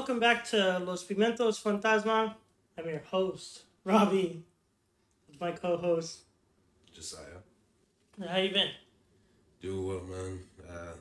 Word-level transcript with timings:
welcome 0.00 0.18
back 0.18 0.42
to 0.42 0.78
Los 0.78 1.04
Pimientos 1.04 1.62
Fantasma. 1.62 2.34
I'm 2.78 2.88
your 2.88 3.02
host, 3.10 3.64
Robbie, 3.84 4.42
with 5.28 5.38
my 5.38 5.52
co-host. 5.52 6.20
Josiah. 6.90 7.42
How 8.26 8.38
you 8.38 8.50
been? 8.50 8.70
Do 9.60 9.82
well, 9.82 10.00
man. 10.04 10.38
Uh, 10.66 10.94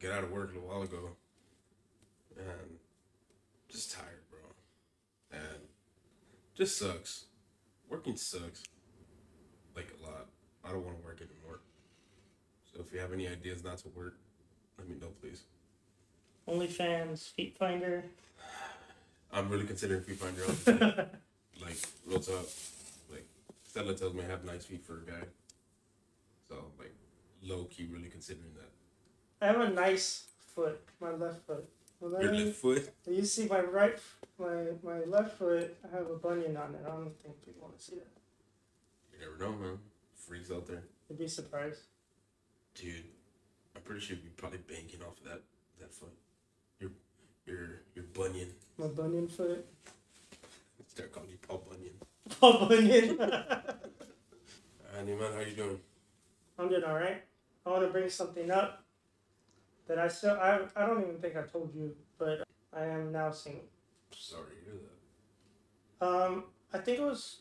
get 0.00 0.12
out 0.12 0.24
of 0.24 0.30
work 0.30 0.50
a 0.50 0.54
little 0.54 0.70
while 0.70 0.80
ago, 0.80 1.10
and 2.38 2.78
just 3.68 3.92
tired, 3.92 4.22
bro. 4.30 4.40
And 5.30 5.60
just 6.54 6.78
sucks. 6.78 7.26
Working 7.90 8.16
sucks. 8.16 8.62
Like 9.76 9.92
a 10.00 10.02
lot. 10.02 10.28
I 10.64 10.72
don't 10.72 10.86
want 10.86 10.98
to 10.98 11.04
work 11.04 11.20
anymore. 11.20 11.60
So 12.72 12.80
if 12.80 12.94
you 12.94 12.98
have 13.00 13.12
any 13.12 13.28
ideas 13.28 13.62
not 13.62 13.76
to 13.80 13.90
work, 13.90 14.14
let 14.78 14.88
me 14.88 14.94
know, 14.98 15.08
please. 15.20 15.42
OnlyFans, 16.48 17.30
Feet 17.32 17.56
Finder. 17.58 18.04
I'm 19.32 19.48
really 19.48 19.64
considering 19.66 20.02
feet 20.02 20.18
finder. 20.18 20.42
like 21.62 21.76
real 22.04 22.18
talk. 22.18 22.48
Like 23.10 23.26
Stella 23.62 23.94
tells 23.94 24.12
me 24.14 24.24
I 24.24 24.26
have 24.30 24.44
nice 24.44 24.64
feet 24.64 24.84
for 24.84 24.98
a 25.06 25.10
guy. 25.10 25.24
So 26.48 26.56
like 26.78 26.94
low 27.42 27.64
key, 27.64 27.88
really 27.90 28.08
considering 28.08 28.52
that. 28.56 28.70
I 29.40 29.52
have 29.52 29.60
a 29.60 29.70
nice 29.70 30.24
foot, 30.54 30.80
my 31.00 31.12
left 31.12 31.46
foot. 31.46 31.68
Well, 32.00 32.20
Your 32.22 32.34
left 32.34 32.56
foot. 32.56 32.92
you 33.06 33.24
see 33.24 33.46
my 33.46 33.60
right, 33.60 33.98
my 34.38 34.64
my 34.82 35.00
left 35.06 35.38
foot. 35.38 35.76
I 35.84 35.96
have 35.96 36.10
a 36.10 36.16
bunion 36.16 36.56
on 36.56 36.74
it. 36.74 36.80
I 36.84 36.88
don't 36.88 37.16
think 37.22 37.44
people 37.44 37.62
want 37.62 37.78
to 37.78 37.84
see 37.84 37.96
that. 37.96 38.08
You 39.12 39.20
never 39.20 39.38
know, 39.38 39.56
man. 39.56 39.78
Freaks 40.16 40.50
out 40.50 40.66
there. 40.66 40.82
You'd 41.08 41.18
be 41.18 41.28
surprised. 41.28 41.82
Dude, 42.74 43.04
I'm 43.76 43.82
pretty 43.82 44.00
sure 44.00 44.16
you're 44.22 44.32
probably 44.36 44.58
banking 44.58 45.02
off 45.02 45.18
of 45.18 45.24
that 45.24 45.42
that 45.78 45.92
foot. 45.94 46.14
Your 47.50 47.82
your 47.96 48.04
bunion. 48.14 48.48
My 48.78 48.86
bunion 48.86 49.26
foot. 49.26 49.66
Start 50.86 51.10
calling 51.10 51.30
you 51.30 51.38
Paul 51.46 51.66
Bunyan. 51.68 51.94
Oh, 52.40 52.66
bunion. 52.66 53.18
Andy 54.96 55.14
man, 55.16 55.32
how 55.32 55.40
you 55.40 55.56
doing? 55.56 55.80
I'm 56.56 56.68
doing 56.68 56.84
all 56.84 56.94
right. 56.94 57.22
I 57.66 57.70
want 57.70 57.82
to 57.82 57.88
bring 57.88 58.08
something 58.08 58.52
up 58.52 58.84
that 59.88 59.98
I 59.98 60.06
still 60.06 60.38
I 60.40 60.60
I 60.76 60.86
don't 60.86 61.02
even 61.02 61.18
think 61.18 61.36
I 61.36 61.42
told 61.42 61.74
you, 61.74 61.96
but 62.18 62.46
I 62.72 62.84
am 62.84 63.10
now 63.10 63.32
single. 63.32 63.64
Sorry 64.12 64.54
to 64.54 64.70
hear 64.70 64.80
that. 65.98 66.06
Um, 66.06 66.44
I 66.72 66.78
think 66.78 66.98
it 66.98 67.04
was 67.04 67.40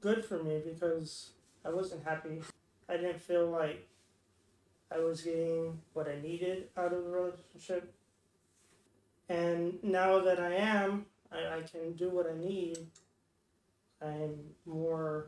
good 0.00 0.24
for 0.24 0.40
me 0.40 0.62
because 0.64 1.30
I 1.64 1.70
wasn't 1.70 2.04
happy. 2.04 2.42
I 2.88 2.96
didn't 2.96 3.20
feel 3.20 3.50
like 3.50 3.88
I 4.94 5.00
was 5.00 5.22
getting 5.22 5.80
what 5.94 6.06
I 6.06 6.20
needed 6.20 6.68
out 6.76 6.92
of 6.92 7.02
the 7.02 7.10
relationship. 7.10 7.92
And 9.28 9.78
now 9.82 10.20
that 10.20 10.40
I 10.40 10.54
am, 10.54 11.06
I, 11.30 11.58
I 11.58 11.62
can 11.62 11.92
do 11.92 12.08
what 12.08 12.26
I 12.26 12.36
need. 12.36 12.78
I'm 14.00 14.38
more 14.64 15.26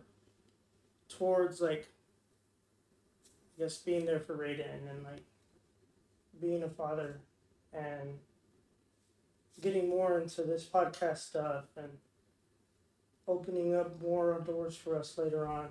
towards 1.08 1.60
like 1.60 1.88
I 3.58 3.62
guess 3.62 3.78
being 3.78 4.06
there 4.06 4.20
for 4.20 4.36
Raiden 4.36 4.88
and 4.88 5.04
like 5.04 5.24
being 6.40 6.62
a 6.62 6.68
father 6.68 7.18
and 7.72 8.18
getting 9.60 9.88
more 9.88 10.20
into 10.20 10.42
this 10.42 10.64
podcast 10.64 11.18
stuff 11.18 11.64
and 11.76 11.90
opening 13.28 13.74
up 13.74 14.00
more 14.00 14.40
doors 14.46 14.76
for 14.76 14.96
us 14.96 15.18
later 15.18 15.46
on. 15.46 15.68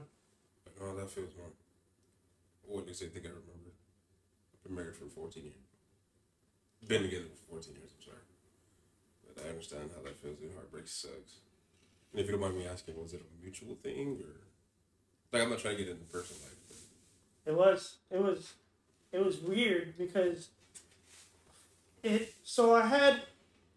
Oh, 0.81 0.95
that 0.95 1.09
feels, 1.09 1.35
man. 1.35 1.47
What 2.67 2.87
you 2.87 2.93
say? 2.93 3.07
think 3.07 3.25
I 3.25 3.29
remember. 3.29 3.71
I've 4.53 4.63
been 4.63 4.75
married 4.75 4.95
for 4.95 5.05
14 5.05 5.43
years. 5.43 5.68
Been 6.87 7.03
together 7.03 7.25
for 7.49 7.55
14 7.61 7.75
years, 7.75 7.91
I'm 7.97 8.03
sorry. 8.05 8.25
But 9.27 9.45
I 9.45 9.49
understand 9.49 9.91
how 9.95 10.01
that 10.03 10.19
feels. 10.21 10.39
And 10.41 10.53
heartbreak 10.55 10.87
sucks. 10.87 11.41
And 12.11 12.19
if 12.21 12.25
you 12.25 12.31
don't 12.31 12.41
mind 12.41 12.57
me 12.57 12.65
asking, 12.65 12.99
was 12.99 13.13
it 13.13 13.21
a 13.21 13.43
mutual 13.43 13.75
thing 13.83 14.17
or 14.23 14.35
like 15.31 15.43
I'm 15.43 15.49
not 15.51 15.59
trying 15.59 15.77
to 15.77 15.83
get 15.83 15.91
into 15.91 16.05
personal 16.05 16.41
life, 16.41 16.55
but 16.67 17.51
It 17.51 17.55
was 17.55 17.97
it 18.09 18.19
was 18.21 18.53
it 19.11 19.23
was 19.23 19.37
weird 19.39 19.95
because 19.97 20.49
it 22.01 22.33
so 22.43 22.73
I 22.75 22.85
had 22.87 23.21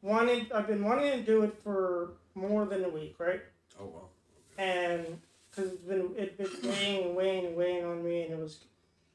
wanted 0.00 0.50
I've 0.52 0.66
been 0.66 0.82
wanting 0.82 1.10
to 1.10 1.22
do 1.22 1.42
it 1.42 1.54
for 1.62 2.12
more 2.34 2.64
than 2.64 2.84
a 2.84 2.88
week, 2.88 3.16
right? 3.18 3.42
oh 3.80 3.86
wow. 3.86 4.08
and 4.58 5.18
because 5.50 5.72
it's 5.72 5.82
been 5.82 6.10
it 6.16 6.38
been 6.38 6.70
weighing 6.70 7.04
and 7.06 7.16
weighing 7.16 7.46
and 7.46 7.56
weighing 7.56 7.84
on 7.84 8.02
me, 8.02 8.22
and 8.22 8.32
it 8.32 8.38
was 8.38 8.64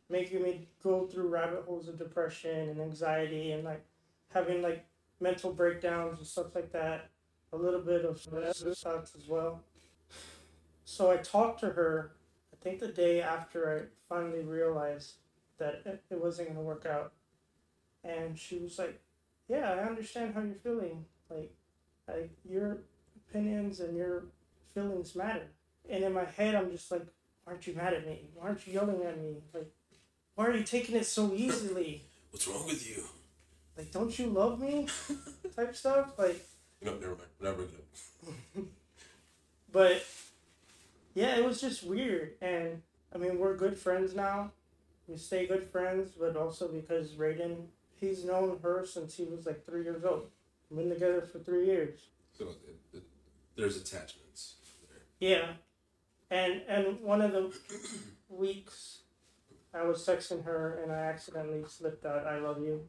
making 0.10 0.44
me 0.44 0.68
go 0.84 1.06
through 1.06 1.28
rabbit 1.28 1.64
holes 1.66 1.88
of 1.88 1.98
depression 1.98 2.70
and 2.70 2.82
anxiety, 2.82 3.52
and 3.52 3.64
like 3.64 3.84
having 4.34 4.62
like 4.62 4.86
mental 5.20 5.52
breakdowns 5.52 6.20
and 6.20 6.28
stuff 6.28 6.56
like 6.56 6.72
that. 6.72 7.10
A 7.54 7.58
little 7.58 7.80
bit 7.82 8.04
of 8.04 8.20
thoughts 8.20 9.16
as 9.16 9.28
well. 9.28 9.62
So 10.84 11.12
I 11.12 11.18
talked 11.18 11.62
to 11.62 11.70
her. 11.70 12.12
I 12.54 12.58
think 12.62 12.80
the 12.80 12.90
day 12.90 13.22
after 13.22 13.90
I 14.10 14.14
finally 14.14 14.44
realized 14.44 15.14
that 15.58 15.82
it, 15.86 16.22
wasn't 16.22 16.50
gonna 16.50 16.62
work 16.62 16.86
out, 16.86 17.14
and 18.04 18.38
she 18.38 18.60
was 18.60 18.78
like, 18.78 19.00
"Yeah, 19.48 19.72
I 19.72 19.80
understand 19.88 20.34
how 20.34 20.42
you're 20.42 20.56
feeling. 20.56 21.06
Like, 21.30 21.54
like 22.08 22.32
your 22.44 22.80
opinions 23.30 23.80
and 23.80 23.96
your 23.98 24.26
feelings 24.74 25.16
matter. 25.16 25.48
And 25.90 26.04
in 26.04 26.14
my 26.14 26.26
head, 26.26 26.56
I'm 26.56 26.72
just 26.72 26.92
like, 26.92 27.06
aren't 27.46 27.66
you 27.66 27.74
mad 27.76 27.94
at 27.94 28.06
me? 28.06 28.30
Why 28.34 28.48
aren't 28.48 28.66
you 28.68 28.74
yelling 28.74 29.04
at 29.04 29.20
me? 29.20 29.38
Like, 29.54 29.72
why 30.38 30.46
are 30.46 30.56
you 30.56 30.64
taking 30.64 30.96
it 30.96 31.08
so 31.08 31.34
easily? 31.34 32.04
What's 32.30 32.48
wrong 32.48 32.68
with 32.68 32.88
you? 32.88 33.04
Like, 33.76 33.92
don't 33.92 34.18
you 34.20 34.28
love 34.28 34.60
me? 34.60 34.88
Type 35.56 35.76
stuff. 35.76 36.12
Like, 36.16 36.46
know, 36.82 36.94
never 36.94 37.16
mind. 37.16 37.22
Never 37.42 37.64
good. 37.64 38.68
but 39.72 40.06
yeah, 41.16 41.38
it 41.38 41.44
was 41.44 41.60
just 41.60 41.84
weird. 41.84 42.34
And 42.40 42.84
I 43.14 43.18
mean, 43.18 43.40
we're 43.40 43.58
good 43.58 43.80
friends 43.80 44.14
now. 44.14 44.52
We 45.08 45.18
stay 45.18 45.48
good 45.48 45.72
friends, 45.72 46.12
but 46.12 46.36
also 46.36 46.68
because 46.68 47.14
Raiden, 47.14 47.66
he's 48.00 48.24
known 48.24 48.60
her 48.62 48.86
since 48.86 49.18
he 49.18 49.24
was 49.24 49.48
like 49.48 49.66
three 49.66 49.84
years 49.84 50.04
old. 50.04 50.28
We've 50.70 50.78
been 50.78 50.94
together 50.94 51.22
for 51.22 51.40
three 51.40 51.66
years. 51.66 51.98
So 52.38 52.46
it, 52.46 52.98
it, 52.98 53.04
there's 53.56 53.78
attachments 53.78 54.58
there. 54.88 55.02
Yeah, 55.20 55.48
and 56.30 56.62
and 56.68 57.02
one 57.02 57.22
of 57.22 57.32
the 57.32 57.52
weeks, 58.30 59.00
I 59.78 59.84
was 59.86 60.06
texting 60.06 60.44
her 60.44 60.80
and 60.84 60.92
I 60.92 60.96
accidentally 61.14 61.64
slipped 61.68 62.06
out 62.06 62.26
"I 62.26 62.40
love 62.40 62.60
you," 62.62 62.88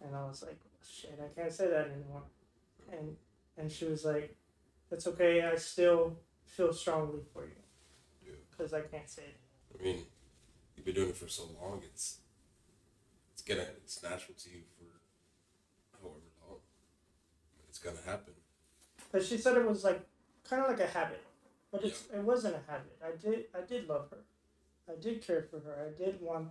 and 0.00 0.14
I 0.16 0.24
was 0.26 0.42
like, 0.42 0.58
"Shit, 0.82 1.18
I 1.22 1.28
can't 1.38 1.52
say 1.52 1.68
that 1.68 1.88
anymore." 1.88 2.22
And 2.90 3.16
and 3.56 3.70
she 3.70 3.84
was 3.84 4.04
like, 4.04 4.34
"It's 4.90 5.06
okay. 5.06 5.42
I 5.42 5.54
still 5.56 6.16
feel 6.44 6.72
strongly 6.72 7.20
for 7.32 7.44
you 7.44 7.52
Yeah. 8.26 8.34
because 8.50 8.72
I 8.72 8.82
can't 8.82 9.08
say 9.08 9.22
it." 9.24 9.36
I 9.78 9.82
mean, 9.82 10.06
you've 10.76 10.84
been 10.86 10.94
doing 10.94 11.10
it 11.10 11.16
for 11.16 11.28
so 11.28 11.44
long. 11.60 11.82
It's 11.84 12.20
it's 13.32 13.42
gonna 13.42 13.66
it's 13.82 14.02
natural 14.02 14.36
to 14.38 14.50
you 14.50 14.62
for 14.78 14.84
however 16.00 16.20
long. 16.48 16.60
It's 17.68 17.78
gonna 17.78 18.00
happen. 18.06 18.34
But 19.12 19.24
she 19.24 19.36
said 19.38 19.56
it 19.56 19.68
was 19.68 19.84
like 19.84 20.00
kind 20.48 20.62
of 20.62 20.68
like 20.70 20.80
a 20.80 20.86
habit, 20.90 21.22
but 21.70 21.84
it's 21.84 22.06
it 22.12 22.20
wasn't 22.22 22.56
a 22.56 22.70
habit. 22.70 22.96
I 23.04 23.12
did 23.16 23.44
I 23.54 23.60
did 23.60 23.88
love 23.88 24.10
her, 24.10 24.18
I 24.88 25.00
did 25.00 25.26
care 25.26 25.42
for 25.42 25.60
her. 25.60 25.86
I 25.86 26.02
did 26.02 26.20
want 26.20 26.48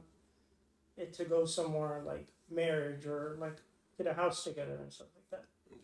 it 0.98 1.14
to 1.14 1.26
go 1.26 1.46
somewhere 1.46 2.02
like 2.06 2.28
marriage 2.50 3.06
or 3.06 3.38
like 3.40 3.58
get 3.98 4.08
a 4.08 4.14
house 4.14 4.44
together 4.44 4.80
and 4.82 4.92
stuff 4.92 5.08
like 5.16 5.30
that. 5.32 5.48
Yeah. 5.70 5.78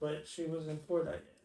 But 0.00 0.26
she 0.26 0.46
wasn't 0.46 0.86
for 0.86 1.02
that 1.04 1.14
yet. 1.24 1.36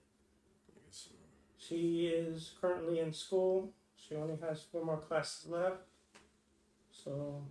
She 1.58 2.08
is 2.08 2.52
currently 2.62 3.00
in 3.00 3.12
school. 3.12 3.72
She 3.96 4.16
only 4.16 4.38
has 4.48 4.62
four 4.62 4.86
more 4.86 4.98
classes 4.98 5.50
left. 5.50 5.82
So 6.92 7.42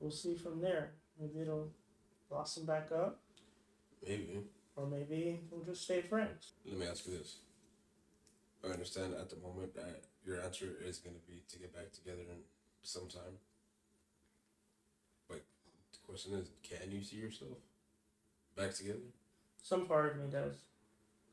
we'll 0.00 0.10
see 0.10 0.34
from 0.34 0.60
there. 0.60 0.92
Maybe 1.20 1.40
it'll 1.40 1.68
blossom 2.30 2.64
back 2.64 2.90
up, 2.92 3.18
maybe. 4.06 4.44
or 4.76 4.86
maybe 4.86 5.40
we'll 5.50 5.64
just 5.64 5.82
stay 5.82 6.00
friends. 6.00 6.52
Let 6.64 6.78
me 6.78 6.86
ask 6.86 7.06
you 7.06 7.18
this. 7.18 7.38
I 8.64 8.68
understand 8.68 9.14
at 9.14 9.28
the 9.28 9.36
moment 9.36 9.74
that 9.74 10.04
your 10.24 10.40
answer 10.40 10.66
is 10.84 10.98
going 10.98 11.16
to 11.16 11.22
be 11.26 11.42
to 11.48 11.58
get 11.58 11.74
back 11.74 11.92
together 11.92 12.22
in 12.30 12.38
sometime. 12.82 13.38
But 15.28 15.42
the 15.92 15.98
question 16.06 16.34
is, 16.34 16.48
can 16.62 16.90
you 16.90 17.02
see 17.02 17.16
yourself 17.16 17.58
back 18.56 18.74
together? 18.74 18.98
Some 19.62 19.86
part 19.86 20.12
of 20.12 20.18
me 20.18 20.30
does. 20.30 20.54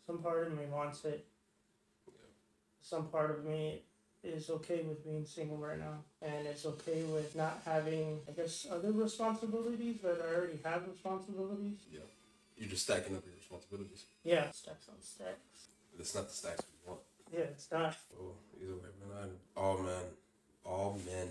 Some 0.05 0.19
part 0.19 0.47
of 0.47 0.57
me 0.57 0.65
wants 0.71 1.03
it. 1.05 1.25
Some 2.81 3.07
part 3.07 3.31
of 3.31 3.45
me 3.45 3.81
is 4.23 4.49
okay 4.49 4.83
with 4.87 5.03
being 5.03 5.25
single 5.25 5.57
right 5.57 5.79
now. 5.79 6.03
And 6.21 6.47
it's 6.47 6.65
okay 6.65 7.03
with 7.03 7.35
not 7.35 7.61
having, 7.65 8.19
I 8.27 8.31
guess, 8.31 8.65
other 8.71 8.91
responsibilities, 8.91 9.97
but 10.01 10.25
I 10.25 10.35
already 10.35 10.59
have 10.63 10.87
responsibilities. 10.87 11.77
Yeah. 11.91 11.99
You're 12.57 12.69
just 12.69 12.83
stacking 12.83 13.15
up 13.15 13.23
your 13.25 13.35
responsibilities. 13.35 14.05
Yeah, 14.23 14.49
stacks 14.51 14.89
on 14.89 14.95
stacks. 15.01 15.67
But 15.91 16.01
it's 16.01 16.15
not 16.15 16.27
the 16.27 16.33
stacks 16.33 16.63
we 16.85 16.89
want. 16.89 17.01
Yeah, 17.31 17.51
it's 17.51 17.71
not. 17.71 17.95
Oh, 18.19 18.35
either 18.55 18.75
way, 18.75 18.89
man. 18.99 19.29
I, 19.55 19.59
all 19.59 19.79
men, 19.79 20.05
all 20.63 20.99
men 21.05 21.29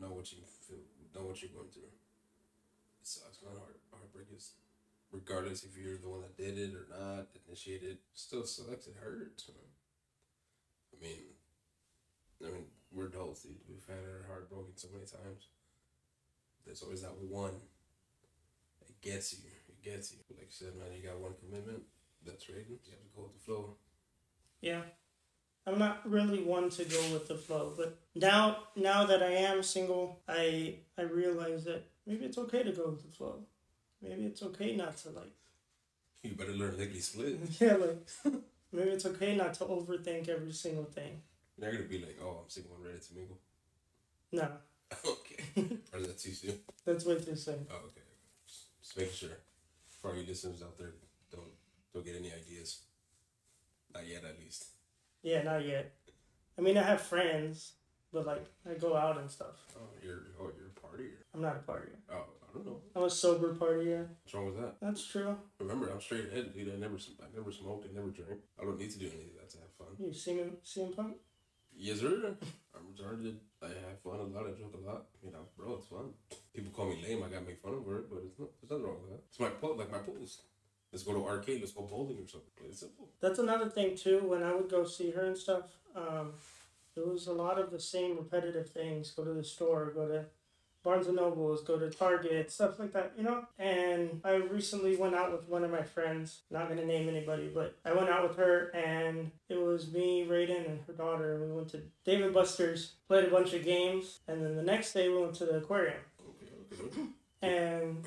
know 0.00 0.14
what 0.14 0.32
you 0.32 0.38
feel, 0.66 0.78
know 1.14 1.28
what 1.28 1.40
you're 1.40 1.50
going 1.50 1.70
through. 1.70 1.82
It 1.82 3.06
sucks, 3.06 3.38
man. 3.42 3.54
Heart, 3.56 3.78
heartbreak 3.92 4.26
is 4.34 4.52
regardless 5.12 5.62
if 5.62 5.76
you're 5.76 5.98
the 5.98 6.08
one 6.08 6.22
that 6.22 6.36
did 6.36 6.58
it 6.58 6.74
or 6.74 6.88
not, 6.90 7.28
initiated, 7.46 7.98
still 8.14 8.44
sucks. 8.44 8.86
It 8.86 8.96
hurts, 9.00 9.48
man. 9.48 9.68
I 10.92 11.04
mean, 11.04 11.18
I 12.42 12.50
mean, 12.50 12.66
we're 12.90 13.06
adults, 13.06 13.42
dude. 13.42 13.56
We've 13.68 13.86
had 13.86 14.02
our 14.02 14.26
heart 14.26 14.50
broken 14.50 14.76
so 14.76 14.88
many 14.92 15.04
times. 15.04 15.48
There's 16.64 16.82
always 16.82 17.02
that 17.02 17.16
one. 17.16 17.54
It 18.88 19.00
gets 19.00 19.32
you. 19.32 19.38
It 19.68 19.82
gets 19.82 20.12
you. 20.12 20.18
Like 20.30 20.46
I 20.46 20.50
said, 20.50 20.74
man, 20.76 20.96
you 20.96 21.06
got 21.06 21.20
one 21.20 21.34
commitment. 21.38 21.82
That's 22.24 22.48
right. 22.48 22.64
You 22.68 22.78
have 22.78 22.84
to 22.84 23.16
go 23.16 23.22
with 23.22 23.34
the 23.34 23.44
flow. 23.44 23.76
Yeah. 24.60 24.82
I'm 25.66 25.78
not 25.78 26.08
really 26.08 26.42
one 26.42 26.70
to 26.70 26.84
go 26.84 27.00
with 27.12 27.28
the 27.28 27.36
flow, 27.36 27.72
but 27.76 27.96
now 28.14 28.58
now 28.74 29.04
that 29.06 29.22
I 29.22 29.30
am 29.30 29.62
single, 29.62 30.20
I 30.28 30.76
I 30.98 31.02
realize 31.02 31.64
that 31.64 31.84
maybe 32.06 32.24
it's 32.24 32.38
okay 32.38 32.62
to 32.64 32.72
go 32.72 32.88
with 32.90 33.02
the 33.02 33.16
flow. 33.16 33.44
Maybe 34.00 34.24
it's 34.24 34.42
okay 34.42 34.74
not 34.74 34.96
to 34.98 35.10
like 35.10 35.32
You 36.22 36.34
better 36.34 36.52
learn 36.52 36.76
lickety 36.76 37.00
split. 37.00 37.38
yeah, 37.60 37.74
like 37.76 38.08
maybe 38.72 38.90
it's 38.90 39.06
okay 39.06 39.36
not 39.36 39.54
to 39.54 39.64
overthink 39.64 40.28
every 40.28 40.52
single 40.52 40.84
thing. 40.84 41.22
You're 41.56 41.70
not 41.70 41.76
gonna 41.76 41.88
be 41.88 41.98
like, 41.98 42.18
oh, 42.22 42.40
I'm 42.42 42.50
single 42.50 42.74
and 42.76 42.84
ready 42.86 42.98
to 42.98 43.14
mingle. 43.14 43.38
No, 44.32 44.48
okay. 45.06 45.78
or 45.92 45.98
is 46.00 46.06
that 46.08 46.18
too 46.18 46.32
soon? 46.32 46.58
that's 46.84 47.04
what 47.04 47.24
too 47.24 47.36
soon. 47.36 47.66
Oh, 47.70 47.86
okay. 47.86 48.00
Just, 48.46 48.64
just 48.82 48.96
making 48.96 49.14
sure. 49.14 49.38
For 50.00 50.10
all 50.10 50.16
you 50.16 50.26
listeners 50.26 50.62
out 50.62 50.76
there, 50.76 50.94
don't 51.30 51.52
don't 51.94 52.04
get 52.04 52.16
any 52.16 52.32
ideas. 52.32 52.80
Not 53.94 54.08
yet, 54.08 54.24
at 54.24 54.40
least. 54.40 54.64
Yeah, 55.22 55.42
not 55.42 55.64
yet. 55.66 55.92
I 56.58 56.62
mean, 56.62 56.76
I 56.76 56.82
have 56.82 57.00
friends, 57.00 57.72
but 58.12 58.26
like 58.26 58.44
I 58.68 58.74
go 58.74 58.96
out 58.96 59.18
and 59.18 59.30
stuff. 59.30 59.56
Oh, 59.76 59.88
you're 60.02 60.22
oh 60.40 60.50
you're 60.56 60.68
a 60.68 60.80
partier. 60.80 61.22
I'm 61.34 61.40
not 61.40 61.56
a 61.56 61.70
partier. 61.70 61.96
Oh, 62.10 62.24
I 62.42 62.52
don't 62.54 62.66
know. 62.66 62.80
I'm 62.94 63.04
a 63.04 63.10
sober 63.10 63.54
partier. 63.54 64.08
What's 64.22 64.34
wrong 64.34 64.46
with 64.46 64.60
that? 64.60 64.74
That's 64.80 65.06
true. 65.06 65.36
Remember, 65.58 65.88
I'm 65.90 66.00
straight 66.00 66.28
edge, 66.34 66.52
dude. 66.52 66.72
I 66.74 66.78
never 66.78 66.96
I 66.96 67.26
never 67.34 67.52
smoked. 67.52 67.86
I 67.88 67.94
never 67.94 68.10
drank. 68.10 68.40
I 68.60 68.64
don't 68.64 68.78
need 68.78 68.90
to 68.90 68.98
do 68.98 69.06
any 69.06 69.30
of 69.30 69.34
that 69.36 69.50
to 69.50 69.58
have 69.58 69.72
fun. 69.78 69.96
You 69.98 70.12
see 70.12 70.34
me, 70.34 70.44
CM 70.64 70.94
Punk? 70.94 71.16
Yes, 71.74 72.00
sir. 72.00 72.36
I'm 72.74 72.82
retarded. 72.92 73.36
I 73.62 73.68
have 73.68 74.00
fun 74.04 74.20
a 74.20 74.24
lot. 74.24 74.46
I 74.46 74.50
drink 74.50 74.74
a 74.74 74.86
lot. 74.86 75.06
You 75.24 75.32
know, 75.32 75.46
bro, 75.56 75.76
it's 75.76 75.86
fun. 75.86 76.10
People 76.54 76.72
call 76.72 76.88
me 76.90 77.02
lame. 77.02 77.22
I 77.22 77.28
gotta 77.28 77.46
make 77.46 77.62
fun 77.62 77.72
of 77.72 77.78
it, 77.80 78.10
but 78.10 78.22
it's 78.26 78.38
not. 78.38 78.50
There's 78.60 78.70
nothing 78.70 78.84
wrong 78.84 79.00
with 79.02 79.10
that. 79.12 79.22
It's 79.30 79.40
my 79.40 79.48
po- 79.48 79.74
like 79.78 79.90
my 79.90 79.98
post. 79.98 80.42
Let's 80.92 81.04
go 81.04 81.14
to 81.14 81.26
arcade. 81.26 81.60
Let's 81.60 81.72
go 81.72 81.82
bowling 81.82 82.18
or 82.18 82.28
something. 82.28 82.50
It's 82.68 82.80
simple. 82.80 83.08
That's 83.20 83.38
another 83.38 83.68
thing 83.68 83.96
too. 83.96 84.18
When 84.24 84.42
I 84.42 84.54
would 84.54 84.68
go 84.68 84.84
see 84.84 85.10
her 85.12 85.24
and 85.24 85.36
stuff, 85.36 85.64
um, 85.96 86.32
it 86.96 87.06
was 87.06 87.26
a 87.26 87.32
lot 87.32 87.58
of 87.58 87.70
the 87.70 87.80
same 87.80 88.16
repetitive 88.18 88.68
things. 88.70 89.10
Go 89.10 89.24
to 89.24 89.32
the 89.32 89.42
store, 89.44 89.90
go 89.94 90.06
to 90.06 90.26
Barnes 90.84 91.06
and 91.06 91.16
Nobles, 91.16 91.62
go 91.62 91.78
to 91.78 91.88
Target, 91.88 92.50
stuff 92.50 92.78
like 92.78 92.92
that, 92.92 93.12
you 93.16 93.22
know. 93.22 93.46
And 93.58 94.20
I 94.24 94.34
recently 94.34 94.96
went 94.96 95.14
out 95.14 95.32
with 95.32 95.48
one 95.48 95.64
of 95.64 95.70
my 95.70 95.82
friends. 95.82 96.40
Not 96.50 96.68
gonna 96.68 96.84
name 96.84 97.08
anybody, 97.08 97.50
but 97.54 97.78
I 97.84 97.92
went 97.94 98.10
out 98.10 98.28
with 98.28 98.36
her, 98.36 98.68
and 98.74 99.30
it 99.48 99.58
was 99.58 99.90
me, 99.92 100.26
Raiden, 100.28 100.68
and 100.68 100.80
her 100.86 100.92
daughter. 100.92 101.34
And 101.36 101.48
we 101.48 101.56
went 101.56 101.68
to 101.70 101.82
Dave 102.04 102.30
& 102.32 102.34
Buster's, 102.34 102.94
played 103.08 103.24
a 103.24 103.30
bunch 103.30 103.54
of 103.54 103.64
games, 103.64 104.18
and 104.28 104.44
then 104.44 104.56
the 104.56 104.62
next 104.62 104.92
day 104.92 105.08
we 105.08 105.18
went 105.22 105.34
to 105.36 105.46
the 105.46 105.58
aquarium, 105.58 106.00
Okay, 106.28 106.84
okay. 106.84 107.06
and 107.40 108.04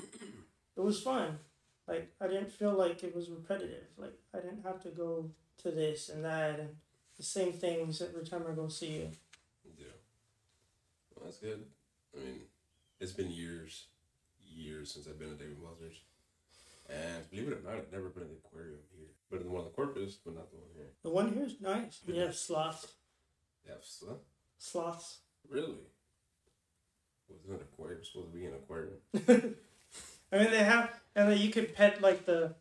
it 0.76 0.80
was 0.80 1.00
fun. 1.02 1.38
Like 1.88 2.12
I 2.20 2.26
didn't 2.26 2.50
feel 2.50 2.72
like 2.72 3.04
it 3.04 3.14
was 3.14 3.30
repetitive. 3.30 3.84
Like 3.96 4.18
I 4.34 4.38
didn't 4.38 4.64
have 4.64 4.82
to 4.82 4.88
go 4.90 5.30
to 5.62 5.70
this 5.70 6.08
and 6.08 6.24
that 6.24 6.58
and 6.60 6.70
the 7.16 7.22
same 7.22 7.52
things 7.52 8.02
every 8.02 8.24
time 8.24 8.44
I 8.50 8.54
go 8.54 8.68
see 8.68 8.92
you. 8.92 9.10
Yeah. 9.78 9.86
Well, 11.14 11.24
that's 11.24 11.38
good. 11.38 11.64
I 12.14 12.24
mean, 12.24 12.40
it's 13.00 13.12
been 13.12 13.30
years, 13.30 13.86
years 14.44 14.92
since 14.92 15.06
I've 15.06 15.18
been 15.18 15.30
at 15.30 15.38
Dave 15.38 15.56
& 15.60 15.62
Buster's. 15.62 16.00
And 16.88 17.28
believe 17.30 17.48
it 17.48 17.58
or 17.58 17.68
not, 17.68 17.78
I've 17.78 17.92
never 17.92 18.08
been 18.10 18.24
in 18.24 18.28
the 18.28 18.36
aquarium 18.44 18.78
here. 18.96 19.08
But 19.30 19.40
in 19.40 19.46
the 19.46 19.52
one 19.52 19.62
in 19.62 19.68
the 19.68 19.74
Corpus, 19.74 20.18
but 20.24 20.34
not 20.34 20.50
the 20.50 20.56
one 20.56 20.68
here. 20.76 20.86
The 21.02 21.10
one 21.10 21.32
here 21.32 21.44
is 21.44 21.60
nice. 21.60 22.00
You 22.06 22.20
have 22.20 22.34
sloths. 22.34 22.86
Yeah, 23.66 23.74
so, 23.82 24.18
Sloths. 24.58 25.18
really? 25.50 25.74
Wasn't 27.28 27.60
an 27.60 27.66
aquarium 27.72 28.04
supposed 28.04 28.32
to 28.32 28.38
be 28.38 28.46
an 28.46 28.54
aquarium? 28.54 28.98
I 30.32 30.38
mean, 30.38 30.50
they 30.52 30.62
have, 30.62 30.90
and 31.16 31.30
then 31.30 31.38
you 31.38 31.50
could 31.50 31.74
pet 31.74 32.00
like 32.02 32.26
the, 32.26 32.54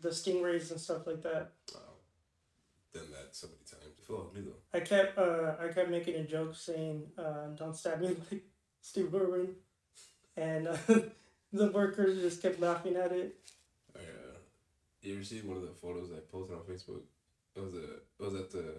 the 0.00 0.08
stingrays 0.08 0.70
and 0.70 0.80
stuff 0.80 1.06
like 1.06 1.22
that. 1.22 1.52
Wow. 1.72 1.80
Done 2.94 3.10
that 3.12 3.36
so 3.36 3.46
many 3.48 3.58
times. 3.70 3.94
I 3.96 4.06
feel 4.06 4.26
ugly 4.28 4.42
though. 4.42 4.76
I 4.76 4.80
kept, 4.80 5.18
uh, 5.18 5.54
I 5.60 5.68
kept 5.68 5.90
making 5.90 6.14
a 6.14 6.24
joke 6.24 6.56
saying, 6.56 7.04
uh, 7.18 7.48
"Don't 7.54 7.76
stab 7.76 8.00
me 8.00 8.08
like 8.30 8.42
Steve 8.80 9.14
Irwin," 9.14 9.54
and 10.36 10.68
uh, 10.68 10.76
the 11.52 11.70
workers 11.70 12.20
just 12.20 12.40
kept 12.40 12.60
laughing 12.60 12.96
at 12.96 13.12
it. 13.12 13.36
I, 13.94 14.00
uh, 14.00 14.36
you 15.02 15.14
ever 15.14 15.24
see 15.24 15.40
one 15.40 15.56
of 15.58 15.62
the 15.62 15.74
photos 15.74 16.10
I 16.10 16.20
posted 16.32 16.56
on 16.56 16.62
Facebook? 16.62 17.02
It 17.56 17.62
was 17.62 17.74
a, 17.74 17.84
it 17.84 18.18
was 18.18 18.34
at 18.34 18.50
the, 18.50 18.74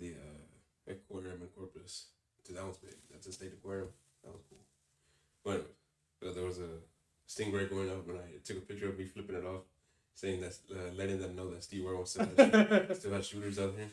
the 0.00 0.14
uh, 0.14 0.92
aquarium 0.92 1.42
in 1.42 1.48
Corpus. 1.48 2.06
Dude, 2.44 2.56
that 2.56 2.66
was 2.66 2.78
big. 2.78 2.94
That's 3.10 3.26
a 3.26 3.32
state 3.32 3.52
aquarium. 3.52 3.88
That 4.24 4.32
was 4.32 4.42
cool. 4.48 4.58
But 5.44 5.70
anyways, 6.22 6.36
uh, 6.36 6.40
there 6.40 6.46
was 6.46 6.58
a 6.58 6.78
stingray 7.34 7.68
going 7.70 7.90
up, 7.90 8.08
and 8.08 8.18
I 8.18 8.38
took 8.44 8.58
a 8.58 8.60
picture 8.60 8.88
of 8.88 8.98
me 8.98 9.04
flipping 9.06 9.36
it 9.36 9.44
off, 9.44 9.62
saying 10.14 10.40
that, 10.42 10.56
uh, 10.70 10.92
letting 10.94 11.18
them 11.20 11.34
know 11.36 11.50
that 11.50 11.62
Steve 11.64 11.86
Irwin 11.86 12.06
still 12.06 12.26
has, 12.36 12.98
still 12.98 13.12
has 13.12 13.26
shooters 13.26 13.58
out 13.58 13.74
here. 13.76 13.88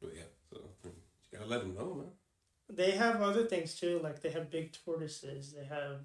But 0.00 0.12
yeah, 0.16 0.22
so 0.50 0.58
you 0.84 1.38
gotta 1.38 1.48
let 1.48 1.60
them 1.60 1.74
know, 1.74 1.94
man. 1.94 2.06
They 2.68 2.92
have 2.92 3.20
other 3.22 3.44
things 3.44 3.74
too, 3.78 4.00
like 4.02 4.20
they 4.22 4.30
have 4.30 4.50
big 4.50 4.72
tortoises, 4.72 5.52
they 5.52 5.64
have 5.64 5.98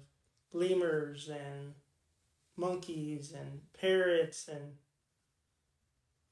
lemurs 0.52 1.28
and 1.28 1.74
monkeys 2.56 3.32
and 3.32 3.60
parrots 3.80 4.48
and 4.48 4.72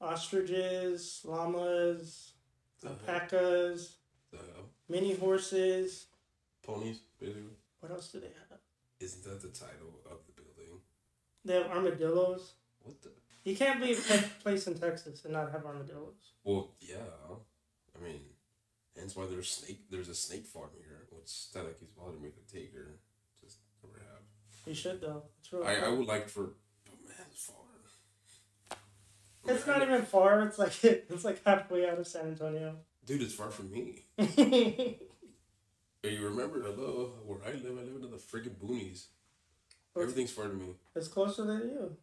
ostriches, 0.01 1.21
llamas, 1.25 2.31
The, 2.81 2.89
alpacas, 2.89 3.95
the 4.31 4.39
mini 4.89 5.15
horses. 5.15 6.07
ponies, 6.63 6.99
basically. 7.19 7.43
What 7.79 7.91
else 7.91 8.09
do 8.11 8.19
they 8.19 8.27
have? 8.27 8.46
Isn't 8.99 9.23
that 9.25 9.41
the 9.41 9.49
title 9.49 10.01
of 10.09 10.19
the 10.25 10.41
building? 10.41 10.81
They 11.45 11.55
have 11.55 11.67
armadillos. 11.67 12.53
What 12.81 13.01
the? 13.01 13.09
You 13.43 13.55
can't 13.55 13.81
be 13.81 13.93
a 13.93 13.95
place 14.43 14.67
in 14.67 14.77
Texas 14.77 15.23
and 15.23 15.33
not 15.33 15.51
have 15.51 15.65
armadillos. 15.65 16.33
Well, 16.43 16.73
yeah. 16.81 16.97
I 17.95 18.03
mean, 18.03 18.19
hence 18.97 19.15
why 19.15 19.25
there's 19.27 19.49
snake. 19.49 19.89
There's 19.89 20.09
a 20.09 20.15
snake 20.15 20.45
farm 20.45 20.71
here, 20.77 21.07
which 21.11 21.31
like 21.55 21.81
is 21.81 21.91
bothering 21.91 22.21
me 22.21 22.29
to 22.29 22.53
take 22.53 22.75
or 22.75 22.99
just 23.39 23.59
never 23.83 23.99
have. 23.99 24.23
You 24.65 24.73
should 24.73 24.99
though. 24.99 25.23
It's 25.39 25.53
really 25.53 25.67
I, 25.67 25.85
I 25.85 25.89
would 25.89 26.07
like 26.07 26.27
for, 26.27 26.55
but 26.85 27.07
man, 27.07 27.25
it's 27.31 27.45
far. 27.45 27.55
It's 29.47 29.65
Man, 29.65 29.79
not 29.79 29.87
even 29.87 30.05
far. 30.05 30.41
It's 30.41 30.59
like 30.59 30.83
it's 30.83 31.23
like 31.23 31.41
halfway 31.45 31.87
out 31.87 31.99
of 31.99 32.07
San 32.07 32.25
Antonio. 32.27 32.75
Dude, 33.05 33.21
it's 33.21 33.33
far 33.33 33.49
from 33.49 33.71
me. 33.71 34.03
You 36.11 36.29
remember? 36.29 36.61
Hello, 36.61 37.13
where 37.25 37.39
I 37.45 37.51
live, 37.51 37.77
I 37.77 37.83
live 37.83 38.03
in 38.03 38.11
the 38.11 38.17
friggin' 38.17 38.55
boonies. 38.55 39.05
Everything's 39.95 40.31
far 40.31 40.47
to 40.47 40.53
me. 40.53 40.75
it's 40.95 41.07
closer 41.07 41.43
than 41.43 41.61
you. 41.61 41.97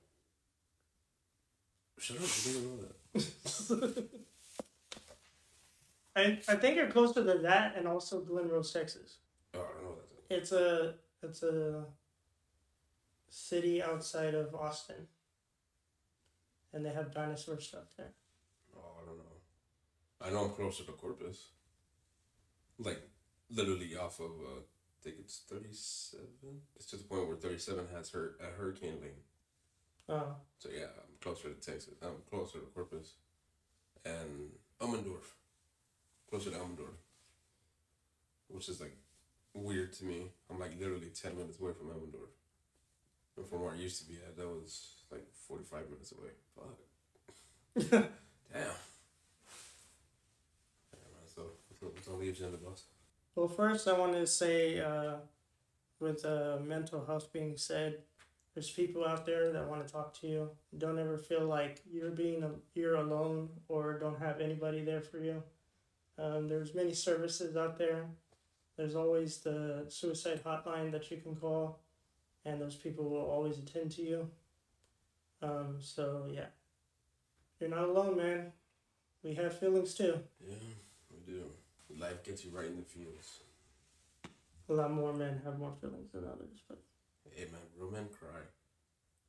Shut 1.98 2.16
up! 2.16 2.22
You 2.44 2.52
didn't 2.52 2.70
know 2.70 2.88
that. 3.14 4.04
I, 6.16 6.38
I 6.48 6.56
think 6.56 6.76
you're 6.76 6.90
closer 6.90 7.24
to 7.24 7.38
that 7.42 7.76
and 7.76 7.86
also 7.86 8.20
Glen 8.20 8.48
Rose, 8.48 8.72
Texas. 8.72 9.18
Oh, 9.54 9.60
I 9.60 9.74
don't 9.74 9.84
know 9.84 9.96
that. 9.96 10.36
It's 10.36 10.52
a 10.52 10.94
it's 11.22 11.42
a 11.42 11.84
city 13.28 13.82
outside 13.82 14.34
of 14.34 14.54
Austin. 14.54 15.08
And 16.72 16.84
they 16.84 16.90
have 16.90 17.14
dinosaur 17.14 17.60
stuff 17.60 17.94
there. 17.96 18.12
Oh, 18.76 19.00
I 19.00 19.06
don't 19.06 19.16
know. 19.16 19.24
I 20.20 20.30
know 20.30 20.48
I'm 20.48 20.54
closer 20.54 20.84
to 20.84 20.92
Corpus. 20.92 21.48
Like, 22.78 23.00
literally 23.54 23.96
off 23.96 24.20
of, 24.20 24.30
uh, 24.30 24.60
I 24.60 25.02
think 25.02 25.16
it's 25.20 25.42
37. 25.48 26.26
It's 26.76 26.86
to 26.86 26.96
the 26.96 27.04
point 27.04 27.26
where 27.26 27.36
37 27.36 27.86
has 27.94 28.10
her 28.10 28.36
a 28.40 28.58
hurricane 28.58 28.98
lane. 29.00 29.22
Oh. 30.08 30.36
So 30.58 30.68
yeah, 30.74 30.86
I'm 30.98 31.16
closer 31.20 31.48
to 31.48 31.54
Texas. 31.54 31.94
I'm 32.02 32.22
closer 32.30 32.58
to 32.58 32.66
Corpus. 32.66 33.14
And 34.04 34.50
Elmendorf. 34.80 35.32
Closer 36.28 36.50
to 36.50 36.56
Elmendorf. 36.56 36.98
Which 38.48 38.68
is 38.68 38.80
like 38.80 38.96
weird 39.54 39.92
to 39.94 40.04
me. 40.04 40.26
I'm 40.50 40.58
like 40.58 40.78
literally 40.78 41.08
10 41.08 41.36
minutes 41.36 41.60
away 41.60 41.72
from 41.72 41.88
Elmendorf. 41.88 42.32
And 43.36 43.46
from 43.46 43.62
where 43.62 43.72
I 43.72 43.76
used 43.76 44.00
to 44.02 44.08
be 44.08 44.14
at, 44.14 44.36
that 44.36 44.46
was 44.46 45.02
like 45.10 45.26
45 45.48 45.90
minutes 45.90 46.12
away. 46.12 46.30
Fuck. 46.54 46.78
Damn. 47.90 48.00
Damn, 48.52 48.70
man. 51.10 51.26
So, 51.34 51.42
what's 51.80 52.08
on 52.08 52.20
the 52.20 52.28
agenda, 52.28 52.56
boss? 52.58 52.84
Well, 53.34 53.48
first, 53.48 53.88
I 53.88 53.98
want 53.98 54.12
to 54.12 54.26
say, 54.26 54.80
uh, 54.80 55.14
with 55.98 56.24
uh, 56.24 56.58
mental 56.64 57.04
health 57.04 57.32
being 57.32 57.56
said, 57.56 57.98
there's 58.54 58.70
people 58.70 59.04
out 59.04 59.26
there 59.26 59.52
that 59.52 59.68
want 59.68 59.84
to 59.84 59.92
talk 59.92 60.18
to 60.20 60.28
you. 60.28 60.50
Don't 60.78 60.98
ever 61.00 61.18
feel 61.18 61.44
like 61.44 61.80
you're 61.90 62.10
being 62.10 62.44
you're 62.74 62.94
alone 62.94 63.48
or 63.68 63.98
don't 63.98 64.20
have 64.20 64.40
anybody 64.40 64.84
there 64.84 65.00
for 65.00 65.18
you. 65.18 65.42
Um, 66.16 66.46
there's 66.46 66.74
many 66.74 66.94
services 66.94 67.56
out 67.56 67.76
there. 67.76 68.06
There's 68.76 68.94
always 68.94 69.38
the 69.38 69.86
suicide 69.88 70.42
hotline 70.44 70.92
that 70.92 71.10
you 71.10 71.16
can 71.16 71.34
call, 71.34 71.80
and 72.44 72.60
those 72.60 72.76
people 72.76 73.08
will 73.08 73.28
always 73.28 73.58
attend 73.58 73.90
to 73.92 74.02
you. 74.02 74.30
Um, 75.42 75.76
so 75.80 76.26
yeah, 76.30 76.46
you're 77.58 77.70
not 77.70 77.88
alone, 77.88 78.16
man. 78.16 78.52
We 79.24 79.34
have 79.34 79.58
feelings 79.58 79.94
too. 79.94 80.20
Yeah, 80.40 80.54
we 81.10 81.32
do. 81.32 81.42
Life 81.98 82.22
gets 82.24 82.44
you 82.44 82.50
right 82.50 82.66
in 82.66 82.76
the 82.76 82.82
feels. 82.82 83.40
A 84.68 84.72
lot 84.72 84.90
more 84.90 85.12
men 85.12 85.40
have 85.44 85.58
more 85.58 85.72
feelings 85.80 86.10
than 86.12 86.24
others, 86.24 86.60
but 86.68 86.78
Hey 87.30 87.44
man, 87.50 87.60
real 87.76 87.90
men 87.90 88.06
cry, 88.16 88.40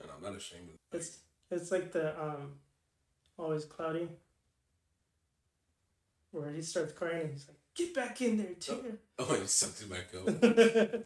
and 0.01 0.10
I'm 0.12 0.22
not 0.22 0.36
ashamed 0.36 0.69
of 0.69 0.75
it. 0.75 0.98
it's 0.98 1.19
it's 1.50 1.72
like 1.72 1.91
the 1.91 2.19
um, 2.22 2.53
always 3.38 3.65
cloudy, 3.65 4.10
where 6.31 6.51
he 6.51 6.62
starts 6.62 6.93
crying 6.93 7.22
and 7.22 7.31
he's 7.31 7.48
like, 7.48 7.57
"Get 7.74 7.93
back 7.95 8.22
in 8.22 8.38
there, 8.38 8.53
Tigger." 8.60 8.98
Oh, 9.17 9.36
he 9.39 9.48
sucks 9.48 9.81
it 9.81 9.89
back 9.89 10.13
up. 10.15 11.05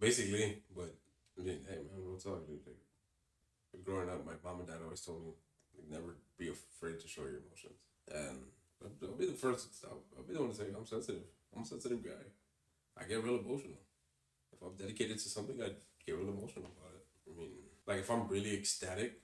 Basically, 0.00 0.62
but 0.74 0.94
I 1.38 1.42
mean, 1.42 1.60
hey 1.68 1.76
man, 1.76 2.04
real 2.04 2.16
talk, 2.18 2.46
dude. 2.46 2.60
Like, 2.66 3.84
growing 3.84 4.08
up, 4.08 4.24
my 4.26 4.32
mom 4.42 4.60
and 4.60 4.68
dad 4.68 4.78
always 4.82 5.00
told 5.02 5.22
me, 5.24 5.32
like, 5.76 5.88
never 5.90 6.16
be 6.38 6.48
afraid 6.48 6.98
to 7.00 7.06
show 7.08 7.22
your 7.22 7.40
emotions. 7.46 7.78
And 8.12 8.38
I'll, 8.82 9.16
be 9.16 9.26
the 9.26 9.32
first. 9.32 9.68
I'll, 9.84 10.02
I'll 10.16 10.24
be 10.24 10.34
the 10.34 10.40
one 10.40 10.50
to 10.50 10.56
say 10.56 10.64
I'm 10.76 10.86
sensitive. 10.86 11.22
I'm 11.54 11.62
a 11.62 11.66
sensitive 11.66 12.02
guy. 12.02 12.24
I 12.98 13.04
get 13.04 13.22
real 13.22 13.38
emotional. 13.38 13.80
If 14.52 14.62
I'm 14.62 14.74
dedicated 14.76 15.18
to 15.18 15.28
something, 15.28 15.60
I 15.62 15.70
get 16.06 16.16
real 16.16 16.28
emotional 16.28 16.66
about 16.66 16.94
it. 16.94 17.06
I 17.28 17.38
mean, 17.38 17.50
like 17.86 18.00
if 18.00 18.10
I'm 18.10 18.28
really 18.28 18.54
ecstatic, 18.54 19.20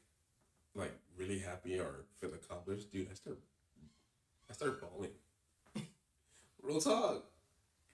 like 0.75 0.93
really 1.17 1.39
happy 1.39 1.79
or 1.79 2.05
feel 2.21 2.35
accomplished, 2.35 2.93
dude, 2.93 3.09
I 3.11 3.15
start, 3.15 3.39
I 4.51 4.53
start 4.53 4.81
bawling. 4.81 5.11
real 6.63 6.81
talk. 6.81 7.25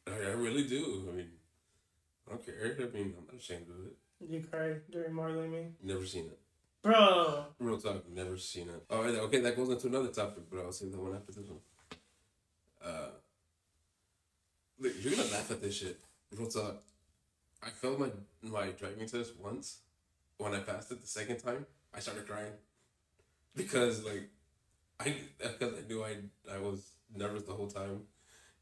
I, 0.06 0.10
I 0.10 0.32
really 0.32 0.66
do. 0.66 1.08
I 1.10 1.16
mean, 1.16 1.30
I 2.26 2.30
don't 2.30 2.44
care. 2.44 2.76
I 2.78 2.96
mean, 2.96 3.14
I'm 3.18 3.26
not 3.26 3.40
ashamed 3.40 3.66
of 3.68 3.86
it. 3.86 3.96
you 4.30 4.40
cry 4.40 4.74
during 4.90 5.14
Marley 5.14 5.48
me, 5.48 5.66
Never 5.82 6.06
seen 6.06 6.26
it. 6.26 6.38
Bro. 6.82 7.44
Real 7.58 7.78
talk, 7.78 8.08
never 8.10 8.36
seen 8.36 8.68
it. 8.68 8.84
Oh, 8.90 9.02
okay, 9.02 9.40
that 9.40 9.56
goes 9.56 9.70
into 9.70 9.86
another 9.86 10.08
topic, 10.08 10.44
but 10.50 10.60
I'll 10.60 10.72
save 10.72 10.92
that 10.92 11.00
one 11.00 11.14
after 11.14 11.32
this 11.32 11.48
one. 11.48 11.60
Uh, 12.84 13.10
look, 14.78 14.92
you're 15.00 15.14
gonna 15.14 15.30
laugh 15.30 15.50
at 15.50 15.62
this 15.62 15.76
shit. 15.76 16.00
Real 16.36 16.48
talk. 16.48 16.82
I 17.62 17.70
failed 17.70 18.00
my 18.00 18.10
my 18.42 18.70
driving 18.70 19.06
test 19.06 19.32
once. 19.40 19.78
When 20.38 20.54
I 20.54 20.60
passed 20.60 20.90
it 20.90 21.00
the 21.00 21.06
second 21.06 21.38
time, 21.38 21.66
I 21.94 22.00
started 22.00 22.26
crying 22.26 22.52
because 23.54 24.04
like 24.04 24.28
I 24.98 25.14
because 25.38 25.74
I 25.74 25.86
knew 25.88 26.02
I 26.02 26.16
I 26.52 26.58
was 26.58 26.92
nervous 27.14 27.44
the 27.44 27.52
whole 27.52 27.68
time, 27.68 28.02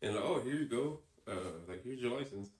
and 0.03 0.15
like, 0.15 0.25
oh 0.25 0.41
here 0.41 0.55
you 0.55 0.67
go, 0.67 1.01
uh, 1.27 1.53
like 1.69 1.83
here's 1.85 2.01
your 2.01 2.19
license, 2.19 2.51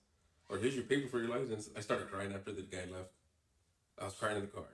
or 0.49 0.57
here's 0.57 0.75
your 0.75 0.85
paper 0.85 1.07
for 1.07 1.19
your 1.19 1.29
license. 1.29 1.69
I 1.77 1.81
started 1.81 2.09
crying 2.09 2.33
after 2.33 2.51
the 2.51 2.63
guy 2.63 2.85
left. 2.91 3.11
I 3.99 4.05
was 4.05 4.13
crying 4.13 4.37
in 4.37 4.41
the 4.41 4.47
car. 4.47 4.65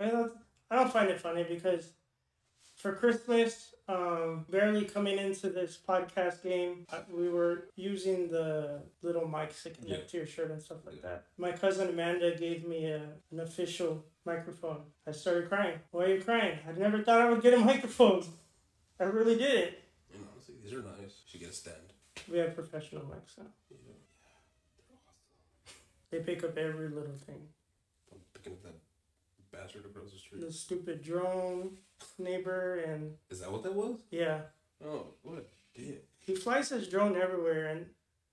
I 0.00 0.06
don't, 0.08 0.32
I 0.70 0.76
don't 0.76 0.92
find 0.92 1.08
it 1.10 1.20
funny 1.20 1.44
because 1.44 1.90
for 2.76 2.92
Christmas, 2.94 3.74
um, 3.88 4.44
barely 4.50 4.84
coming 4.84 5.18
into 5.18 5.48
this 5.50 5.78
podcast 5.88 6.42
game, 6.42 6.86
we 7.10 7.28
were 7.28 7.68
using 7.74 8.28
the 8.30 8.82
little 9.02 9.22
mics 9.22 9.62
to 9.64 9.70
connect 9.70 9.90
Yeah. 10.02 10.06
to 10.10 10.16
your 10.18 10.26
shirt 10.26 10.50
and 10.50 10.62
stuff 10.62 10.84
like 10.86 11.02
that. 11.02 11.24
My 11.38 11.52
cousin 11.52 11.88
Amanda 11.88 12.36
gave 12.36 12.66
me 12.68 12.84
a, 12.86 13.02
an 13.32 13.40
official 13.40 14.04
microphone. 14.24 14.82
I 15.06 15.12
started 15.12 15.48
crying. 15.48 15.78
Why 15.90 16.04
are 16.04 16.14
you 16.16 16.22
crying? 16.22 16.58
I 16.68 16.72
never 16.78 17.02
thought 17.02 17.20
I 17.20 17.30
would 17.30 17.42
get 17.42 17.54
a 17.54 17.58
microphone. 17.72 18.24
I 19.00 19.04
really. 19.04 19.32
And 19.42 20.24
honestly, 20.32 20.54
these 20.62 20.72
are 20.74 20.82
nice. 20.82 21.22
Should 21.26 21.40
get 21.40 21.50
a 21.50 21.52
stand. 21.52 21.76
We 22.30 22.38
have 22.38 22.54
professional 22.54 23.02
mics 23.02 23.38
now. 23.38 23.46
Yeah, 23.70 23.76
they're 24.86 24.98
awesome. 25.08 25.76
They 26.10 26.18
pick 26.20 26.44
up 26.44 26.56
every 26.58 26.88
little 26.88 27.16
thing. 27.26 27.40
I'm 28.12 28.18
picking 28.34 28.52
up 28.52 28.62
that 28.64 28.74
bastard 29.60 29.84
across 29.84 30.12
the 30.12 30.18
street. 30.18 30.40
The 30.40 30.52
stupid 30.52 31.02
drone 31.02 31.78
neighbor 32.18 32.76
and 32.86 33.14
Is 33.30 33.40
that 33.40 33.50
what 33.50 33.62
that 33.64 33.74
was? 33.74 34.00
yeah. 34.10 34.40
Oh, 34.84 35.06
what 35.22 35.38
a 35.38 35.78
dick. 35.80 36.04
He 36.20 36.34
flies 36.36 36.68
his 36.68 36.88
drone 36.88 37.16
everywhere, 37.16 37.66
and 37.68 37.86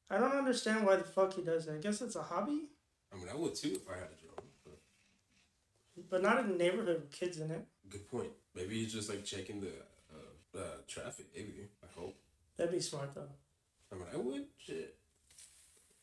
I 0.10 0.18
don't 0.20 0.34
understand 0.36 0.86
why 0.86 0.96
the 0.98 1.04
fuck 1.04 1.34
he 1.34 1.42
does 1.42 1.66
that. 1.66 1.76
I 1.76 1.78
guess 1.80 2.02
it's 2.02 2.16
a 2.16 2.22
hobby, 2.22 2.66
I 3.12 3.18
mean, 3.18 3.28
I 3.32 3.36
would 3.36 3.56
too 3.56 3.70
if 3.82 3.90
I 3.90 3.94
had 3.94 4.10
a 4.12 4.22
drone. 4.22 4.50
But 5.96 6.10
but 6.10 6.22
not 6.22 6.40
in 6.40 6.50
the 6.50 6.56
neighborhood 6.56 7.02
with 7.02 7.12
kids 7.12 7.40
in 7.40 7.50
it. 7.52 7.66
good 7.90 8.08
point. 8.12 8.30
Maybe 8.54 8.76
he's 8.76 8.94
just 8.94 9.10
like 9.10 9.24
checking 9.26 9.62
the 9.62 9.72
uh, 10.14 10.60
uh, 10.60 10.62
traffic. 10.88 11.28
Maybe 11.36 11.68
I 11.84 12.00
hope. 12.00 12.16
That'd 12.58 12.74
be 12.74 12.80
smart 12.82 13.16
though. 13.16 13.30
I 13.92 13.96
mean, 13.96 14.06
I 14.14 14.18
would. 14.18 14.46
Shit. 14.58 14.96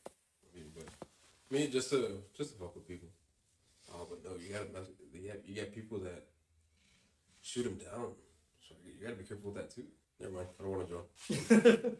I 0.07 0.57
mean, 0.57 0.71
but 0.75 0.85
I 1.51 1.53
mean, 1.53 1.71
just 1.71 1.89
to 1.91 2.17
just 2.35 2.53
to 2.53 2.59
fuck 2.59 2.75
with 2.75 2.87
people. 2.87 3.09
Oh, 3.93 4.07
but 4.09 4.23
no, 4.25 4.31
you 4.37 4.51
gotta 4.51 4.65
mess. 4.73 4.89
You 5.23 5.29
got 5.29 5.47
you 5.47 5.55
got 5.55 5.71
people 5.71 5.99
that 5.99 6.25
shoot 7.41 7.63
them 7.63 7.75
down. 7.75 8.11
So 8.59 8.75
you 8.85 9.01
gotta 9.01 9.15
be 9.15 9.23
careful 9.23 9.51
with 9.51 9.55
that 9.55 9.73
too. 9.73 9.85
Never 10.19 10.33
mind. 10.33 10.47
I 10.59 10.63
don't 10.63 10.71
want 10.71 10.83
a 10.83 10.87
drone. 10.87 11.03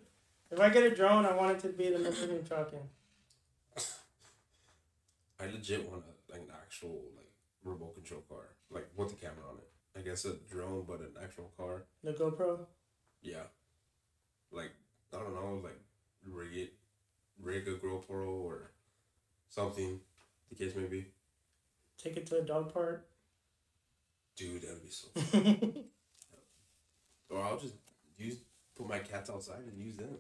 if 0.51 0.60
I 0.60 0.70
get 0.70 0.84
a 0.84 0.94
drone, 0.94 1.25
I 1.25 1.34
want 1.34 1.51
it 1.51 1.60
to 1.62 1.70
be 1.70 1.89
the 1.89 2.00
Millennium 2.00 2.44
Falcon. 2.44 2.80
I 5.39 5.46
legit 5.46 5.89
want 5.89 6.03
a, 6.03 6.34
like 6.34 6.42
an 6.42 6.50
actual 6.53 7.01
like 7.15 7.32
remote 7.63 7.96
control 7.96 8.24
car, 8.27 8.58
like 8.70 8.89
with 8.98 9.10
the 9.10 9.15
camera 9.15 9.46
on 9.50 9.58
it. 9.58 9.70
I 9.98 10.01
guess 10.01 10.25
a 10.25 10.34
drone, 10.51 10.84
but 10.86 11.00
an 11.00 11.13
actual 11.24 11.50
car. 11.56 11.86
The 12.03 12.12
GoPro. 12.12 12.65
Yeah, 13.22 13.44
like 14.51 14.72
I 15.13 15.20
don't 15.20 15.34
know, 15.34 15.62
like 15.63 15.80
rig 16.30 16.58
it, 16.58 16.74
rig 17.42 17.70
a 17.70 17.75
GoPro 17.75 18.44
or 18.44 18.72
something. 19.48 20.01
The 20.50 20.56
case 20.56 20.75
may 20.75 20.88
be. 20.88 21.06
Take 21.98 22.18
it 22.18 22.25
to 22.27 22.36
the 22.36 22.42
dog 22.42 22.74
park. 22.74 23.08
Dude, 24.36 24.62
that 24.63 24.72
would 24.72 24.84
be 24.84 24.90
so. 24.90 25.08
or 27.36 27.44
I'll 27.44 27.60
just 27.60 27.75
use 28.18 28.38
put 28.75 28.88
my 28.88 29.00
cats 29.00 29.30
outside 29.30 29.60
and 29.68 29.78
use 29.78 29.98
them. 29.98 30.18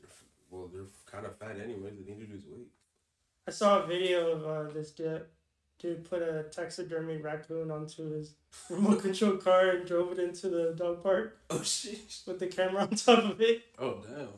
They're, 0.00 0.08
well, 0.50 0.68
they're 0.72 0.86
kind 1.06 1.26
of 1.26 1.36
fat 1.38 1.58
anyways. 1.62 1.94
They 1.98 2.14
need 2.14 2.26
to 2.26 2.32
lose 2.32 2.44
weight. 2.46 2.68
I 3.46 3.50
saw 3.50 3.82
a 3.82 3.86
video 3.86 4.32
of 4.32 4.46
uh, 4.46 4.72
this 4.72 4.92
dude. 4.92 5.24
Dude 5.78 6.08
put 6.08 6.20
a 6.20 6.44
taxidermy 6.50 7.16
raccoon 7.16 7.70
onto 7.70 8.10
his 8.12 8.34
remote 8.70 9.00
control 9.00 9.36
car 9.38 9.70
and 9.70 9.86
drove 9.86 10.12
it 10.12 10.18
into 10.18 10.50
the 10.50 10.74
dog 10.76 11.02
park 11.02 11.38
Oh 11.48 11.62
shit! 11.62 12.20
with 12.26 12.38
the 12.38 12.48
camera 12.48 12.82
on 12.82 12.90
top 12.90 13.24
of 13.24 13.40
it. 13.40 13.62
Oh 13.78 13.98
damn. 14.06 14.28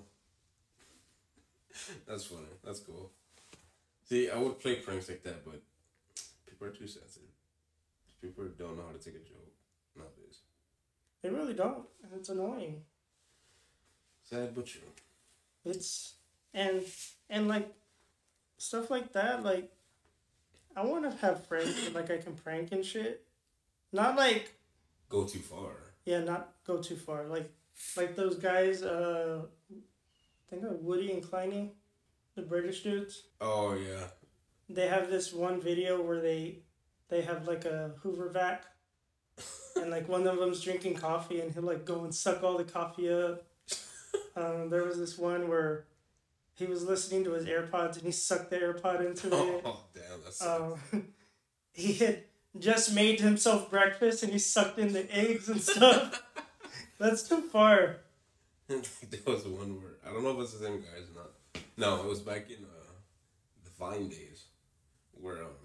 That's 2.07 2.25
funny. 2.27 2.47
That's 2.65 2.79
cool. 2.81 3.11
See, 4.09 4.31
I 4.31 4.37
would 4.39 4.61
play 4.61 4.77
pranks 4.77 5.09
like 5.09 5.25
that, 5.25 5.45
but 5.45 5.61
people 6.47 6.69
are 6.69 6.71
too 6.71 6.87
sensitive. 6.87 7.29
People 8.23 8.45
don't 8.57 8.76
know 8.76 8.85
how 8.87 8.93
to 8.93 8.99
take 9.05 9.17
a 9.17 9.19
joke 9.19 9.52
nowadays. 9.97 10.38
They 11.23 11.29
really 11.31 11.55
don't, 11.55 11.85
and 12.05 12.12
it's 12.17 12.29
annoying. 12.29 12.83
Sad 14.23 14.55
but 14.55 14.67
true. 14.67 14.81
It's 15.64 16.14
and 16.55 16.83
and 17.29 17.49
like 17.49 17.69
stuff 18.59 18.91
like 18.91 19.12
that. 19.12 19.43
Like 19.43 19.73
I 20.76 20.85
want 20.85 21.11
to 21.11 21.17
have 21.19 21.47
friends 21.47 21.75
that 21.85 21.95
like 21.95 22.11
I 22.11 22.19
can 22.19 22.35
prank 22.35 22.71
and 22.73 22.85
shit. 22.85 23.25
Not 23.93 24.17
like 24.17 24.55
Go 25.09 25.25
too 25.26 25.41
far. 25.41 25.73
yeah, 26.05 26.21
not 26.21 26.52
go 26.64 26.79
too 26.79 26.97
far. 26.97 27.25
Like 27.25 27.50
like 27.97 28.14
those 28.17 28.37
guys. 28.37 28.83
Uh, 28.83 29.43
I 29.71 29.75
think 30.50 30.64
of 30.64 30.81
Woody 30.81 31.11
and 31.12 31.23
Kleiny, 31.23 31.71
the 32.37 32.43
British 32.43 32.83
dudes. 32.85 33.25
Oh 33.41 33.75
yeah. 33.75 34.05
They 34.69 34.87
have 34.88 35.11
this 35.11 35.33
one 35.33 35.61
video 35.61 36.00
where 36.00 36.21
they 36.21 36.61
they 37.12 37.21
have 37.21 37.47
like 37.47 37.66
a 37.66 37.92
Hoover 38.02 38.31
vac. 38.31 38.64
and 39.76 39.90
like 39.90 40.09
one 40.09 40.26
of 40.26 40.38
them's 40.38 40.62
drinking 40.62 40.95
coffee 40.95 41.40
and 41.40 41.52
he'll 41.52 41.62
like 41.62 41.85
go 41.85 42.04
and 42.04 42.14
suck 42.14 42.42
all 42.42 42.57
the 42.57 42.64
coffee 42.64 43.12
up. 43.12 43.45
Um, 44.35 44.71
there 44.71 44.85
was 44.85 44.99
this 44.99 45.19
one 45.19 45.47
where 45.49 45.85
he 46.54 46.64
was 46.64 46.85
listening 46.85 47.23
to 47.25 47.33
his 47.33 47.45
AirPods 47.45 47.97
and 47.97 48.04
he 48.04 48.12
sucked 48.12 48.49
the 48.49 48.57
AirPod 48.57 49.07
into 49.07 49.26
it. 49.57 49.62
Oh 49.64 49.81
damn, 49.95 50.23
that's 50.25 50.40
Um, 50.42 50.75
he 51.75 51.92
had 51.95 52.23
just 52.59 52.95
made 52.95 53.21
himself 53.21 53.71
breakfast 53.71 54.23
and 54.23 54.33
he 54.33 54.38
sucked 54.38 54.78
in 54.78 54.95
the 54.95 55.07
eggs 55.14 55.50
and 55.50 55.61
stuff. 55.61 56.23
That's 56.99 57.28
too 57.28 57.42
far. 57.42 57.97
there 58.69 58.81
was 59.26 59.45
one 59.47 59.76
where 59.83 59.97
I 60.07 60.12
don't 60.14 60.25
know 60.25 60.31
if 60.31 60.38
it's 60.45 60.54
the 60.59 60.64
same 60.64 60.81
guys 60.81 61.09
or 61.14 61.21
not. 61.23 61.62
No, 61.76 62.02
it 62.02 62.09
was 62.09 62.21
back 62.21 62.49
in 62.49 62.64
uh, 62.64 62.92
the 63.64 63.71
Vine 63.78 64.09
days, 64.09 64.45
where 65.12 65.42
um 65.42 65.62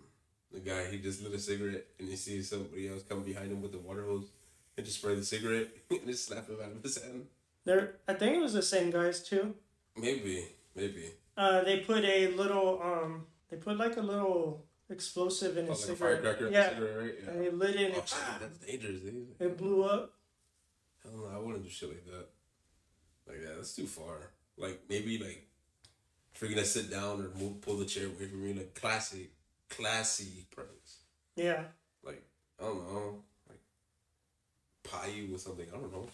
the 0.63 0.69
guy 0.69 0.85
he 0.89 0.97
just 0.97 1.21
lit 1.23 1.33
a 1.33 1.39
cigarette 1.39 1.85
and 1.99 2.09
he 2.09 2.15
sees 2.15 2.49
somebody 2.49 2.87
else 2.89 3.03
come 3.07 3.23
behind 3.23 3.51
him 3.51 3.61
with 3.61 3.71
the 3.71 3.77
water 3.79 4.03
hose 4.05 4.27
and 4.75 4.85
just 4.85 4.99
spray 4.99 5.15
the 5.15 5.23
cigarette 5.23 5.67
and 5.91 6.05
just 6.05 6.25
slap 6.25 6.47
him 6.47 6.57
out 6.63 6.71
of 6.71 6.81
his 6.83 7.01
hand. 7.01 7.25
There, 7.65 7.95
I 8.07 8.13
think 8.13 8.35
it 8.35 8.41
was 8.41 8.53
the 8.53 8.61
same 8.61 8.91
guys 8.91 9.21
too. 9.27 9.53
Maybe, 9.95 10.45
maybe. 10.75 11.11
Uh, 11.35 11.63
they 11.63 11.79
put 11.81 12.03
a 12.03 12.27
little 12.35 12.81
um, 12.83 13.25
they 13.49 13.57
put 13.57 13.77
like 13.77 13.97
a 13.97 14.01
little 14.01 14.65
explosive 14.89 15.57
in 15.57 15.65
Oh, 15.67 15.71
his 15.71 15.81
like 15.81 15.89
a 15.93 15.97
cigarette. 15.97 16.23
firecracker 16.23 16.49
yeah, 16.51 16.69
the 16.69 16.75
cigarette, 16.75 16.97
right? 17.03 17.13
Yeah. 17.23 17.29
and 17.31 17.43
he 17.43 17.49
lit 17.49 17.75
it. 17.75 17.91
Oh 17.95 17.99
And 17.99 18.07
shit, 18.07 18.19
that's 18.39 18.57
dangerous, 18.59 18.99
dude. 19.01 19.27
it 19.39 19.57
blew 19.57 19.83
up. 19.83 20.13
Hell 21.03 21.13
no, 21.17 21.35
I 21.35 21.39
wouldn't 21.39 21.63
do 21.63 21.69
shit 21.69 21.89
like 21.89 22.05
that. 22.05 22.27
Like 23.27 23.41
that, 23.43 23.55
that's 23.57 23.75
too 23.75 23.85
far. 23.85 24.31
Like 24.57 24.79
maybe 24.89 25.17
like 25.19 25.45
if 26.33 26.41
you're 26.41 26.49
gonna 26.49 26.65
sit 26.65 26.89
down 26.89 27.21
or 27.21 27.37
move, 27.39 27.61
pull 27.61 27.75
the 27.77 27.85
chair 27.85 28.05
away 28.07 28.27
from 28.27 28.43
me, 28.43 28.53
like 28.53 28.73
classic. 28.73 29.29
Classy 29.69 30.45
pranks. 30.51 31.03
Yeah. 31.35 31.63
Like 32.03 32.23
I 32.59 32.63
don't 32.63 32.93
know, 32.93 33.23
like 33.47 33.59
pie 34.83 35.11
you 35.15 35.31
with 35.31 35.41
something. 35.41 35.67
I 35.69 35.77
don't 35.77 35.91
know. 35.91 36.07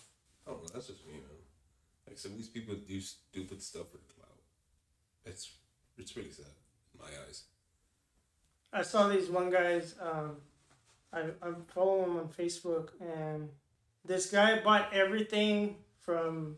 I 0.47 0.51
don't 0.51 0.63
know. 0.63 0.69
That's 0.73 0.87
just 0.87 1.05
me, 1.05 1.13
man. 1.13 1.43
Like 2.07 2.17
some 2.17 2.31
of 2.31 2.37
these 2.37 2.49
people 2.49 2.75
do 2.75 2.99
stupid 2.99 3.61
stuff 3.61 3.89
for 3.91 3.97
the 3.97 4.13
clout. 4.13 4.39
It's 5.25 5.51
it's 5.97 6.15
really 6.17 6.31
sad 6.31 6.45
in 6.93 6.99
my 6.99 7.11
eyes. 7.27 7.43
I 8.71 8.81
saw 8.81 9.07
these 9.07 9.29
one 9.29 9.49
guys. 9.49 9.95
Um, 10.01 10.37
I 11.11 11.21
I 11.41 11.53
follow 11.73 12.03
him 12.03 12.17
on 12.17 12.27
Facebook, 12.27 12.89
and 12.99 13.49
this 14.03 14.31
guy 14.31 14.59
bought 14.61 14.93
everything 14.93 15.77
from 16.01 16.57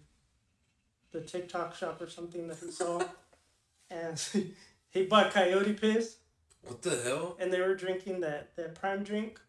the 1.11 1.21
TikTok 1.21 1.75
shop 1.75 2.01
or 2.01 2.09
something 2.09 2.47
that 2.47 2.57
he 2.57 2.71
saw, 2.71 3.03
and 3.89 4.21
he 4.89 5.05
bought 5.05 5.31
coyote 5.31 5.73
piss, 5.73 6.17
What 6.67 6.81
the 6.81 6.95
hell? 7.03 7.37
and 7.39 7.51
they 7.53 7.59
were 7.61 7.75
drinking 7.75 8.21
that 8.21 8.55
that 8.55 8.75
prime 8.75 9.03
drink. 9.03 9.39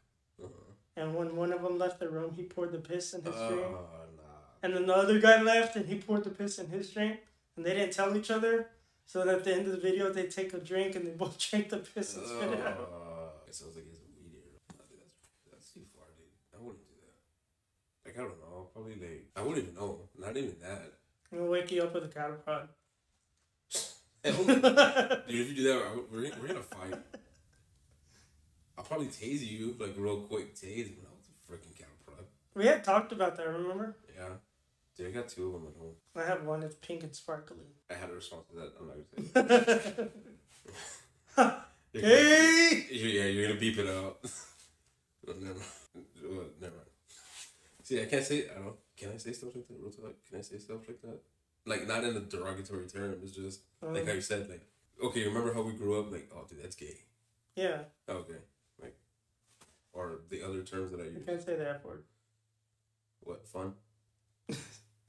Uh-huh. 0.43 0.51
And 0.97 1.15
when 1.15 1.37
one 1.37 1.53
of 1.53 1.63
them 1.63 1.79
left 1.79 1.99
the 2.01 2.09
room, 2.09 2.33
he 2.35 2.43
poured 2.43 2.73
the 2.73 2.79
piss 2.79 3.15
in 3.15 3.23
his 3.23 3.35
Oh 3.37 3.49
drink. 3.49 3.71
nah. 3.71 4.23
And 4.63 4.75
then 4.75 4.87
the 4.87 4.95
other 4.97 5.19
guy 5.21 5.41
left, 5.43 5.77
and 5.77 5.87
he 5.87 5.97
poured 5.99 6.25
the 6.25 6.31
piss 6.31 6.59
in 6.59 6.69
his 6.69 6.91
drink, 6.91 7.21
and 7.57 7.65
they 7.65 7.75
didn't 7.75 7.93
tell 7.93 8.17
each 8.17 8.31
other. 8.31 8.69
So 9.07 9.29
at 9.29 9.45
the 9.45 9.55
end 9.55 9.67
of 9.67 9.73
the 9.73 9.79
video, 9.79 10.13
they 10.13 10.27
take 10.27 10.53
a 10.55 10.59
drink 10.59 10.97
and 10.97 11.07
they 11.07 11.13
both 11.13 11.39
drink 11.51 11.69
the 11.71 11.79
piss 11.79 12.17
and 12.17 12.27
spit 12.27 12.53
it 12.53 12.61
out. 12.67 12.91
Uh, 12.93 13.47
it 13.49 13.55
sounds 13.55 13.77
like 13.77 13.85
a 13.85 13.95
weed 13.95 14.27
eater. 14.27 14.59
I 14.71 14.83
think 14.89 15.01
that's 15.01 15.29
that's 15.51 15.69
too 15.73 15.83
far, 15.95 16.07
dude. 16.19 16.27
I 16.55 16.59
wouldn't 16.65 16.83
do 16.89 16.95
that. 17.05 17.15
Like 18.05 18.19
I 18.19 18.23
don't 18.27 18.41
know. 18.41 18.69
Probably 18.73 18.95
like 18.97 19.27
I 19.37 19.43
wouldn't 19.43 19.63
even 19.63 19.75
know. 19.77 20.01
Not 20.19 20.37
even 20.37 20.57
that. 20.61 20.93
I'm 21.31 21.39
gonna 21.39 21.51
wake 21.51 21.71
you 21.71 21.83
up 21.83 21.95
with 21.95 22.05
a 22.05 22.09
cattle 22.09 22.37
prod. 22.45 22.63
Hell 22.63 22.67
no. 22.67 22.69
Dude, 24.33 25.40
if 25.40 25.49
you 25.50 25.54
do 25.56 25.62
that, 25.64 25.83
we're, 26.12 26.30
we're 26.40 26.47
gonna 26.49 26.62
fight. 26.62 26.95
I'll 28.78 28.85
probably 28.85 29.06
tase 29.06 29.40
you, 29.47 29.75
like 29.78 29.95
real 29.97 30.21
quick 30.21 30.54
tase, 30.54 30.90
but 30.97 31.09
I 31.09 31.14
was 31.16 31.28
a 31.28 31.52
freaking 31.52 31.75
cattle 31.76 31.95
prod. 32.04 32.25
we 32.54 32.66
had 32.66 32.85
talked 32.85 33.12
about 33.12 33.37
that, 33.37 33.47
remember? 33.49 33.97
Yeah. 34.16 34.28
Dude, 34.97 35.09
I 35.09 35.11
got 35.11 35.28
two 35.28 35.47
of 35.47 35.52
them 35.52 35.66
at 35.68 35.78
home. 35.80 35.95
I 36.16 36.25
have 36.26 36.45
one 36.45 36.61
that's 36.61 36.75
pink 36.76 37.02
and 37.02 37.14
sparkly. 37.14 37.56
I 37.90 37.95
had 37.95 38.11
a 38.11 38.14
response 38.14 38.47
to 38.50 38.56
that. 38.56 38.73
I'm 38.80 38.87
not 38.88 38.97
gonna 39.35 39.68
say. 39.71 40.09
You're 41.93 42.02
gonna- 42.02 42.15
hey! 42.15 42.86
you- 42.91 43.08
yeah, 43.08 43.25
you're 43.25 43.49
gonna 43.49 43.60
beep 43.60 43.78
it 43.78 43.86
out. 43.89 44.19
never 45.26 45.41
mind. 45.43 46.50
Never 46.60 46.75
mind. 46.76 46.86
See, 47.82 48.00
I 48.02 48.06
can't 48.06 48.25
say. 48.25 48.49
I 48.50 48.58
don't. 48.58 48.76
Can 48.97 49.12
I 49.12 49.17
say 49.19 49.32
stuff 49.32 49.54
like 49.54 49.67
that? 49.69 49.76
Real 49.78 49.91
talk. 49.91 50.15
Can 50.28 50.39
I 50.39 50.43
say 50.43 50.58
stuff 50.58 50.80
like 50.89 51.00
that? 51.02 51.21
Like 51.67 51.87
not 51.87 52.05
in 52.05 52.17
a 52.17 52.21
derogatory 52.21 52.87
term. 52.87 53.17
It's 53.23 53.33
just 53.33 53.61
like 53.83 54.02
Um, 54.02 54.07
how 54.07 54.13
you 54.13 54.21
said. 54.21 54.49
Like 54.49 54.65
okay, 55.02 55.25
remember 55.26 55.52
how 55.52 55.63
we 55.63 55.73
grew 55.73 55.99
up? 56.00 56.11
Like 56.13 56.31
oh, 56.35 56.45
dude, 56.49 56.63
that's 56.63 56.76
gay. 56.76 56.99
yeah, 57.57 57.79
Okay, 58.09 58.39
like 58.81 58.97
or 59.93 60.21
the 60.29 60.43
other 60.43 60.63
terms 60.63 60.91
that 60.93 61.00
I 61.00 61.05
use. 61.05 61.15
you 61.19 61.25
can't 61.26 61.43
say 61.43 61.57
the 61.57 61.69
F 61.71 61.85
word. 61.85 62.05
What 63.21 63.47
fun? 63.47 63.75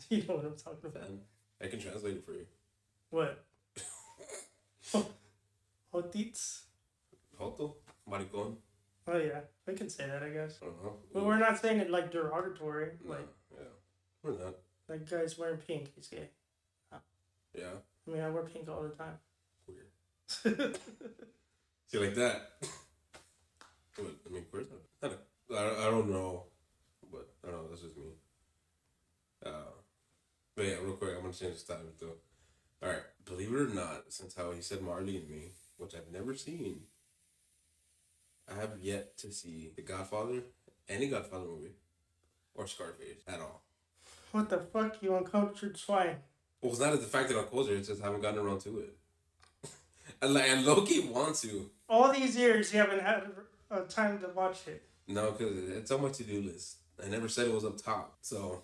You 0.10 0.24
know 0.26 0.36
what 0.38 0.46
I'm 0.46 0.56
talking 0.56 0.86
about. 0.90 1.10
I 1.62 1.68
can 1.68 1.82
translate 1.82 2.16
it 2.16 2.26
for 2.26 2.32
you. 2.32 2.46
What? 3.10 3.44
Hotits? 5.94 6.62
Joto, 7.40 7.76
maricón. 8.10 8.56
Oh, 9.08 9.18
yeah. 9.18 9.42
We 9.66 9.74
can 9.74 9.90
say 9.90 10.08
that, 10.08 10.24
I 10.24 10.30
guess. 10.30 10.58
Don't. 10.60 10.74
But 11.14 11.26
we're 11.26 11.38
not 11.40 11.60
saying 11.60 11.80
it 11.80 11.90
like 11.90 12.12
derogatory. 12.12 12.92
No, 13.04 13.12
Like, 13.16 13.28
yeah, 13.52 13.68
we're 14.24 14.32
not. 14.32 14.56
like 14.90 15.10
guys 15.10 15.38
wearing 15.38 15.58
pink, 15.58 15.92
he's 15.96 16.08
gay. 16.08 16.30
Yeah, 17.58 17.66
I 18.08 18.12
mean, 18.12 18.22
I 18.22 18.30
wear 18.30 18.44
pink 18.44 18.70
all 18.70 18.84
the 18.84 18.90
time. 18.90 19.18
weird. 19.68 19.88
See, 21.88 21.98
like 21.98 22.16
that. 22.16 22.52
But, 24.00 24.14
I 24.30 24.32
mean, 24.32 24.46
where's 24.52 24.68
that? 25.02 25.12
I 25.52 25.56
don't, 25.56 25.80
I 25.80 25.90
don't 25.90 26.12
know, 26.12 26.44
but 27.12 27.28
I 27.44 27.50
don't 27.50 27.64
know. 27.64 27.70
That's 27.70 27.82
just 27.82 27.98
me. 27.98 28.12
Uh, 29.44 29.50
but 30.56 30.66
yeah, 30.66 30.76
real 30.84 30.94
quick, 30.98 31.16
I'm 31.16 31.22
gonna 31.22 31.34
change 31.34 31.64
the 31.64 31.74
topic 31.74 31.98
though. 32.00 32.18
All 32.84 32.90
right, 32.90 33.02
believe 33.26 33.52
it 33.52 33.60
or 33.60 33.66
not, 33.74 34.04
since 34.10 34.36
how 34.36 34.52
he 34.52 34.62
said 34.62 34.84
Marley 34.84 35.18
and 35.18 35.28
Me, 35.28 35.50
which 35.78 35.96
I've 35.96 36.12
never 36.14 36.36
seen, 36.36 36.82
I 38.48 38.54
have 38.62 38.74
yet 38.80 39.18
to 39.18 39.32
see 39.32 39.72
The 39.76 39.82
Godfather, 39.82 40.44
any 40.88 41.08
Godfather 41.08 41.46
movie, 41.46 41.74
or 42.54 42.68
Scarface 42.68 43.24
at 43.28 43.40
all. 43.40 43.64
what 44.32 44.50
the 44.50 44.60
fuck, 44.60 45.02
you 45.02 45.16
uncultured 45.16 45.76
swine? 45.76 46.18
Well, 46.62 46.72
it's 46.72 46.80
not 46.82 46.92
the 46.92 46.98
fact 47.06 47.30
that 47.30 47.38
I'm 47.38 47.46
closer; 47.46 47.76
it's 47.76 47.88
just 47.88 48.02
I 48.02 48.06
haven't 48.06 48.22
gotten 48.22 48.40
around 48.40 48.62
to 48.62 48.80
it. 48.80 48.96
and 50.22 50.34
like, 50.34 50.50
and 50.50 50.66
Loki 50.66 51.00
wants 51.02 51.42
to. 51.42 51.70
All 51.88 52.12
these 52.12 52.36
years, 52.36 52.74
you 52.74 52.80
haven't 52.80 53.02
had 53.02 53.24
uh, 53.72 53.82
time 53.82 54.20
to 54.20 54.28
watch 54.30 54.68
it. 54.68 54.84
No, 55.08 55.32
because 55.32 55.58
it's 55.70 55.92
on 55.92 56.02
my 56.02 56.10
to 56.10 56.24
do 56.24 56.42
list. 56.42 56.78
I 57.04 57.08
never 57.08 57.30
said 57.30 57.48
it 57.48 57.54
was 57.54 57.64
up 57.64 57.78
top. 57.78 58.18
So, 58.22 58.64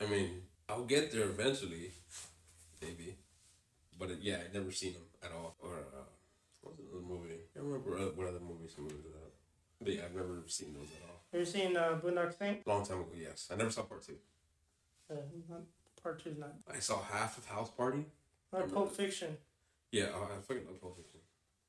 I 0.00 0.06
mean, 0.06 0.42
I'll 0.68 0.84
get 0.84 1.12
there 1.12 1.24
eventually, 1.24 1.92
maybe. 2.82 3.16
But 3.98 4.10
it, 4.10 4.18
yeah, 4.22 4.38
I've 4.44 4.52
never 4.54 4.72
seen 4.72 4.94
them 4.94 5.02
at 5.22 5.30
all. 5.32 5.56
Or, 5.60 5.70
uh, 5.70 6.04
what 6.62 6.76
was 6.76 6.86
another 6.86 7.06
movie? 7.06 7.40
I 7.54 7.58
don't 7.60 7.68
remember 7.68 7.96
uh, 7.96 8.10
what 8.14 8.28
other 8.28 8.40
movies 8.40 8.74
he 8.76 8.82
moved 8.82 9.04
that. 9.04 9.32
But 9.80 9.94
yeah, 9.94 10.02
I've 10.04 10.14
never 10.14 10.42
seen 10.46 10.74
those 10.74 10.88
at 10.90 11.08
all. 11.08 11.20
Have 11.32 11.40
You 11.40 11.46
seen 11.46 11.76
uh, 11.76 11.98
Boondock 12.02 12.36
Saint? 12.36 12.66
Long 12.66 12.84
time 12.84 13.00
ago, 13.00 13.12
yes. 13.16 13.48
I 13.50 13.56
never 13.56 13.70
saw 13.70 13.82
part 13.82 14.02
two. 14.02 14.16
Uh, 15.10 15.14
part 16.02 16.22
two's 16.22 16.38
not. 16.38 16.54
I 16.72 16.78
saw 16.78 17.00
half 17.02 17.38
of 17.38 17.46
House 17.46 17.70
Party. 17.70 18.04
Not 18.52 18.72
Pulp 18.72 18.92
Fiction. 18.94 19.36
Yeah, 19.92 20.06
oh, 20.14 20.24
I 20.24 20.40
fucking 20.40 20.66
love 20.66 20.80
Pulp 20.80 20.96
Fiction. 20.96 21.20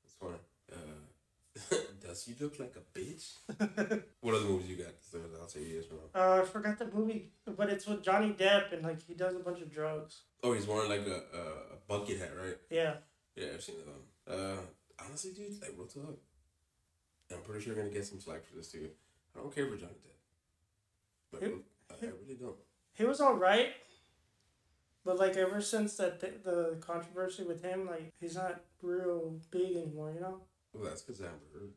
It's 0.04 0.14
funny. 0.14 0.38
Uh, 0.72 1.78
does 2.08 2.24
he 2.26 2.34
look 2.44 2.60
like 2.60 2.76
a 2.76 2.98
bitch? 3.00 3.34
what 4.22 4.36
other 4.36 4.46
movies 4.46 4.70
you 4.70 4.78
got? 4.78 4.94
So 5.02 5.20
I'll 5.40 5.48
say 5.48 5.62
yes 5.76 5.86
or 5.92 5.96
no. 5.96 6.20
Uh, 6.38 6.42
I 6.42 6.46
forgot 6.46 6.80
the 6.80 6.86
movie, 6.86 7.32
but 7.46 7.70
it's 7.70 7.86
with 7.88 8.02
Johnny 8.04 8.32
Depp 8.32 8.72
and 8.74 8.84
like 8.84 9.02
he 9.06 9.14
does 9.14 9.36
a 9.36 9.40
bunch 9.40 9.62
of 9.62 9.72
drugs. 9.72 10.22
Oh, 10.44 10.54
he's 10.54 10.66
wearing 10.66 10.90
like 10.90 11.06
a, 11.08 11.22
a, 11.38 11.42
a 11.42 11.78
bucket 11.88 12.20
hat, 12.20 12.32
right? 12.42 12.58
Yeah. 12.70 12.94
Yeah, 13.36 13.48
I've 13.54 13.62
seen 13.64 13.76
that 13.78 13.88
one. 13.88 14.40
Uh, 14.40 14.58
honestly, 15.06 15.32
dude, 15.32 15.62
like 15.62 15.72
real 15.78 15.88
talk. 15.88 16.18
I'm 17.34 17.42
pretty 17.42 17.64
sure 17.64 17.74
you're 17.74 17.84
gonna 17.84 17.94
get 17.94 18.06
some 18.06 18.20
slack 18.20 18.46
for 18.46 18.56
this 18.56 18.72
too. 18.72 18.90
I 19.36 19.40
don't 19.40 19.54
care 19.54 19.66
for 19.68 19.76
Johnny 19.78 19.92
Depp. 19.94 21.34
Like, 21.34 21.42
Yep. 21.44 21.52
real- 21.52 21.62
I, 21.90 22.06
I 22.06 22.10
really 22.24 22.36
don't. 22.40 22.56
He 22.94 23.06
was 23.06 23.22
all 23.22 23.36
right, 23.36 23.70
but 25.06 25.18
like 25.18 25.36
ever 25.38 25.62
since 25.62 25.96
that 25.98 26.20
th- 26.22 26.44
the 26.44 26.78
controversy 26.82 27.44
with 27.44 27.62
him, 27.64 27.88
like 27.88 28.12
he's 28.20 28.36
not 28.36 28.62
real 28.82 29.36
big 29.52 29.76
anymore. 29.78 30.12
You 30.14 30.22
know, 30.22 30.38
Well, 30.74 30.84
that's 30.86 31.02
because 31.02 31.22
Amber 31.22 31.46
Heard. 31.54 31.72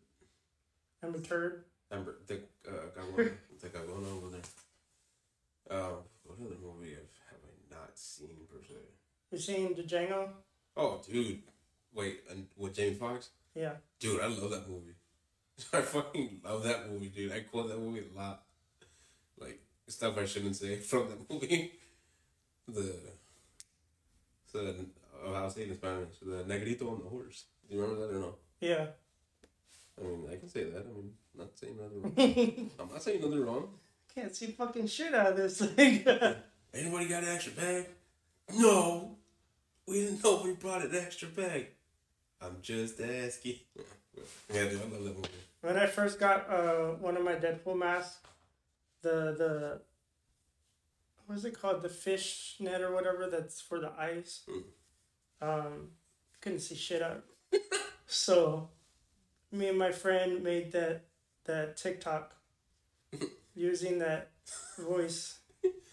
I'm 1.02 1.14
a 1.14 1.18
turd. 1.18 1.64
Amber, 1.92 2.16
the 2.26 2.36
uh, 2.66 2.72
Gabona, 2.98 3.32
the 3.60 3.68
Gabona 3.68 4.16
over 4.16 4.28
there. 4.30 4.40
Um, 5.70 5.96
what 6.24 6.38
other 6.40 6.56
movie 6.62 6.90
have, 6.90 7.12
have 7.30 7.40
I 7.44 7.74
not 7.74 7.90
seen 7.98 8.36
per 8.50 8.58
se? 8.66 8.74
You 9.30 9.38
seen 9.38 9.74
Django? 9.74 10.28
Oh, 10.76 11.00
dude, 11.06 11.42
wait, 11.94 12.20
and 12.30 12.46
with 12.56 12.74
Jamie 12.74 12.94
Foxx, 12.94 13.30
Yeah. 13.54 13.72
dude, 14.00 14.20
I 14.20 14.26
love 14.26 14.50
that 14.50 14.68
movie. 14.68 14.94
I 15.72 15.82
fucking 15.82 16.40
love 16.44 16.64
that 16.64 16.90
movie, 16.90 17.08
dude. 17.08 17.32
I 17.32 17.40
quote 17.40 17.68
that 17.68 17.78
movie 17.78 18.02
a 18.14 18.18
lot. 18.18 18.42
Like 19.38 19.60
stuff 19.88 20.16
I 20.18 20.24
shouldn't 20.24 20.56
say 20.56 20.76
from 20.80 21.08
that 21.10 21.30
movie. 21.30 21.72
The 22.68 22.94
so 24.50 24.74
I'll 25.34 25.50
say 25.50 25.62
it 25.62 25.68
in 25.70 25.74
Spanish. 25.74 26.18
The 26.22 26.44
negrito 26.46 26.88
on 26.90 27.00
the 27.02 27.08
horse. 27.08 27.44
Do 27.68 27.76
you 27.76 27.82
remember 27.82 28.06
that 28.06 28.16
or 28.16 28.20
no? 28.20 28.34
Yeah. 28.60 28.86
I 29.98 30.04
mean, 30.04 30.28
I 30.30 30.36
can 30.36 30.48
say 30.48 30.64
that. 30.64 30.80
I 30.86 30.92
mean, 30.92 31.12
I'm 31.34 31.40
not 31.40 31.58
saying 31.58 31.76
nothing 31.76 32.02
wrong. 32.02 32.70
I'm 32.80 32.88
not 32.88 33.02
saying 33.02 33.20
nothing 33.20 33.44
wrong. 33.44 33.68
Can't 34.14 34.34
see 34.34 34.46
fucking 34.46 34.86
shit 34.86 35.14
out 35.14 35.32
of 35.32 35.36
this 35.36 35.58
thing. 35.60 36.04
Anybody 36.74 37.08
got 37.08 37.22
an 37.24 37.30
extra 37.30 37.52
bag? 37.52 37.86
No. 38.56 39.16
We 39.86 40.00
didn't 40.00 40.22
know 40.24 40.42
we 40.44 40.52
brought 40.52 40.82
an 40.84 40.94
extra 40.94 41.28
bag. 41.28 41.66
I'm 42.40 42.56
just 42.62 43.00
asking. 43.00 43.56
Yeah, 44.52 44.64
dude, 44.68 44.80
I 44.80 44.84
love 44.84 45.04
that 45.04 45.16
movie. 45.16 45.28
when 45.62 45.76
I 45.76 45.86
first 45.86 46.20
got 46.20 46.48
uh 46.48 46.92
one 47.00 47.16
of 47.16 47.24
my 47.24 47.34
Deadpool 47.34 47.76
masks, 47.78 48.18
the 49.02 49.34
the 49.36 49.80
what 51.26 51.36
is 51.38 51.44
it 51.44 51.60
called? 51.60 51.82
The 51.82 51.88
fish 51.88 52.56
net 52.60 52.80
or 52.80 52.92
whatever 52.92 53.26
that's 53.28 53.60
for 53.60 53.78
the 53.80 53.92
ice. 53.98 54.42
Um, 55.40 55.90
couldn't 56.40 56.60
see 56.60 56.74
shit 56.74 57.02
out. 57.02 57.24
so, 58.06 58.68
me 59.50 59.68
and 59.68 59.78
my 59.78 59.92
friend 59.92 60.42
made 60.42 60.72
that 60.72 61.02
that 61.44 61.76
TikTok 61.76 62.34
using 63.54 63.98
that 63.98 64.30
voice. 64.78 65.38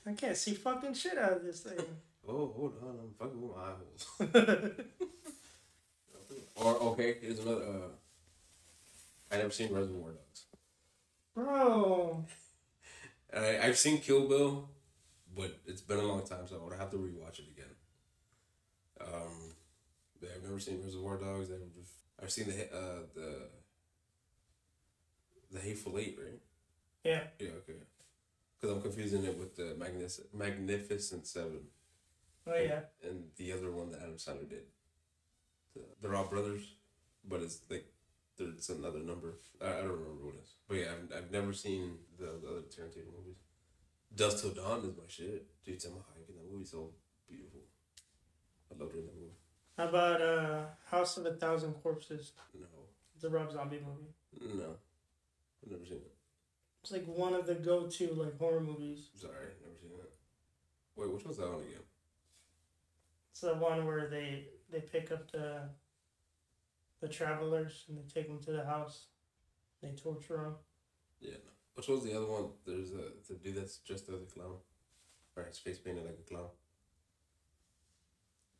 I 0.05 0.13
can't 0.13 0.35
see 0.37 0.53
fucking 0.53 0.93
shit 0.95 1.17
out 1.17 1.33
of 1.33 1.43
this 1.43 1.61
thing. 1.61 1.79
Oh, 2.27 2.53
hold 2.55 2.75
on, 2.83 2.99
I'm 2.99 3.13
fucking 3.17 3.41
with 3.41 3.57
my 3.57 3.63
eye 3.63 3.73
holes. 3.73 4.85
or 6.55 6.91
okay, 6.91 7.17
here's 7.19 7.39
another. 7.39 7.63
Uh, 7.63 7.87
I 9.33 9.37
never 9.37 9.49
seen 9.49 9.73
Reservoir 9.73 10.11
Dogs. 10.11 10.45
Bro, 11.33 12.25
I 13.35 13.57
I've 13.63 13.77
seen 13.79 13.97
Kill 14.01 14.27
Bill, 14.27 14.69
but 15.35 15.57
it's 15.65 15.81
been 15.81 15.97
a 15.99 16.03
long 16.03 16.25
time, 16.25 16.47
so 16.47 16.59
I 16.61 16.63
would 16.69 16.77
have 16.77 16.91
to 16.91 16.97
rewatch 16.97 17.39
it 17.39 17.45
again. 17.51 17.75
Um, 18.99 19.53
yeah, 20.21 20.29
I've 20.35 20.43
never 20.43 20.59
seen 20.59 20.81
Reservoir 20.83 21.17
Dogs. 21.17 21.49
I've 21.51 21.73
just, 21.73 21.93
I've 22.21 22.31
seen 22.31 22.45
the 22.47 22.63
uh 22.75 22.99
the 23.15 23.47
the 25.51 25.59
Hateful 25.59 25.97
Eight, 25.97 26.17
right? 26.21 26.39
Yeah. 27.03 27.23
Yeah, 27.39 27.49
okay. 27.63 27.79
Because 28.59 28.75
I'm 28.75 28.81
confusing 28.81 29.23
it 29.25 29.37
with 29.37 29.55
the 29.55 29.75
Magnific- 29.77 30.33
Magnificent 30.33 31.25
Seven 31.27 31.61
Oh 32.47 32.55
yeah. 32.55 32.81
and 33.03 33.25
the 33.37 33.51
other 33.53 33.71
one 33.71 33.91
that 33.91 34.01
Adam 34.01 34.15
Sandler 34.15 34.49
did. 34.49 34.63
The, 35.75 35.81
they're 36.01 36.15
all 36.15 36.25
brothers, 36.25 36.63
but 37.27 37.41
it's 37.41 37.59
like 37.69 37.85
there's 38.37 38.69
another 38.69 38.99
number. 38.99 39.33
I, 39.61 39.67
I 39.69 39.81
don't 39.81 39.91
remember 39.99 40.25
what 40.25 40.35
it 40.35 40.41
is. 40.43 40.53
But 40.67 40.75
yeah, 40.77 40.85
I've, 40.91 41.17
I've 41.17 41.31
never 41.31 41.53
seen 41.53 41.97
the, 42.19 42.25
the 42.41 42.47
other 42.49 42.61
Tarantino 42.61 43.11
movies. 43.17 43.37
Dusk 44.15 44.41
Till 44.41 44.51
Dawn 44.51 44.79
is 44.79 44.95
my 44.97 45.03
shit. 45.07 45.45
Dude, 45.63 45.79
Salma 45.79 45.97
Hayek 46.11 46.29
in 46.29 46.35
that 46.35 46.51
movie 46.51 46.65
so 46.65 46.91
beautiful. 47.27 47.61
I 48.71 48.79
loved 48.79 48.93
her 48.93 48.99
in 48.99 49.05
that 49.05 49.15
movie. 49.15 49.33
How 49.77 49.87
about 49.87 50.21
uh, 50.21 50.63
House 50.89 51.17
of 51.17 51.25
a 51.25 51.33
Thousand 51.33 51.73
Corpses? 51.75 52.33
No, 52.53 52.65
The 53.21 53.29
Rob 53.29 53.51
Zombie 53.51 53.79
movie. 53.85 54.55
no, 54.57 54.75
I've 55.65 55.71
never 55.71 55.85
seen 55.85 55.97
it. 55.97 56.11
It's 56.83 56.91
like 56.91 57.05
one 57.05 57.33
of 57.33 57.45
the 57.45 57.55
go-to 57.55 58.13
like 58.13 58.37
horror 58.37 58.59
movies. 58.59 59.09
Sorry, 59.15 59.33
never 59.63 59.77
seen 59.79 59.91
it. 59.91 60.13
Wait, 60.95 61.11
which 61.13 61.23
one's 61.23 61.37
that 61.37 61.47
one 61.47 61.61
again? 61.61 61.79
It's 63.31 63.41
the 63.41 63.53
one 63.55 63.85
where 63.85 64.07
they 64.07 64.45
they 64.71 64.81
pick 64.81 65.11
up 65.11 65.31
the 65.31 65.69
the 67.01 67.07
travelers 67.07 67.85
and 67.87 67.97
they 67.97 68.03
take 68.13 68.27
them 68.27 68.39
to 68.39 68.51
the 68.51 68.65
house. 68.65 69.05
They 69.81 69.89
torture 69.91 70.37
them. 70.37 70.55
Yeah, 71.19 71.31
no. 71.31 71.51
Which 71.75 71.87
one's 71.87 72.03
the 72.03 72.15
other 72.15 72.27
one? 72.27 72.49
There's 72.65 72.91
a 72.91 73.11
the 73.27 73.35
dude 73.41 73.55
that's 73.55 73.77
dressed 73.77 74.09
as 74.09 74.21
a 74.21 74.25
clown, 74.25 74.55
or 75.35 75.43
his 75.43 75.57
face 75.57 75.79
painted 75.79 76.05
like 76.05 76.19
a 76.19 76.29
clown. 76.29 76.49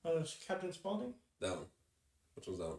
Oh, 0.03 0.17
it's 0.17 0.37
Captain 0.47 0.71
Spaulding. 0.71 1.13
That 1.39 1.55
one. 1.55 1.65
Which 2.35 2.47
one's 2.47 2.59
that 2.59 2.69
one? 2.69 2.77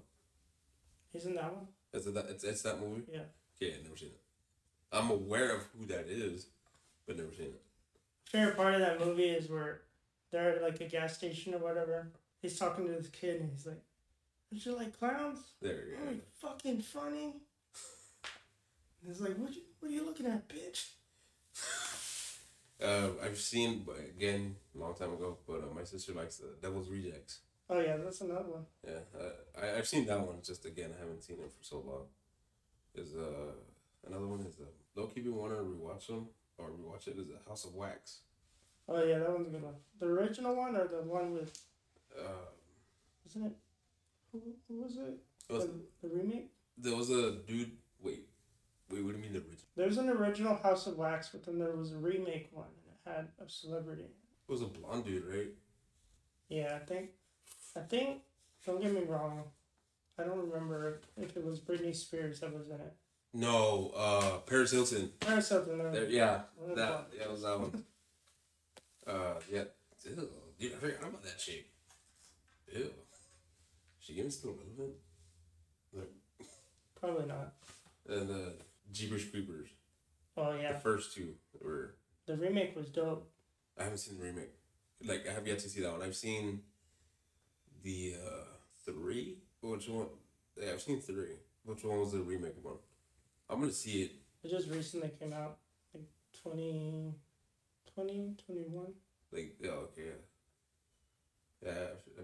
He's 1.12 1.26
in 1.26 1.34
that 1.34 1.52
one. 1.52 1.66
Is 1.92 2.06
it 2.06 2.14
that? 2.14 2.26
It's, 2.30 2.44
it's 2.44 2.62
that 2.62 2.80
movie. 2.80 3.02
Yeah. 3.12 3.20
Yeah, 3.60 3.74
never 3.84 3.96
seen 3.96 4.08
it. 4.08 4.20
I'm 4.92 5.10
aware 5.10 5.54
of 5.54 5.62
who 5.78 5.86
that 5.86 6.06
is, 6.08 6.46
but 7.06 7.16
never 7.16 7.32
seen 7.32 7.46
it. 7.46 7.62
Favorite 8.24 8.56
part 8.56 8.74
of 8.74 8.80
that 8.80 8.98
movie 8.98 9.28
is 9.28 9.48
where 9.48 9.82
they're 10.30 10.56
at 10.56 10.62
like 10.62 10.80
a 10.80 10.86
gas 10.86 11.14
station 11.14 11.54
or 11.54 11.58
whatever. 11.58 12.08
He's 12.40 12.58
talking 12.58 12.86
to 12.86 12.92
this 12.92 13.08
kid 13.08 13.40
and 13.40 13.50
he's 13.50 13.66
like, 13.66 13.82
"Don't 14.50 14.64
you 14.66 14.76
like 14.76 14.98
clowns? 14.98 15.38
There 15.60 15.84
you 15.86 15.96
go. 15.96 16.10
you 16.10 16.20
fucking 16.40 16.80
funny." 16.80 17.34
And 19.02 19.10
he's 19.12 19.20
like, 19.20 19.36
"What 19.36 19.54
you 19.54 19.62
What 19.80 19.90
are 19.90 19.94
you 19.94 20.04
looking 20.04 20.26
at, 20.26 20.48
bitch?" 20.48 20.90
Uh, 22.82 23.10
I've 23.24 23.38
seen, 23.38 23.86
again, 24.16 24.56
a 24.74 24.78
long 24.78 24.94
time 24.94 25.12
ago. 25.12 25.38
But 25.46 25.58
uh, 25.58 25.74
my 25.74 25.84
sister 25.84 26.12
likes 26.12 26.38
the 26.38 26.48
Devil's 26.60 26.88
Rejects. 26.90 27.40
Oh 27.70 27.78
yeah, 27.80 27.96
that's 27.96 28.20
another 28.20 28.48
one. 28.50 28.66
Yeah, 28.86 29.02
uh, 29.18 29.60
I 29.62 29.78
I've 29.78 29.86
seen 29.86 30.04
that 30.06 30.20
one. 30.20 30.38
Just 30.42 30.64
again, 30.66 30.90
I 30.96 31.00
haven't 31.00 31.22
seen 31.22 31.36
it 31.38 31.50
for 31.56 31.62
so 31.64 31.76
long. 31.78 32.06
Is 32.94 33.14
uh 33.14 33.52
another 34.06 34.26
one 34.26 34.40
is 34.40 34.56
uh, 34.60 34.64
low 34.96 35.06
key 35.06 35.20
been 35.20 35.34
want 35.36 35.52
to 35.52 35.60
rewatch 35.60 36.08
them 36.08 36.28
or 36.58 36.70
rewatch 36.70 37.06
it 37.08 37.16
is 37.18 37.28
a 37.30 37.48
House 37.48 37.64
of 37.64 37.74
Wax. 37.74 38.20
Oh 38.88 39.02
yeah, 39.02 39.18
that 39.20 39.30
one's 39.32 39.46
a 39.46 39.50
good 39.50 39.62
one. 39.62 39.74
The 40.00 40.06
original 40.06 40.54
one 40.56 40.76
or 40.76 40.88
the 40.88 41.02
one 41.02 41.32
with 41.32 41.56
Uh, 42.18 42.50
isn't 43.26 43.46
it? 43.46 43.52
Who, 44.32 44.42
who 44.68 44.82
was 44.82 44.96
it? 44.96 45.18
it 45.48 45.52
was, 45.52 45.64
The, 45.66 46.08
the 46.08 46.14
remake. 46.14 46.50
there 46.76 46.96
was 46.96 47.10
a 47.10 47.32
dude. 47.46 47.70
Wait, 48.02 48.26
wait. 48.90 49.02
What 49.04 49.12
do 49.12 49.18
you 49.18 49.22
mean 49.22 49.32
the 49.32 49.38
original? 49.38 49.61
There's 49.76 49.96
an 49.98 50.08
original 50.10 50.54
House 50.56 50.86
of 50.86 50.96
Wax, 50.98 51.30
but 51.32 51.44
then 51.44 51.58
there 51.58 51.74
was 51.74 51.92
a 51.92 51.96
remake 51.96 52.48
one, 52.52 52.66
and 52.66 52.94
it 52.94 53.16
had 53.18 53.28
a 53.44 53.48
celebrity. 53.48 54.02
It 54.04 54.50
was 54.52 54.60
a 54.62 54.66
blonde 54.66 55.04
dude, 55.06 55.24
right? 55.26 55.48
Yeah, 56.48 56.78
I 56.80 56.84
think, 56.84 57.10
I 57.76 57.80
think. 57.80 58.20
Don't 58.66 58.80
get 58.82 58.92
me 58.92 59.02
wrong. 59.08 59.44
I 60.18 60.24
don't 60.24 60.38
remember 60.50 61.00
if 61.16 61.36
it 61.36 61.44
was 61.44 61.58
Britney 61.58 61.96
Spears 61.96 62.40
that 62.40 62.52
was 62.52 62.68
in 62.68 62.74
it. 62.76 62.92
No, 63.34 63.92
uh, 63.96 64.38
Paris 64.40 64.72
Hilton. 64.72 65.10
Paris 65.20 65.48
Hilton. 65.48 65.78
There, 65.90 66.04
yeah, 66.08 66.42
that 66.66 66.72
about- 66.72 67.10
yeah, 67.16 67.24
it 67.24 67.30
was 67.30 67.42
that 67.42 67.58
one. 67.58 67.84
uh, 69.06 69.34
yeah, 69.50 69.64
Ew, 70.04 70.28
dude, 70.60 70.72
I 70.74 70.76
forgot 70.76 71.00
about 71.08 71.22
that 71.22 71.38
chick. 71.38 71.66
Ew, 72.74 72.90
she 74.00 74.12
even 74.14 74.30
still 74.30 74.52
relevant. 74.52 74.96
Like, 75.94 76.10
Probably 77.00 77.26
not. 77.26 77.54
and 78.08 78.30
uh, 78.30 78.50
Jeepers 78.92 79.24
Creepers. 79.24 79.68
Oh 80.36 80.54
yeah, 80.54 80.72
The 80.72 80.78
first 80.78 81.14
two 81.14 81.34
were. 81.60 81.96
the 82.26 82.36
remake 82.36 82.76
was 82.76 82.88
dope. 82.88 83.30
I 83.78 83.84
haven't 83.84 83.98
seen 83.98 84.18
the 84.18 84.24
remake. 84.24 84.50
Like 85.04 85.26
I 85.28 85.32
have 85.32 85.46
yet 85.46 85.58
to 85.60 85.68
see 85.68 85.80
that 85.82 85.92
one. 85.92 86.02
I've 86.02 86.16
seen 86.16 86.60
the 87.82 88.14
uh 88.24 88.44
three. 88.84 89.38
Which 89.60 89.88
one? 89.88 90.06
Yeah, 90.60 90.72
I've 90.72 90.82
seen 90.82 91.00
three. 91.00 91.36
Which 91.64 91.84
one 91.84 92.00
was 92.00 92.12
the 92.12 92.20
remake 92.20 92.56
one? 92.62 92.76
I'm 93.48 93.60
gonna 93.60 93.72
see 93.72 94.02
it. 94.02 94.12
It 94.44 94.50
just 94.50 94.68
recently 94.68 95.10
came 95.20 95.32
out, 95.32 95.58
like 95.94 96.04
20, 96.42 97.14
20, 97.94 98.36
21. 98.46 98.86
Like 99.32 99.56
yeah, 99.60 99.70
okay, 99.70 100.02
yeah. 101.62 101.68
Yeah, 101.68 102.22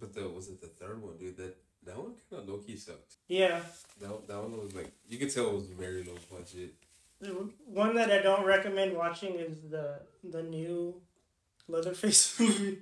but 0.00 0.12
the 0.12 0.28
was 0.28 0.48
it 0.48 0.60
the 0.60 0.66
third 0.68 1.02
one, 1.02 1.16
dude? 1.18 1.36
That 1.36 1.56
that 1.84 1.96
one 1.96 2.12
kind 2.28 2.42
of 2.42 2.48
low 2.48 2.58
key 2.58 2.76
sucked. 2.76 3.14
Yeah, 3.28 3.60
That 4.00 4.26
that 4.28 4.40
one 4.42 4.58
was 4.58 4.74
like 4.74 4.92
you 5.08 5.18
could 5.18 5.32
tell 5.32 5.48
it 5.48 5.54
was 5.54 5.66
very 5.66 6.02
low 6.04 6.16
budget. 6.30 6.74
the 7.20 7.48
one 7.66 7.94
that 7.96 8.10
I 8.10 8.18
don't 8.22 8.44
recommend 8.44 8.96
watching 8.96 9.34
is 9.34 9.56
the 9.70 10.00
the 10.24 10.42
new 10.42 11.00
Leatherface 11.68 12.38
movie. 12.40 12.78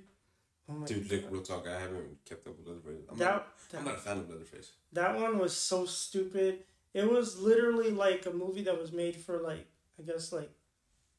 Oh 0.71 0.85
Dude, 0.85 1.09
God. 1.09 1.17
like 1.23 1.31
real 1.31 1.41
talk, 1.41 1.67
I 1.67 1.79
haven't 1.79 2.23
kept 2.25 2.47
up 2.47 2.57
with 2.57 2.67
Leatherface. 2.67 3.05
I'm 3.09 3.17
that, 3.17 3.25
not. 3.25 3.47
that 3.71 3.77
I'm 3.79 3.85
not 3.85 3.95
a 3.95 3.99
fan 3.99 4.17
of 4.19 4.29
Leatherface. 4.29 4.71
That 4.93 5.19
one 5.19 5.37
was 5.39 5.55
so 5.55 5.85
stupid. 5.85 6.59
It 6.93 7.09
was 7.09 7.39
literally 7.39 7.91
like 7.91 8.25
a 8.25 8.31
movie 8.31 8.63
that 8.63 8.79
was 8.79 8.91
made 8.91 9.15
for 9.15 9.37
like 9.39 9.65
I 9.99 10.03
guess 10.03 10.31
like 10.31 10.51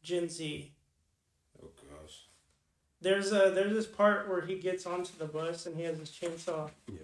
Gen 0.02 0.28
Z. 0.28 0.72
Oh 1.62 1.68
gosh. 1.76 2.26
There's 3.00 3.32
a 3.32 3.50
there's 3.54 3.72
this 3.72 3.86
part 3.86 4.28
where 4.28 4.42
he 4.42 4.56
gets 4.58 4.86
onto 4.86 5.12
the 5.18 5.26
bus 5.26 5.66
and 5.66 5.76
he 5.76 5.82
has 5.84 5.98
his 5.98 6.10
chainsaw. 6.10 6.70
Yeah. 6.88 6.98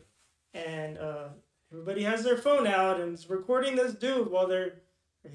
And 0.67 0.99
uh, 0.99 1.29
everybody 1.73 2.03
has 2.05 2.25
their 2.25 2.37
phone 2.39 2.67
out 2.67 3.01
and 3.01 3.15
is 3.15 3.29
recording 3.29 3.77
this 3.77 3.93
dude 3.95 4.31
while 4.31 4.47
they're 4.47 4.75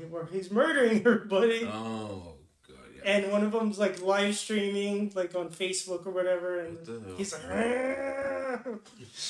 where 0.10 0.26
he's 0.26 0.50
murdering 0.50 1.00
everybody. 1.00 1.66
Oh 1.66 2.36
god, 2.68 2.78
yeah. 2.96 3.02
And 3.12 3.32
one 3.32 3.44
of 3.44 3.52
them's 3.52 3.78
like 3.78 4.02
live 4.02 4.36
streaming 4.36 5.12
like 5.16 5.36
on 5.36 5.50
Facebook 5.50 6.06
or 6.08 6.12
whatever, 6.12 6.60
and 6.62 6.78
What 6.78 6.86
the 6.86 7.00
hell? 7.08 7.16
he's 7.18 7.34
like 7.34 7.42
"Ah." 7.46 8.64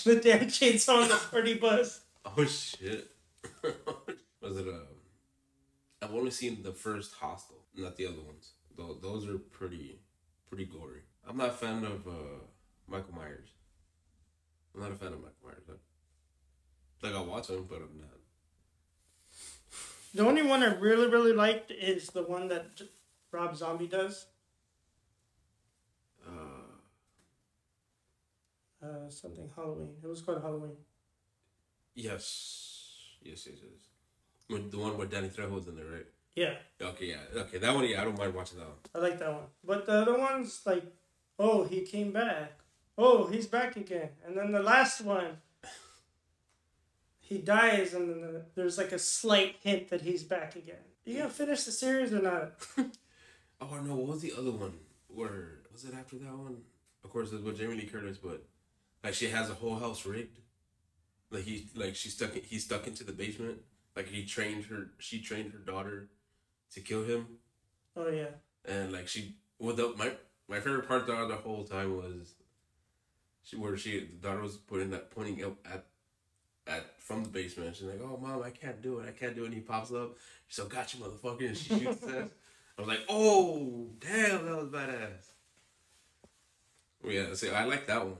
the 0.05 0.15
damn 0.23 0.45
chainsaw 0.47 1.01
on 1.03 1.09
the 1.09 1.19
party 1.31 1.55
bus. 1.55 2.01
Oh 2.37 2.45
shit. 2.45 3.09
Was 4.41 4.55
it 4.57 4.67
uh 4.67 4.85
I've 6.03 6.13
only 6.13 6.29
seen 6.31 6.61
the 6.61 6.71
first 6.71 7.15
Hostel, 7.15 7.57
not 7.75 7.97
the 7.97 8.05
other 8.05 8.21
ones. 8.21 8.51
Those 8.77 8.97
those 9.01 9.27
are 9.27 9.39
pretty 9.39 9.99
pretty 10.47 10.65
gory. 10.65 11.01
I'm 11.27 11.37
not 11.37 11.49
a 11.49 11.53
fan 11.53 11.83
of 11.83 12.07
uh 12.07 12.11
Michael 12.87 13.15
Myers. 13.15 13.49
I'm 14.73 14.81
not 14.81 14.91
a 14.91 14.95
fan 14.95 15.07
of 15.13 15.19
Michael 15.19 15.35
Myers. 15.45 15.63
I, 15.69 17.05
like 17.07 17.15
I 17.15 17.21
watch 17.21 17.49
him, 17.49 17.65
but 17.69 17.77
I'm 17.77 17.99
not. 17.99 18.09
The 20.13 20.25
only 20.25 20.43
one 20.43 20.61
I 20.61 20.73
really, 20.75 21.07
really 21.07 21.33
liked 21.33 21.71
is 21.71 22.07
the 22.07 22.23
one 22.23 22.47
that 22.49 22.81
Rob 23.31 23.55
Zombie 23.55 23.87
does. 23.87 24.25
Uh, 26.27 26.31
Uh, 28.83 29.07
something 29.09 29.47
Halloween. 29.55 29.93
It 30.03 30.07
was 30.07 30.21
called 30.21 30.41
Halloween. 30.41 30.75
yes, 31.93 33.13
yes, 33.21 33.47
yes, 33.47 33.59
yes. 33.61 34.61
The 34.71 34.77
one 34.77 34.97
where 34.97 35.05
Danny 35.07 35.29
Trejo's 35.29 35.67
in 35.67 35.75
there, 35.75 35.85
right? 35.85 36.05
Yeah, 36.35 36.55
Okay, 36.81 37.05
yeah, 37.09 37.41
okay. 37.41 37.57
That 37.59 37.75
one, 37.75 37.85
yeah, 37.87 38.01
I 38.01 38.05
don't 38.05 38.17
mind 38.17 38.33
watching 38.33 38.57
that 38.57 38.67
one. 38.67 38.77
I 38.95 38.99
like 38.99 39.19
that 39.19 39.31
one. 39.33 39.43
But 39.63 39.85
the 39.85 39.91
other 40.01 40.17
ones, 40.17 40.61
like, 40.65 40.83
oh, 41.37 41.63
he 41.63 41.81
came 41.81 42.11
back. 42.11 42.53
Oh, 43.03 43.25
he's 43.27 43.47
back 43.47 43.75
again. 43.77 44.09
And 44.25 44.37
then 44.37 44.51
the 44.51 44.61
last 44.61 45.01
one, 45.01 45.37
he 47.19 47.39
dies, 47.39 47.93
and 47.93 48.09
then 48.09 48.21
the, 48.21 48.45
there's 48.55 48.77
like 48.77 48.91
a 48.91 48.99
slight 48.99 49.55
hint 49.63 49.89
that 49.89 50.01
he's 50.01 50.23
back 50.23 50.55
again. 50.55 50.75
You 51.05 51.17
gonna 51.17 51.29
finish 51.29 51.63
the 51.63 51.71
series 51.71 52.13
or 52.13 52.21
not? 52.21 52.53
Oh 53.63 53.79
no, 53.79 53.93
what 53.95 54.07
was 54.07 54.21
the 54.21 54.33
other 54.35 54.49
one? 54.49 54.73
Where 55.07 55.59
was 55.71 55.83
it 55.83 55.93
after 55.93 56.15
that 56.17 56.33
one? 56.35 56.57
Of 57.03 57.11
course, 57.11 57.31
it's 57.31 57.43
with 57.43 57.59
Jamie 57.59 57.75
Lee 57.75 57.85
Curtis, 57.85 58.17
but 58.17 58.43
like 59.03 59.13
she 59.13 59.29
has 59.29 59.51
a 59.51 59.53
whole 59.53 59.75
house 59.75 60.03
rigged. 60.03 60.39
Like 61.29 61.43
he, 61.43 61.67
like 61.75 61.95
she 61.95 62.09
stuck, 62.09 62.33
he's 62.33 62.65
stuck 62.65 62.87
into 62.87 63.03
the 63.03 63.11
basement. 63.11 63.59
Like 63.95 64.07
he 64.07 64.25
trained 64.25 64.65
her, 64.65 64.87
she 64.97 65.21
trained 65.21 65.51
her 65.53 65.59
daughter 65.59 66.09
to 66.73 66.79
kill 66.81 67.03
him, 67.03 67.27
Oh 67.95 68.07
yeah. 68.09 68.29
and 68.65 68.91
like 68.91 69.07
she, 69.07 69.35
well, 69.59 69.75
the, 69.75 69.93
my 69.95 70.11
my 70.49 70.59
favorite 70.59 70.87
part 70.87 71.07
of 71.07 71.29
the 71.29 71.35
whole 71.35 71.63
time 71.63 71.95
was, 71.97 72.33
she 73.43 73.55
where 73.55 73.77
she 73.77 73.99
the 73.99 74.27
daughter 74.27 74.41
was 74.41 74.57
putting 74.57 74.91
that 74.91 75.11
pointing 75.11 75.43
up 75.43 75.57
at. 75.65 75.85
At 76.67 77.01
from 77.01 77.23
the 77.23 77.29
basement, 77.29 77.75
she's 77.75 77.87
like, 77.87 77.99
"Oh, 78.03 78.19
mom, 78.21 78.43
I 78.43 78.51
can't 78.51 78.83
do 78.83 78.99
it. 78.99 79.09
I 79.09 79.11
can't 79.13 79.35
do 79.35 79.43
it." 79.43 79.45
And 79.47 79.55
he 79.55 79.61
pops 79.61 79.91
up. 79.91 80.15
She's 80.47 80.59
like, 80.59 80.69
"Got 80.69 80.93
you, 80.93 80.99
motherfucker!" 80.99 81.47
And 81.47 81.57
she 81.57 81.79
shoots 81.79 82.01
his 82.01 82.13
ass. 82.13 82.29
I 82.77 82.81
was 82.81 82.87
like, 82.87 83.05
oh, 83.09 83.89
damn, 83.99 84.45
that 84.45 84.55
was 84.55 84.69
badass. 84.69 85.33
Well, 87.03 87.13
yeah, 87.13 87.33
see, 87.33 87.49
I 87.49 87.65
like 87.65 87.87
that 87.87 88.05
one. 88.05 88.17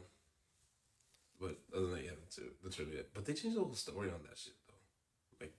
But 1.40 1.58
other 1.76 1.88
than 1.88 1.96
that, 1.96 2.04
yeah, 2.04 2.12
that's, 2.20 2.38
it. 2.38 2.54
that's 2.64 2.80
really 2.80 2.92
it. 2.92 3.10
But 3.14 3.26
they 3.26 3.34
changed 3.34 3.58
the 3.58 3.62
whole 3.62 3.74
story 3.74 4.10
on 4.10 4.20
that 4.30 4.38
shit, 4.38 4.54
though. 4.68 5.46
Like, 5.46 5.54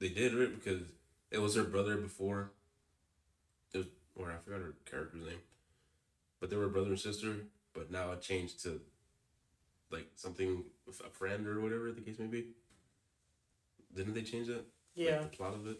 They 0.00 0.08
did 0.08 0.34
right 0.34 0.52
because 0.52 0.82
it 1.30 1.40
was 1.40 1.54
her 1.54 1.64
brother 1.64 1.96
before. 1.96 2.50
It 3.72 3.78
was, 3.78 3.86
or 4.16 4.32
I 4.32 4.36
forgot 4.44 4.60
her 4.60 4.74
character's 4.88 5.24
name, 5.24 5.40
but 6.40 6.50
they 6.50 6.56
were 6.56 6.68
brother 6.68 6.90
and 6.90 6.98
sister. 6.98 7.36
But 7.74 7.90
now 7.90 8.12
it 8.12 8.22
changed 8.22 8.62
to 8.62 8.80
like 9.90 10.08
something 10.16 10.64
with 10.86 11.00
a 11.00 11.10
friend 11.10 11.46
or 11.46 11.60
whatever 11.60 11.92
the 11.92 12.00
case 12.00 12.18
may 12.18 12.26
be. 12.26 12.46
Didn't 13.94 14.14
they 14.14 14.22
change 14.22 14.46
that? 14.48 14.64
Yeah, 14.94 15.20
Like, 15.20 15.30
the 15.32 15.36
plot 15.36 15.54
of 15.54 15.66
it. 15.66 15.78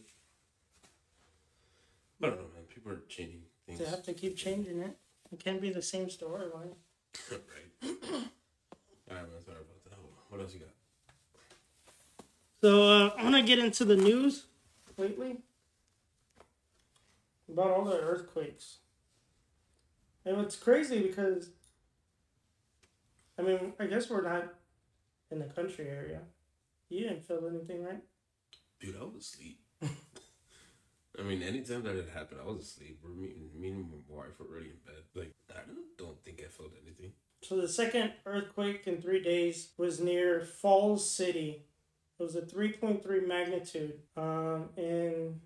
I 2.23 2.27
don't 2.29 2.37
know, 2.37 2.43
man. 2.55 2.65
People 2.69 2.93
are 2.93 3.01
changing 3.09 3.43
things. 3.67 3.79
they 3.79 3.85
have 3.87 4.03
to 4.05 4.13
keep 4.15 4.37
changing 4.37 4.79
it. 4.81 4.97
It 5.33 5.43
can't 5.43 5.61
be 5.61 5.71
the 5.71 5.83
same 5.83 6.07
storyline. 6.07 6.75
right. 7.31 7.41
All 7.83 7.91
right, 9.11 9.31
man. 9.31 9.43
Sorry 9.45 9.59
about 9.59 9.85
that. 9.85 9.99
What 10.29 10.41
else 10.41 10.55
you 10.55 10.61
got? 10.61 10.69
So 12.61 12.83
uh, 12.89 13.11
I'm 13.19 13.25
gonna 13.25 13.43
get 13.43 13.59
into 13.59 13.85
the 13.85 13.97
news 13.97 14.47
lately 14.97 15.37
about 17.49 17.71
all 17.71 17.85
the 17.85 18.01
earthquakes, 18.01 18.79
and 20.25 20.39
it's 20.41 20.57
crazy 20.57 21.01
because 21.03 21.51
I 23.39 23.43
mean 23.43 23.73
I 23.79 23.87
guess 23.87 24.11
we're 24.11 24.23
not 24.23 24.55
in 25.31 25.39
the 25.39 25.47
country 25.47 25.89
area. 25.89 26.21
You 26.89 27.09
didn't 27.09 27.25
feel 27.25 27.49
anything, 27.49 27.83
right? 27.83 28.03
Dude, 28.81 28.97
I 29.01 29.05
was 29.05 29.25
asleep. 29.25 29.61
I 31.19 31.23
mean, 31.23 31.43
anytime 31.43 31.83
that 31.85 31.97
it 31.97 32.09
happened, 32.13 32.41
I 32.45 32.51
was 32.51 32.63
asleep. 32.63 32.99
We're 33.03 33.11
meeting, 33.11 33.49
me 33.57 33.69
and 33.69 33.91
my 33.91 33.97
wife 34.09 34.39
were 34.39 34.47
already 34.47 34.71
in 34.71 34.77
bed. 34.85 35.03
Like, 35.15 35.33
I 35.51 35.61
don't, 35.67 35.97
don't 35.97 36.25
think 36.25 36.43
I 36.45 36.49
felt 36.49 36.73
anything. 36.83 37.13
So 37.43 37.61
the 37.61 37.69
second 37.69 38.13
earthquake 38.27 38.87
in 38.87 39.01
three 39.01 39.23
days 39.23 39.71
was 39.77 40.01
near 40.01 40.41
Falls 40.41 41.09
City. 41.09 41.67
It 42.19 42.23
was 42.23 42.37
a 42.37 42.43
three 42.43 42.73
point 42.73 43.03
three 43.03 43.21
magnitude. 43.21 44.01
Um, 44.17 44.71
and 44.77 45.41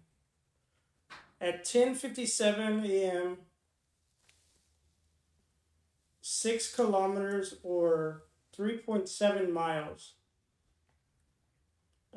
at 1.40 1.64
ten 1.64 1.94
fifty 1.94 2.24
seven 2.24 2.84
a.m., 2.84 3.38
six 6.28 6.74
kilometers 6.74 7.56
or 7.62 8.24
three 8.52 8.78
point 8.78 9.08
seven 9.08 9.52
miles 9.52 10.14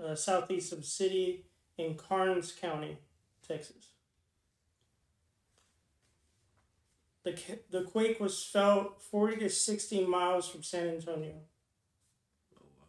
uh, 0.01 0.15
southeast 0.15 0.73
of 0.73 0.85
city 0.85 1.45
in 1.77 1.95
Karnes 1.95 2.51
County, 2.51 2.97
Texas. 3.47 3.87
The, 7.23 7.37
the 7.69 7.83
quake 7.83 8.19
was 8.19 8.43
felt 8.43 9.01
40 9.01 9.37
to 9.37 9.49
60 9.49 10.05
miles 10.05 10.49
from 10.49 10.63
San 10.63 10.87
Antonio. 10.87 11.35
Oh, 12.55 12.65
wow. 12.79 12.87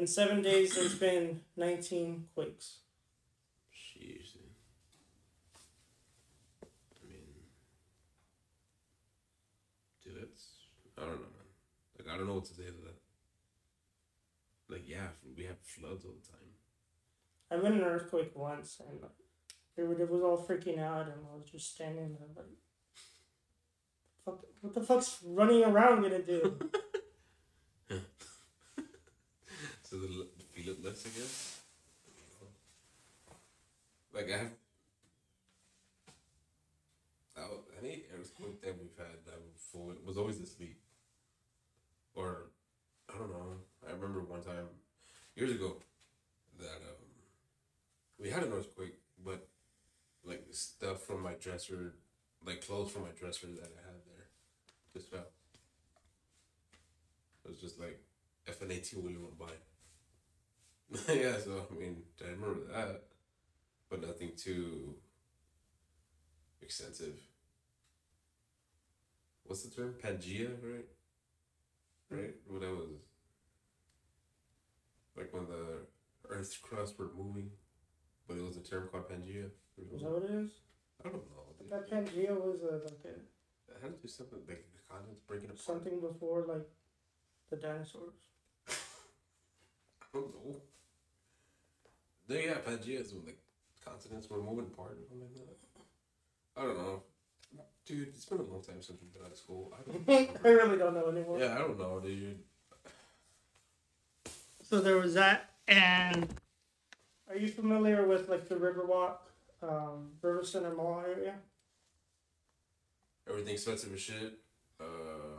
In 0.00 0.06
seven 0.06 0.42
days, 0.42 0.76
there's 0.76 0.94
been 0.94 1.40
19 1.56 2.26
quakes. 2.34 2.78
Jeez, 3.74 4.32
dude. 4.32 4.42
I 6.62 7.08
mean, 7.08 7.24
dude, 10.04 10.14
that's, 10.20 10.46
I 10.96 11.00
don't 11.00 11.10
know, 11.10 11.16
man. 11.16 11.46
Like, 12.06 12.14
I 12.14 12.18
don't 12.18 12.28
know 12.28 12.34
what 12.34 12.44
to 12.46 12.54
say 12.54 12.64
to 12.66 12.70
that. 12.70 13.00
Like, 14.68 14.88
yeah, 14.88 15.08
we 15.36 15.44
have 15.44 15.58
floods 15.60 16.04
all 16.04 16.12
the 16.12 16.28
time. 16.28 16.48
I've 17.50 17.62
been 17.62 17.72
in 17.80 17.86
an 17.86 17.92
earthquake 17.92 18.32
once, 18.34 18.80
and 18.80 19.00
like, 19.00 19.10
it, 19.76 19.82
was- 19.86 20.22
all 20.22 20.38
freaking 20.38 20.78
out, 20.80 21.06
and 21.06 21.20
I 21.32 21.36
was 21.36 21.50
just 21.50 21.74
standing 21.74 22.16
there 22.18 22.28
like, 22.36 22.46
fuck, 24.24 24.44
what 24.60 24.74
the 24.74 24.80
fuck's 24.80 25.18
running 25.24 25.64
around 25.64 26.02
gonna 26.02 26.22
do? 26.22 26.58
So 29.88 29.98
the 29.98 30.26
feel 30.52 30.72
it 30.72 30.84
less, 30.84 31.06
I 31.06 31.10
guess. 31.10 31.60
Like 34.12 34.28
I 34.32 34.38
have, 34.38 34.50
any 37.78 38.02
earthquake 38.12 38.60
that 38.62 38.76
we've 38.76 38.96
had 38.98 39.24
that 39.26 39.38
full 39.70 39.94
was 40.04 40.16
always 40.16 40.40
asleep. 40.40 40.80
Or, 42.16 42.50
I 43.14 43.18
don't 43.18 43.30
know. 43.30 43.58
I 43.88 43.92
remember 43.92 44.22
one 44.24 44.42
time, 44.42 44.68
years 45.36 45.52
ago, 45.52 45.76
that 46.58 46.66
um, 46.66 47.06
we 48.18 48.30
had 48.30 48.42
an 48.42 48.52
earthquake, 48.52 48.94
but 49.24 49.48
like 50.24 50.46
stuff 50.52 51.02
from 51.02 51.22
my 51.22 51.34
dresser, 51.34 51.94
like 52.44 52.66
clothes 52.66 52.92
from 52.92 53.02
my 53.02 53.10
dresser 53.18 53.48
that 53.48 53.72
I 53.72 53.82
had 53.86 54.00
there, 54.06 54.28
just 54.94 55.10
fell. 55.10 55.26
It 57.44 57.50
was 57.50 57.60
just 57.60 57.78
like 57.80 58.02
eighteen 58.70 59.04
wheeler 59.04 59.20
went 59.20 59.38
by. 59.38 59.52
yeah, 61.14 61.36
so 61.38 61.66
I 61.70 61.74
mean, 61.78 62.02
I 62.24 62.30
remember 62.30 62.60
that, 62.72 63.02
but 63.90 64.02
nothing 64.02 64.32
too 64.36 64.94
extensive. 66.62 67.14
What's 69.44 69.62
the 69.62 69.74
term? 69.74 69.94
Pangea, 70.02 70.50
right? 70.62 70.84
Right? 72.10 72.34
When 72.46 72.60
that 72.60 72.70
was. 72.70 72.90
Like 75.16 75.32
when 75.32 75.46
the 75.46 75.86
Earth's 76.28 76.56
crust 76.58 76.98
were 76.98 77.10
moving, 77.16 77.50
but 78.28 78.36
it 78.36 78.42
was 78.44 78.56
a 78.56 78.62
term 78.62 78.88
called 78.92 79.08
Pangea. 79.08 79.46
Is 79.78 80.02
that 80.02 80.10
what 80.10 80.24
it 80.24 80.30
is? 80.30 80.50
I 81.04 81.08
don't 81.08 81.14
know. 81.30 81.54
dude. 81.58 81.70
That 81.70 81.90
Pangea 81.90 82.34
was 82.36 82.60
a, 82.62 82.84
like 82.84 83.00
a, 83.04 83.08
It 83.72 83.82
had 83.82 83.94
to 83.96 84.02
do 84.02 84.08
something 84.08 84.38
like 84.46 84.64
the 84.72 84.82
continents 84.92 85.20
breaking 85.26 85.46
apart. 85.50 85.60
something 85.60 86.00
before 86.00 86.44
like 86.46 86.68
the 87.50 87.56
dinosaurs. 87.56 88.14
I 88.68 88.74
don't 90.12 90.34
know. 90.34 90.56
No, 92.28 92.34
yeah, 92.36 92.54
Pangea 92.66 93.00
is 93.00 93.14
when 93.14 93.24
the 93.24 93.34
continents 93.84 94.28
were 94.28 94.42
moving 94.42 94.66
apart 94.66 94.98
or 95.00 95.06
something 95.08 95.28
like 95.34 95.46
that. 95.46 96.60
I 96.60 96.62
don't 96.66 96.76
know. 96.78 97.02
Dude, 97.86 98.08
it's 98.08 98.24
been 98.24 98.38
a 98.38 98.42
long 98.42 98.62
time 98.62 98.82
since 98.82 98.98
we've 99.00 99.12
been 99.12 99.22
out 99.22 99.30
of 99.30 99.38
school. 99.38 99.72
I 99.72 99.90
don't 99.90 100.30
I 100.44 100.48
really 100.48 100.76
don't 100.76 100.94
know 100.94 101.08
anymore. 101.08 101.38
Yeah, 101.38 101.54
I 101.54 101.58
don't 101.58 101.78
know, 101.78 102.00
dude. 102.00 102.38
So 104.62 104.80
there 104.80 104.96
was 104.96 105.14
that, 105.14 105.50
and 105.68 106.34
are 107.30 107.36
you 107.36 107.46
familiar 107.46 108.04
with 108.04 108.28
like 108.28 108.48
the 108.48 108.56
Riverwalk, 108.56 109.18
um, 109.62 110.10
River 110.20 110.42
Center 110.42 110.74
Mall 110.74 111.04
area? 111.06 111.34
Everything 113.28 113.54
expensive 113.54 113.94
as 113.94 114.00
shit. 114.00 114.38
Uh, 114.80 115.38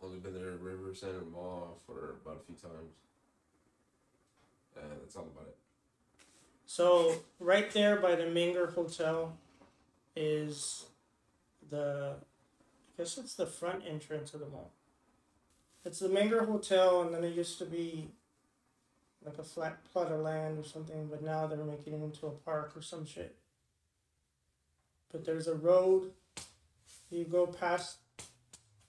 only 0.00 0.18
been 0.18 0.34
there 0.34 0.52
at 0.52 0.60
River 0.60 0.94
Center 0.94 1.22
Mall 1.32 1.80
for 1.86 2.18
about 2.24 2.40
a 2.42 2.46
few 2.46 2.54
times. 2.54 2.94
And 4.76 5.00
that's 5.02 5.16
all 5.16 5.28
about 5.34 5.48
it. 5.48 5.56
So 6.66 7.16
right 7.40 7.68
there 7.72 7.96
by 7.96 8.14
the 8.14 8.24
Menger 8.24 8.72
Hotel 8.72 9.36
is 10.14 10.84
the 11.70 12.16
I 12.18 13.02
guess 13.02 13.18
it's 13.18 13.34
the 13.34 13.46
front 13.46 13.84
entrance 13.88 14.34
of 14.34 14.40
the 14.40 14.46
mall. 14.46 14.72
It's 15.84 16.00
the 16.00 16.08
Menger 16.08 16.46
Hotel 16.46 17.02
and 17.02 17.14
then 17.14 17.24
it 17.24 17.34
used 17.34 17.58
to 17.58 17.64
be 17.64 18.08
like 19.24 19.38
a 19.38 19.44
flat 19.44 19.84
plot 19.92 20.12
of 20.12 20.20
land 20.20 20.58
or 20.58 20.64
something, 20.64 21.08
but 21.08 21.22
now 21.22 21.46
they're 21.46 21.58
making 21.58 21.94
it 21.94 22.02
into 22.02 22.26
a 22.26 22.30
park 22.30 22.72
or 22.76 22.82
some 22.82 23.06
shit. 23.06 23.36
But 25.12 25.24
there's 25.24 25.48
a 25.48 25.54
road 25.54 26.12
you 27.10 27.24
go 27.24 27.46
past 27.46 27.98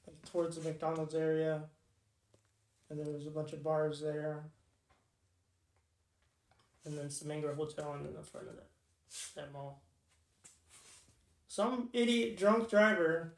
like 0.06 0.32
towards 0.32 0.58
the 0.58 0.68
McDonald's 0.68 1.16
area 1.16 1.62
and 2.90 3.00
there's 3.00 3.28
a 3.28 3.32
bunch 3.32 3.54
of 3.54 3.64
bars 3.64 4.02
there. 4.02 4.44
And 6.86 6.98
then 6.98 7.06
it's 7.06 7.20
the 7.20 7.30
Menger 7.30 7.56
Hotel 7.56 7.94
and 7.94 8.06
then 8.06 8.14
the 8.14 8.24
front 8.24 8.48
of 8.48 8.56
that, 8.56 8.70
that 9.36 9.54
mall. 9.54 9.82
Some 11.50 11.90
idiot 11.94 12.38
drunk 12.38 12.70
driver 12.70 13.34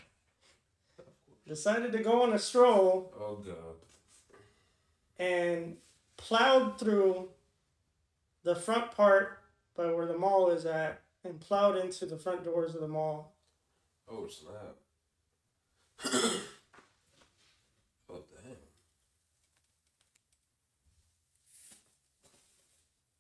decided 1.48 1.94
to 1.94 2.00
go 2.00 2.22
on 2.24 2.34
a 2.34 2.40
stroll 2.40 3.14
Oh, 3.18 3.36
God. 3.38 3.56
and 5.18 5.78
plowed 6.18 6.78
through 6.78 7.30
the 8.44 8.54
front 8.54 8.92
part 8.92 9.40
by 9.78 9.86
where 9.94 10.06
the 10.06 10.18
mall 10.18 10.50
is 10.52 10.66
at 10.66 11.00
and 11.24 11.40
plowed 11.40 11.78
into 11.78 12.06
the 12.06 12.18
front 12.18 12.44
doors 12.44 12.76
of 12.76 12.82
the 12.82 12.88
mall. 12.88 13.32
Oh, 14.12 14.28
snap. 14.28 14.76
oh, 18.10 18.24
damn. 18.44 18.58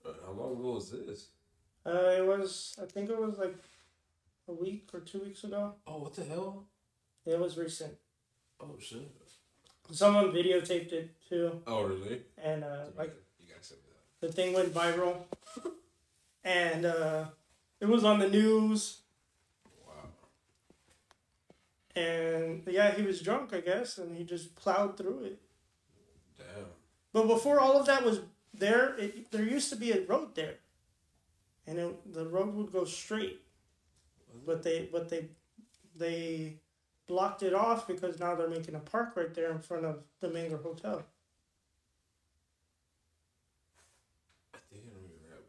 Uh, 0.06 0.14
how 0.26 0.32
long 0.34 0.60
ago 0.60 0.74
was 0.74 0.92
this? 0.92 1.28
Uh, 1.86 1.92
it 2.18 2.26
was, 2.28 2.76
I 2.82 2.86
think 2.88 3.10
it 3.10 3.18
was 3.18 3.38
like 3.38 3.56
a 4.48 4.54
week 4.54 4.90
or 4.94 5.00
two 5.00 5.20
weeks 5.20 5.44
ago. 5.44 5.76
Oh, 5.88 6.00
what 6.00 6.16
the 6.16 6.24
hell? 6.24 6.66
It 7.26 7.40
was 7.40 7.58
recent. 7.58 7.94
Oh, 8.60 8.76
shit. 8.80 9.12
Someone 9.92 10.32
videotaped 10.32 10.94
it 10.94 11.10
too, 11.28 11.62
Oh, 11.68 11.84
really? 11.84 12.22
and 12.42 12.64
uh, 12.64 12.86
like 12.98 13.14
you 13.40 13.48
send 13.62 13.82
me 13.82 13.88
that. 14.22 14.28
the 14.28 14.34
thing 14.34 14.54
went 14.54 14.74
viral, 14.74 15.16
and 16.46 16.86
uh, 16.86 17.26
it 17.82 17.88
was 17.90 18.06
on 18.06 18.20
the 18.20 18.30
news. 18.30 19.00
Wow. 19.86 19.94
And 21.96 22.64
yeah, 22.68 22.92
he 22.94 23.02
was 23.02 23.22
drunk, 23.22 23.54
I 23.54 23.60
guess, 23.60 23.98
and 23.98 24.16
he 24.16 24.24
just 24.24 24.56
plowed 24.56 24.98
through 24.98 25.24
it. 25.26 25.42
Damn. 26.38 26.66
But 27.12 27.28
before 27.28 27.60
all 27.60 27.78
of 27.78 27.86
that 27.88 28.06
was 28.06 28.22
there 28.54 28.96
it, 28.98 29.30
there 29.32 29.44
used 29.44 29.70
to 29.72 29.76
be 29.76 29.92
a 29.92 30.06
road 30.06 30.36
there, 30.36 30.56
and 31.68 31.78
it, 31.80 32.14
the 32.14 32.26
road 32.26 32.54
would 32.56 32.72
go 32.72 32.86
straight, 32.86 33.42
but 34.46 34.64
they 34.64 34.90
but 34.92 35.10
they 35.10 35.30
they 35.96 36.56
blocked 37.08 37.44
it 37.44 37.54
off 37.54 37.88
because 37.88 38.20
now 38.20 38.36
they're 38.36 38.50
making 38.50 38.76
a 38.76 38.80
park 38.80 39.14
right 39.16 39.34
there 39.34 39.52
in 39.52 39.60
front 39.60 39.86
of 39.86 40.04
the 40.20 40.28
Menger 40.28 40.62
Hotel. 40.62 41.04
I 44.54 44.58
think 44.72 44.84
I 44.86 44.96
remember 44.96 45.16
that. 45.30 45.44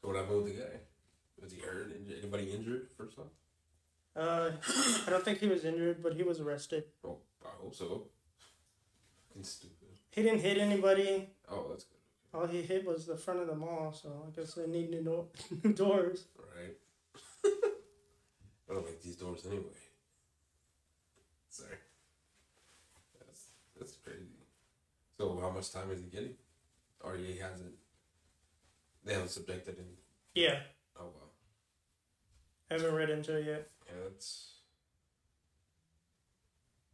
So 0.00 0.08
what 0.08 0.16
happened 0.16 0.44
with 0.44 0.54
the 0.56 0.62
guy? 0.62 0.80
Was 1.42 1.52
he 1.52 1.60
hurt? 1.60 1.92
Anybody 2.20 2.52
injured? 2.52 2.88
First 2.96 3.18
off. 3.18 3.26
Uh, 4.16 4.50
I 5.06 5.10
don't 5.10 5.24
think 5.24 5.38
he 5.38 5.46
was 5.46 5.64
injured, 5.64 6.02
but 6.02 6.14
he 6.14 6.22
was 6.22 6.40
arrested. 6.40 6.84
Oh, 7.04 7.18
I 7.44 7.48
hope 7.62 7.74
so. 7.74 8.08
Fucking 9.28 9.44
stupid. 9.44 9.88
He 10.10 10.22
didn't 10.22 10.40
hit 10.40 10.58
anybody. 10.58 11.30
Oh, 11.50 11.66
that's 11.70 11.84
good. 11.84 11.99
All 12.32 12.46
he 12.46 12.62
hit 12.62 12.84
was 12.86 13.06
the 13.06 13.16
front 13.16 13.40
of 13.40 13.48
the 13.48 13.54
mall, 13.56 13.92
so 13.92 14.08
I 14.26 14.30
guess 14.38 14.54
they 14.54 14.66
need 14.66 14.90
new, 14.90 15.02
do- 15.62 15.72
doors. 15.72 16.26
Right. 16.38 16.76
I 18.70 18.74
don't 18.74 18.86
like 18.86 19.02
these 19.02 19.16
doors 19.16 19.44
anyway. 19.46 19.64
Sorry. 21.48 21.74
That's 23.18 23.42
that's 23.76 23.92
crazy. 24.04 24.26
So 25.18 25.38
how 25.40 25.50
much 25.50 25.72
time 25.72 25.90
is 25.90 26.00
he 26.00 26.06
getting? 26.06 26.34
Or 27.00 27.16
he 27.16 27.38
hasn't. 27.38 27.72
They 29.04 29.14
haven't 29.14 29.30
subjected 29.30 29.76
him. 29.78 29.86
Yeah, 30.34 30.60
Oh 30.98 31.04
wow. 31.06 31.30
I 32.70 32.74
haven't 32.74 32.94
read 32.94 33.10
into 33.10 33.36
it 33.38 33.46
yet. 33.46 33.68
Yeah, 33.86 33.94
that's. 34.04 34.52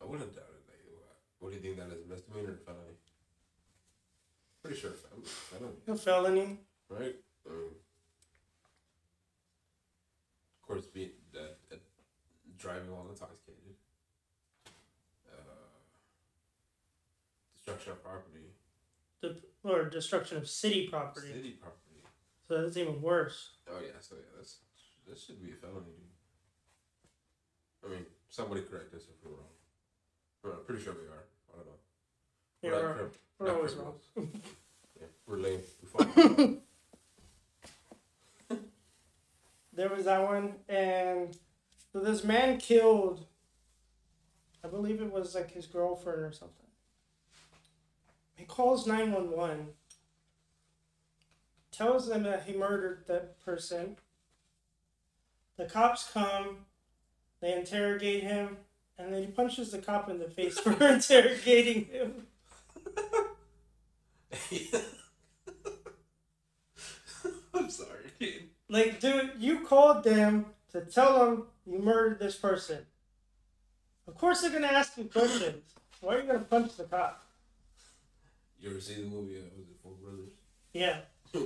I 0.01 0.07
wouldn't 0.07 0.35
doubt 0.35 0.45
it. 0.49 0.65
Like, 0.67 0.81
what, 0.95 1.17
what 1.41 1.51
do 1.51 1.57
you 1.57 1.63
think 1.63 1.77
that 1.77 1.95
is? 1.95 2.07
Misdemeanor 2.09 2.53
or 2.53 2.57
felony? 2.65 2.97
Pretty 4.67 4.81
sure 4.81 4.91
felony. 4.91 5.27
felony 5.27 5.77
A 5.87 5.97
felony. 5.97 6.59
right? 6.89 7.15
Um, 7.49 7.71
of 10.61 10.67
course, 10.67 10.87
being 10.87 11.11
uh, 11.37 11.41
uh, 11.73 11.77
driving 12.59 12.91
while 12.91 13.07
intoxicated, 13.09 13.77
uh, 15.31 15.39
destruction 17.55 17.93
of 17.93 18.03
property, 18.03 18.51
The, 19.21 19.37
or 19.63 19.85
destruction 19.89 20.39
of 20.39 20.49
city 20.49 20.89
property. 20.89 21.29
city 21.29 21.51
property. 21.63 22.03
So 22.49 22.63
that's 22.63 22.77
even 22.77 23.01
worse. 23.01 23.51
Oh 23.71 23.79
yeah, 23.81 24.01
so 24.01 24.17
yeah, 24.17 24.23
that's 24.37 24.57
that 25.09 25.17
should 25.19 25.41
be 25.41 25.53
a 25.53 25.55
felony, 25.55 25.95
dude. 25.95 26.11
I 27.85 27.89
mean, 27.95 28.07
somebody 28.29 28.63
correct 28.63 28.93
us 28.95 29.03
if 29.03 29.25
we're 29.25 29.31
wrong. 29.37 29.55
Well, 30.43 30.55
I'm 30.59 30.65
pretty 30.65 30.83
sure 30.83 30.95
we 30.95 31.07
are. 31.07 31.27
I 31.53 31.57
don't 31.59 31.67
know. 31.67 31.79
Not 32.77 32.83
we're, 32.83 32.95
crim- 32.95 33.11
we're 33.39 33.47
not 33.47 33.57
always 33.57 33.75
wrong. 33.75 33.95
yeah, 34.17 35.07
we're 35.27 35.39
lame. 35.39 35.61
We 35.83 35.89
fall. 35.89 36.57
There 39.77 39.91
was 39.91 40.07
that 40.07 40.27
one, 40.27 40.55
and 40.71 41.37
so 41.93 42.01
this 42.01 42.25
man 42.25 42.57
killed. 42.57 43.27
I 44.65 44.69
believe 44.69 45.03
it 45.03 45.13
was 45.13 45.35
like 45.35 45.53
his 45.53 45.67
girlfriend 45.67 46.23
or 46.23 46.33
something. 46.33 46.67
He 48.37 48.47
calls 48.47 48.87
nine 48.87 49.13
one 49.13 49.31
one. 49.31 49.67
Tells 51.71 52.09
them 52.09 52.23
that 52.23 52.45
he 52.45 52.55
murdered 52.57 53.05
that 53.07 53.39
person. 53.45 53.97
The 55.59 55.67
cops 55.67 56.11
come. 56.11 56.65
They 57.43 57.53
interrogate 57.53 58.23
him, 58.23 58.57
and 58.99 59.13
then 59.13 59.23
he 59.23 59.29
punches 59.29 59.73
the 59.73 59.79
cop 59.79 60.09
in 60.09 60.19
the 60.19 60.31
face 60.31 60.59
for 60.59 60.73
interrogating 60.73 61.85
him. 61.85 62.27
I'm 67.55 67.71
sorry, 67.71 68.11
dude. 68.19 68.51
Like, 68.69 69.01
dude, 69.01 69.33
you 69.39 69.61
called 69.61 70.05
them 70.05 70.47
to 70.73 70.81
tell 70.83 71.19
them 71.19 71.45
you 71.67 71.79
murdered 71.79 72.19
this 72.19 72.37
person. 72.37 72.85
Of 74.07 74.17
course, 74.17 74.43
they're 74.43 74.51
gonna 74.51 74.67
ask 74.67 74.97
you 74.97 75.05
questions. 75.05 75.63
Why 76.01 76.17
are 76.17 76.21
you 76.21 76.27
gonna 76.27 76.41
punch 76.41 76.77
the 76.77 76.85
cop? 76.85 77.25
You 78.61 78.71
ever 78.71 78.81
see 78.81 78.95
the 78.95 79.09
movie? 79.09 79.39
Uh, 79.39 79.43
was 79.57 79.69
it 79.69 79.77
Four 79.83 79.93
Brothers? 80.03 80.31
Yeah, 80.73 80.99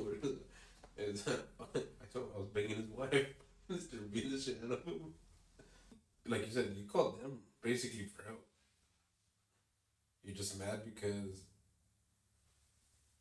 It's, 0.96 1.26
I 1.29 2.07
told 2.12 2.26
him 2.26 2.33
I 2.37 2.40
was 2.40 2.48
banging 2.53 2.76
his 2.76 2.90
wife. 2.90 3.26
Of 3.70 4.12
beating 4.12 4.33
the 4.33 4.40
shit 4.40 4.59
out 4.64 4.72
of 4.72 4.85
him. 4.85 5.14
Like 6.26 6.44
you 6.44 6.53
said, 6.53 6.74
you 6.76 6.85
called 6.85 7.22
them 7.22 7.38
basically 7.62 8.05
for 8.05 8.24
help. 8.24 8.44
You're 10.24 10.35
just 10.35 10.59
mad 10.59 10.81
because 10.85 11.44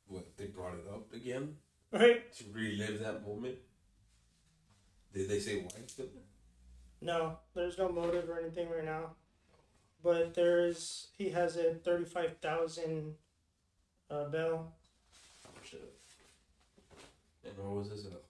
what 0.10 0.26
they 0.38 0.46
brought 0.46 0.74
it 0.74 0.86
up 0.92 1.14
again 1.14 1.56
right? 1.92 2.32
to 2.34 2.44
relive 2.54 3.00
that 3.00 3.26
moment. 3.26 3.56
Did 5.14 5.30
they 5.30 5.40
say 5.40 5.58
why 5.58 5.70
he 5.78 5.86
killed 5.96 6.10
her? 6.14 6.22
No, 7.02 7.38
there's 7.56 7.78
no 7.78 7.90
motive 7.90 8.30
or 8.30 8.40
anything 8.40 8.70
right 8.70 8.86
now. 8.86 9.12
But 10.04 10.34
there 10.34 10.66
is. 10.66 11.08
He 11.18 11.30
has 11.30 11.58
a 11.58 11.74
thirty-five 11.74 12.38
thousand 12.42 13.16
uh, 14.10 14.26
bill. 14.26 14.72
Oh 15.46 15.60
shit. 15.64 15.94
And 17.44 17.58
where 17.58 17.70
was 17.70 17.90
this 17.90 18.06
at? 18.06 18.24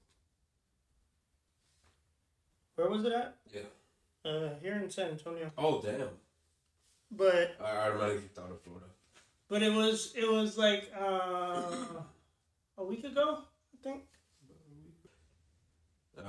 Where 2.75 2.89
was 2.89 3.03
it 3.05 3.11
at? 3.11 3.35
Yeah. 3.53 4.29
Uh, 4.29 4.49
here 4.61 4.75
in 4.75 4.89
San 4.89 5.11
Antonio. 5.11 5.51
Oh 5.57 5.81
damn. 5.81 6.09
But 7.11 7.55
I 7.63 7.87
automatically 7.87 8.29
thought 8.33 8.51
of 8.51 8.61
Florida. 8.61 8.85
But 9.49 9.61
it 9.63 9.73
was 9.73 10.13
it 10.15 10.29
was 10.29 10.57
like 10.57 10.91
uh, 10.97 11.63
a 12.77 12.83
week 12.83 13.03
ago, 13.03 13.39
I 13.73 13.77
think. 13.83 14.03
Uh, 16.17 16.21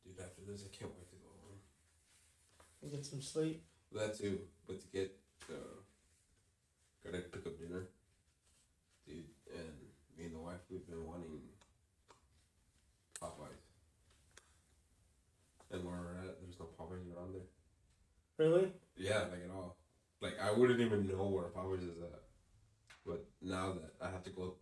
Dude, 0.05 0.19
after 0.23 0.41
this, 0.45 0.61
I 0.61 0.69
can't 0.75 0.91
wait 0.93 1.09
to 1.09 1.15
go 1.15 1.29
home. 1.41 1.57
And 2.83 2.91
get 2.91 3.03
some 3.05 3.21
sleep. 3.23 3.63
That 3.91 4.15
too, 4.17 4.41
but 4.67 4.79
to 4.81 4.87
get, 4.87 5.17
uh, 5.49 5.81
gotta 7.03 7.23
pick 7.23 7.47
up 7.47 7.57
dinner. 7.57 7.87
Dude, 9.07 9.25
and 9.51 9.73
me 10.17 10.25
and 10.25 10.35
the 10.35 10.39
wife, 10.39 10.61
we've 10.69 10.85
been 10.87 11.05
wanting 11.07 11.39
Popeyes. 13.19 13.65
And 15.71 15.83
where 15.85 15.95
we're 15.95 16.29
at, 16.29 16.39
there's 16.41 16.59
no 16.59 16.67
Popeyes 16.79 17.09
around 17.15 17.33
there. 17.33 17.49
Really? 18.37 18.71
Yeah, 18.97 19.19
like 19.31 19.43
at 19.45 19.51
all. 19.53 19.77
Like 20.21 20.35
I 20.41 20.51
wouldn't 20.51 20.79
even 20.79 21.07
know 21.07 21.25
where 21.27 21.45
Popeyes 21.45 21.83
is 21.83 22.01
at. 22.01 22.21
But 23.05 23.25
now 23.41 23.73
that 23.73 23.93
I 24.05 24.09
have 24.11 24.23
to 24.23 24.29
go 24.31 24.55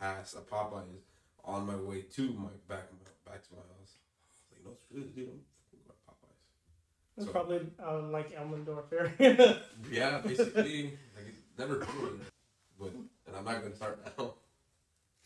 past 0.00 0.34
a 0.36 0.40
Popeyes 0.40 1.02
on 1.44 1.66
my 1.66 1.76
way 1.76 2.02
to 2.02 2.22
my 2.32 2.48
back 2.68 2.88
back 3.24 3.42
to 3.48 3.54
my 3.54 3.60
house, 3.78 3.96
I 3.96 4.30
was 4.30 4.50
like, 4.52 4.64
no, 4.64 4.72
screw 4.74 5.00
this, 5.02 5.10
dude. 5.12 5.28
I'm 5.28 5.40
fucking 5.70 5.80
going 5.86 5.96
to 5.96 6.10
Popeyes. 6.10 7.16
It's 7.16 7.26
So- 7.26 7.32
probably 7.32 7.60
um, 7.84 8.12
like 8.12 8.34
Elmendorf 8.34 8.92
area. 8.92 9.62
Yeah, 9.90 10.18
basically, 10.20 10.98
like 11.16 11.28
it 11.28 11.34
never 11.58 11.76
grew. 11.76 12.20
But 12.78 12.92
and 13.26 13.36
I'm 13.36 13.44
not 13.44 13.62
gonna 13.62 13.76
start 13.76 14.00
now. 14.18 14.34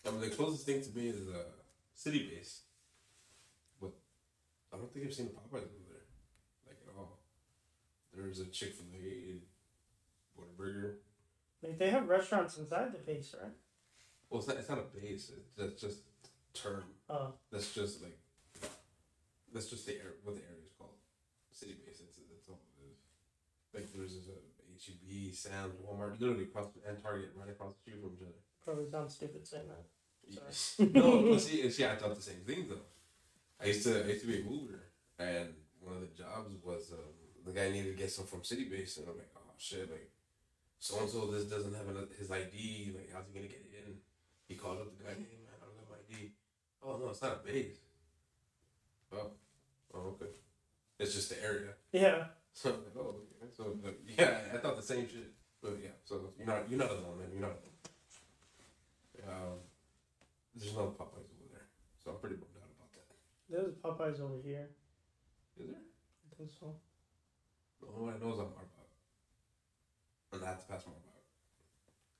I 0.07 0.11
mean, 0.11 0.21
the 0.21 0.31
closest 0.31 0.65
thing 0.67 0.81
to 0.83 0.91
me 0.97 1.09
is 1.09 1.29
a 1.29 1.33
uh, 1.33 1.43
city 1.95 2.29
base. 2.29 2.63
But 3.81 3.93
I 4.73 4.77
don't 4.77 4.93
think 4.93 5.07
I've 5.07 5.15
seen 5.15 5.27
a 5.27 5.31
Popeyes 5.31 5.63
there, 5.89 6.05
like 6.67 6.77
at 6.87 6.95
all. 6.97 7.19
There's 8.19 8.41
a 8.41 8.47
Chick 8.47 8.75
Fil 8.75 8.87
A, 9.01 9.41
Whataburger. 10.37 10.95
like 11.63 11.79
they 11.79 11.91
have 11.91 12.09
restaurants 12.09 12.59
inside 12.59 12.93
the 12.93 12.99
base, 12.99 13.35
right? 13.41 13.53
Well, 14.29 14.41
it's 14.41 14.49
not, 14.49 14.57
it's 14.57 14.69
not 14.69 14.79
a 14.79 14.99
base. 14.99 15.31
It's 15.37 15.51
that's 15.57 15.81
just 15.81 15.99
term. 16.53 16.83
Oh, 17.09 17.33
That's 17.53 17.73
just 17.73 18.03
like 18.03 18.19
that's 19.53 19.67
just 19.71 19.87
the 19.87 19.93
air 19.95 20.15
what 20.25 20.35
the 20.37 20.43
area 20.43 20.65
is 20.67 20.73
called. 20.77 20.91
City 21.53 21.77
base. 21.87 22.01
That's 22.01 22.19
that's 22.29 22.49
all 22.49 22.59
it 22.77 22.91
is. 22.91 22.99
Like 23.73 23.93
there's 23.95 24.15
this 24.17 24.29
uh, 24.29 24.35
HEB, 24.85 25.33
Sam's, 25.35 25.75
Walmart, 25.87 26.21
literally 26.21 26.45
across 26.45 26.67
and 26.87 27.01
Target 27.03 27.31
right 27.39 27.49
across 27.49 27.73
the 27.75 27.81
street 27.81 28.03
from 28.03 28.13
each 28.15 28.23
other. 28.23 28.39
probably 28.65 28.91
sounds 28.91 29.15
stupid 29.15 29.47
saying 29.47 29.65
that. 29.69 29.85
no, 30.95 31.23
but 31.31 31.41
see, 31.41 31.71
see, 31.71 31.87
I 31.87 31.97
thought 31.97 32.15
the 32.15 32.21
same 32.23 32.43
thing 32.47 32.67
though. 32.69 32.85
I 33.63 33.67
used 33.69 33.85
to 33.85 34.05
I 34.05 34.09
used 34.09 34.23
to 34.23 34.27
be 34.27 34.41
a 34.41 34.45
mover, 34.45 34.83
and 35.19 35.55
one 35.81 35.95
of 35.95 36.01
the 36.03 36.09
jobs 36.23 36.53
was 36.63 36.93
um, 36.93 36.99
the 37.49 37.59
guy 37.59 37.71
needed 37.71 37.97
to 37.97 37.99
get 37.99 38.11
some 38.11 38.27
from 38.27 38.45
City 38.45 38.65
Base, 38.65 38.99
and 38.99 39.09
I'm 39.09 39.17
like, 39.17 39.33
oh 39.37 39.53
shit, 39.57 39.91
like 39.91 40.11
so 40.79 41.01
and 41.01 41.11
so 41.11 41.27
this 41.27 41.45
doesn't 41.45 41.75
have 41.75 41.87
his 42.19 42.31
ID, 42.31 42.93
like 42.95 43.11
how's 43.13 43.27
he 43.27 43.35
gonna 43.35 43.49
get 43.49 43.67
in? 43.87 43.95
He 44.47 44.55
called 44.55 44.79
up 44.79 44.97
the 44.97 45.05
guy, 45.05 45.11
hey 45.11 45.41
man, 45.43 45.57
I 45.57 45.65
don't 45.65 45.79
have 45.81 45.91
my 45.91 45.99
ID. 45.99 46.33
Oh 46.83 46.97
no, 46.99 47.11
it's 47.11 47.23
not 47.23 47.41
a 47.43 47.47
base. 47.47 47.79
Oh, 49.13 49.31
oh 49.95 50.17
okay, 50.21 50.33
it's 50.99 51.15
just 51.15 51.31
the 51.31 51.43
area. 51.43 51.73
Yeah, 51.93 52.25
So 52.59 52.71
I'm 52.71 52.77
like, 52.77 52.99
oh, 52.99 53.15
okay. 53.39 53.51
So 53.57 53.77
yeah, 54.19 54.39
I 54.53 54.59
thought 54.59 54.77
the 54.77 54.83
same 54.83 55.07
shit. 55.09 55.31
But 55.63 55.79
yeah, 55.83 55.95
so 56.05 56.35
you're 56.37 56.47
not 56.47 56.69
you're 56.69 56.79
not 56.79 56.91
alone, 56.91 57.19
man. 57.19 57.29
You're 57.33 57.43
not 57.43 57.55
alone. 57.55 57.79
Um, 59.29 59.59
there's 60.57 60.75
no 60.75 60.95
Popeyes 60.99 61.31
over 61.39 61.47
there, 61.53 61.67
so 62.03 62.11
I'm 62.13 62.19
pretty 62.19 62.37
bummed 62.37 62.57
out 62.59 62.71
about 62.75 62.91
that. 62.95 63.07
There's 63.51 63.75
Popeyes 63.75 64.21
over 64.21 64.43
here. 64.43 64.71
Is 65.61 65.67
there? 65.67 65.77
I 65.79 66.35
think 66.37 66.51
so. 66.59 66.75
The 67.81 67.87
only 67.89 68.01
one 68.07 68.15
I 68.15 68.19
know 68.25 68.33
is 68.33 68.39
on 68.41 68.47
Marbach. 68.47 68.89
And 70.33 70.45
I 70.45 70.49
have 70.49 70.61
to 70.67 70.73
pass 70.73 70.85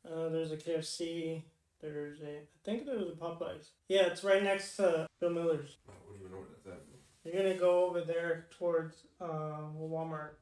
Uh, 0.09 0.29
there's 0.31 0.53
a 0.53 0.57
KFC. 0.57 1.43
There's 1.81 2.21
a. 2.23 2.39
I 2.39 2.41
think 2.65 2.87
there's 2.87 3.09
a 3.09 3.13
Popeyes. 3.13 3.69
Yeah, 3.89 4.07
it's 4.07 4.25
right 4.25 4.43
next 4.43 4.77
to 4.77 5.07
Bill 5.21 5.31
Miller's. 5.31 5.77
I 5.89 5.93
wouldn't 6.07 6.21
even 6.21 6.33
know 6.33 6.39
where 6.39 6.49
that's 6.65 6.67
at. 6.77 6.83
You're 7.25 7.43
gonna 7.43 7.59
go 7.59 7.85
over 7.87 8.01
there 8.01 8.47
towards 8.59 8.97
uh, 9.21 9.69
Walmart, 9.79 10.37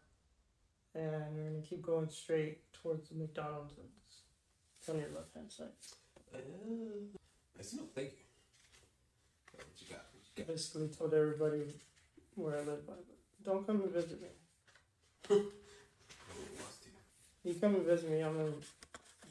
and 0.94 1.36
you're 1.36 1.50
gonna 1.50 1.62
keep 1.62 1.82
going 1.82 2.08
straight 2.08 2.72
towards 2.72 3.08
the 3.08 3.16
McDonald's. 3.16 3.72
It's 4.78 4.88
on 4.88 4.98
your 5.00 5.08
left 5.14 5.34
hand 5.34 5.50
side. 5.50 5.66
Uh, 6.32 6.38
nice 7.56 7.70
to 7.70 7.76
know. 7.76 7.82
Thank 7.94 8.12
you. 8.12 9.58
Uh, 9.58 9.64
What 9.66 9.80
you 9.80 9.88
got? 9.88 10.04
What 10.14 10.22
you 10.36 10.44
got? 10.44 10.46
Basically, 10.54 10.88
told 10.88 11.12
everybody 11.12 11.62
where 12.36 12.54
I 12.54 12.58
live 12.60 12.86
by, 12.86 12.94
but 12.94 13.18
don't 13.44 13.66
come 13.66 13.82
and 13.82 13.90
visit 13.92 14.20
me. 14.22 14.28
Wants. 15.28 15.48
You 17.44 17.54
come 17.54 17.76
and 17.76 17.84
visit 17.84 18.10
me, 18.10 18.20
I'm 18.20 18.36
gonna 18.36 18.52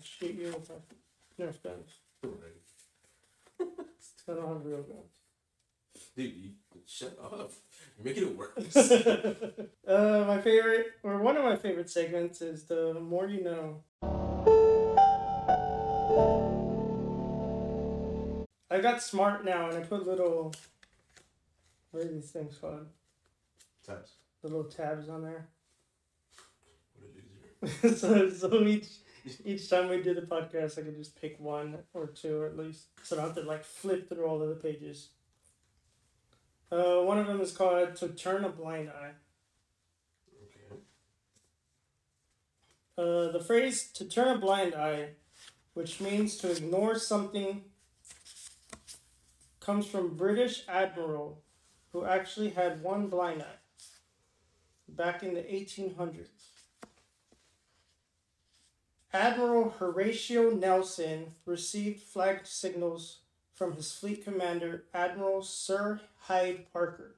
shoot 0.02 0.36
you 0.36 0.48
with 0.48 0.70
my 0.70 1.46
Nerf 1.46 1.62
guns. 1.64 1.90
Right. 2.24 3.68
I 4.28 4.34
don't 4.34 4.48
have 4.48 4.66
real 4.66 4.82
guns. 4.82 5.12
Dude, 6.16 6.34
you 6.36 6.50
shut 6.86 7.18
up. 7.22 7.52
You're 7.98 8.06
making 8.06 8.24
it 8.24 8.38
worse. 8.38 8.76
uh, 9.88 10.26
my 10.28 10.42
favorite, 10.42 10.88
or 11.04 11.22
one 11.22 11.38
of 11.38 11.44
my 11.44 11.56
favorite 11.56 11.90
segments, 11.90 12.42
is 12.42 12.64
the 12.64 12.94
more 12.94 13.28
you 13.28 13.44
know. 13.44 13.84
I 18.72 18.80
got 18.82 19.02
smart 19.02 19.46
now, 19.46 19.70
and 19.70 19.78
I 19.78 19.82
put 19.82 20.08
little. 20.08 20.54
What 21.92 22.04
are 22.04 22.08
these 22.08 22.32
things 22.32 22.58
called? 22.58 22.88
Tabs. 23.86 24.12
Little 24.44 24.66
tabs 24.66 25.10
on 25.10 25.24
there. 25.24 25.48
What 27.66 27.84
a 27.84 27.88
loser. 27.88 27.98
so, 27.98 28.30
so 28.30 28.62
each 28.64 28.88
each 29.44 29.70
time 29.70 29.90
we 29.90 30.02
do 30.02 30.14
the 30.14 30.22
podcast, 30.22 30.78
I 30.78 30.84
could 30.84 30.98
just 30.98 31.20
pick 31.20 31.40
one 31.40 31.80
or 31.94 32.08
two 32.08 32.42
or 32.42 32.48
at 32.48 32.58
least, 32.58 32.86
so 33.04 33.16
I 33.16 33.20
don't 33.20 33.28
have 33.36 33.44
to 33.44 33.50
like 33.50 33.64
flip 33.64 34.08
through 34.08 34.26
all 34.26 34.42
of 34.42 34.50
the 34.50 34.56
pages. 34.56 35.10
Uh, 36.72 37.02
one 37.02 37.18
of 37.18 37.28
them 37.28 37.42
is 37.42 37.52
called 37.52 37.96
"To 37.98 38.10
Turn 38.10 38.44
a 38.44 38.50
Blind 38.50 38.90
Eye." 38.90 39.14
Okay. 40.44 40.82
Uh, 42.98 43.32
the 43.32 43.44
phrase 43.44 43.92
"to 43.94 44.06
turn 44.06 44.36
a 44.36 44.40
blind 44.40 44.76
eye," 44.76 45.10
which 45.74 46.00
means 46.00 46.38
to 46.38 46.52
ignore 46.52 46.96
something, 47.00 47.64
comes 49.60 49.88
from 49.88 50.16
British 50.16 50.64
admiral 50.68 51.42
who 51.92 52.06
actually 52.06 52.50
had 52.50 52.84
one 52.84 53.08
blind 53.08 53.42
eye 53.42 53.60
back 54.88 55.24
in 55.24 55.34
the 55.34 55.42
1800s. 55.42 56.35
Admiral 59.16 59.70
Horatio 59.70 60.50
Nelson 60.50 61.36
received 61.46 62.02
flag 62.02 62.42
signals 62.44 63.20
from 63.54 63.72
his 63.72 63.94
fleet 63.94 64.26
commander, 64.26 64.84
Admiral 64.94 65.42
Sir 65.42 66.02
Hyde 66.24 66.66
Parker, 66.74 67.16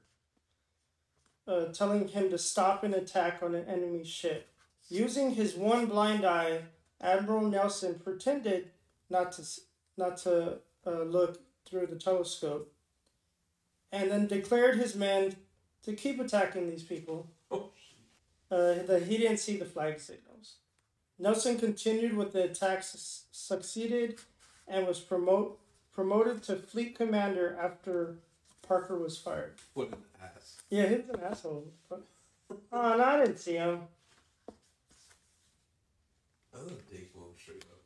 uh, 1.48 1.64
telling 1.72 2.06
him 2.06 2.30
to 2.30 2.38
stop 2.38 2.84
an 2.84 2.94
attack 2.94 3.42
on 3.42 3.56
an 3.56 3.64
enemy 3.66 4.04
ship. 4.04 4.48
Using 4.88 5.32
his 5.32 5.56
one 5.56 5.86
blind 5.86 6.24
eye, 6.24 6.66
Admiral 7.00 7.42
Nelson 7.42 7.96
pretended 7.96 8.70
not 9.10 9.32
to 9.32 9.42
not 9.96 10.18
to 10.18 10.58
uh, 10.86 11.02
look 11.02 11.40
through 11.68 11.88
the 11.88 11.96
telescope, 11.96 12.72
and 13.90 14.08
then 14.08 14.28
declared 14.28 14.76
his 14.76 14.94
men 14.94 15.34
to 15.82 15.94
keep 15.94 16.20
attacking 16.20 16.70
these 16.70 16.84
people. 16.84 17.26
Oh, 17.50 17.70
Uh, 18.52 18.82
that 18.86 19.02
he 19.08 19.18
didn't 19.18 19.38
see 19.38 19.56
the 19.56 19.64
flag 19.64 19.98
signals. 19.98 20.27
Nelson 21.18 21.58
continued 21.58 22.16
with 22.16 22.32
the 22.32 22.44
attack, 22.44 22.78
s- 22.78 23.24
succeeded, 23.32 24.18
and 24.66 24.86
was 24.86 25.00
promote 25.00 25.58
promoted 25.92 26.42
to 26.44 26.54
fleet 26.56 26.96
commander 26.96 27.58
after 27.60 28.14
Parker 28.62 28.96
was 28.96 29.18
fired. 29.18 29.54
what 29.74 29.88
an 29.88 29.96
ass. 30.22 30.56
Yeah, 30.70 30.86
he 30.86 30.94
was 30.96 31.08
an 31.08 31.20
asshole. 31.20 31.64
Oh, 31.90 31.98
no, 32.70 33.02
I 33.04 33.18
didn't 33.24 33.38
see 33.38 33.54
him. 33.54 33.80
I 36.54 36.58
love 36.58 36.70
move 37.16 37.34
straight 37.40 37.64
up. 37.64 37.78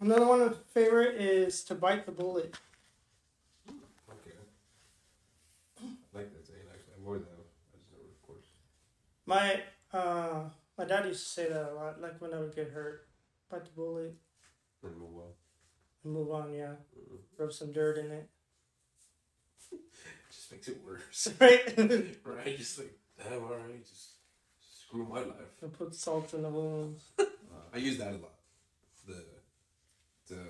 Another 0.00 0.26
one 0.26 0.40
of 0.40 0.50
my 0.52 0.56
favorite 0.72 1.16
is 1.20 1.62
to 1.64 1.74
bite 1.74 2.06
the 2.06 2.12
bullet. 2.12 2.54
Okay. 3.68 4.36
I 5.82 6.16
like 6.16 6.32
that 6.32 6.46
saying 6.46 6.60
actually. 6.70 6.94
I've 6.98 7.06
always 7.06 7.22
have. 7.22 7.30
I 7.74 7.76
just 7.76 7.90
never, 7.92 8.04
of 8.08 8.22
course. 8.26 8.46
My 9.26 9.62
uh, 9.92 10.48
my 10.78 10.84
dad 10.84 11.04
used 11.06 11.24
to 11.26 11.30
say 11.32 11.48
that 11.48 11.70
a 11.72 11.74
lot. 11.74 12.00
Like 12.00 12.20
when 12.20 12.32
I 12.32 12.38
would 12.40 12.54
get 12.54 12.70
hurt, 12.70 13.08
bite 13.50 13.64
the 13.64 13.70
bullet 13.72 14.14
And 14.82 14.96
move 14.96 15.16
on. 15.16 15.32
and 16.04 16.12
move 16.12 16.30
on. 16.30 16.52
Yeah, 16.54 16.74
Mm. 16.96 17.18
rub 17.36 17.52
some 17.52 17.72
dirt 17.72 17.98
in 17.98 18.10
it. 18.12 18.28
just 20.30 20.52
makes 20.52 20.68
it 20.68 20.78
worse. 20.84 21.28
right. 21.40 21.74
right? 22.24 22.56
Just 22.56 22.78
like, 22.78 22.96
damn, 23.18 23.42
alright, 23.42 23.84
just 23.84 24.12
screw 24.60 25.04
my 25.04 25.20
life. 25.20 25.54
and 25.62 25.72
put 25.72 25.94
salt 25.94 26.32
in 26.34 26.42
the 26.42 26.48
wounds. 26.48 27.02
Uh, 27.18 27.24
I 27.74 27.78
use 27.78 27.98
that 27.98 28.08
a 28.08 28.12
lot. 28.12 28.34
The, 29.06 29.24
the, 30.28 30.40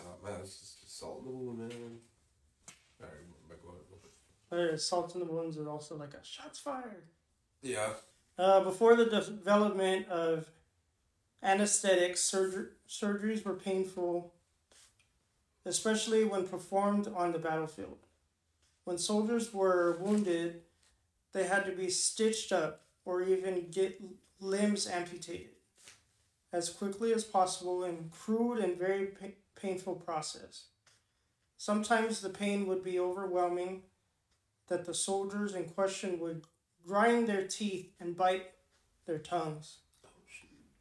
oh 0.00 0.16
man, 0.24 0.40
it's 0.40 0.58
just, 0.58 0.80
just 0.82 0.98
salt 0.98 1.20
in 1.20 1.26
the 1.26 1.36
wound, 1.36 1.58
man. 1.58 1.98
Alright, 3.00 3.48
back 3.48 3.58
on. 3.68 4.78
Salt 4.78 5.14
in 5.14 5.20
the 5.20 5.26
wounds 5.26 5.56
is 5.56 5.66
also 5.66 5.96
like 5.96 6.14
a 6.14 6.24
shots 6.24 6.58
fired. 6.60 7.02
Yeah. 7.60 7.90
Uh, 8.36 8.64
before 8.64 8.96
the 8.96 9.04
development 9.04 10.08
of 10.08 10.48
anesthetics, 11.42 12.20
surger- 12.20 12.70
surgeries 12.88 13.44
were 13.44 13.54
painful, 13.54 14.32
especially 15.64 16.24
when 16.24 16.46
performed 16.46 17.06
on 17.14 17.32
the 17.32 17.38
battlefield. 17.38 17.98
When 18.84 18.98
soldiers 18.98 19.54
were 19.54 19.96
wounded, 20.00 20.62
they 21.32 21.44
had 21.44 21.64
to 21.66 21.72
be 21.72 21.90
stitched 21.90 22.52
up 22.52 22.82
or 23.04 23.22
even 23.22 23.68
get 23.70 24.00
limbs 24.40 24.86
amputated 24.86 25.50
as 26.52 26.70
quickly 26.70 27.12
as 27.12 27.24
possible 27.24 27.82
in 27.84 28.10
crude 28.10 28.58
and 28.58 28.78
very 28.78 29.06
pa- 29.06 29.26
painful 29.60 29.96
process. 29.96 30.66
Sometimes 31.58 32.20
the 32.20 32.30
pain 32.30 32.66
would 32.66 32.84
be 32.84 32.98
overwhelming 32.98 33.82
that 34.68 34.84
the 34.84 34.94
soldiers 34.94 35.54
in 35.54 35.64
question 35.64 36.20
would 36.20 36.42
grind 36.86 37.26
their 37.26 37.46
teeth 37.46 37.92
and 38.00 38.16
bite 38.16 38.52
their 39.06 39.18
tongues. 39.18 39.78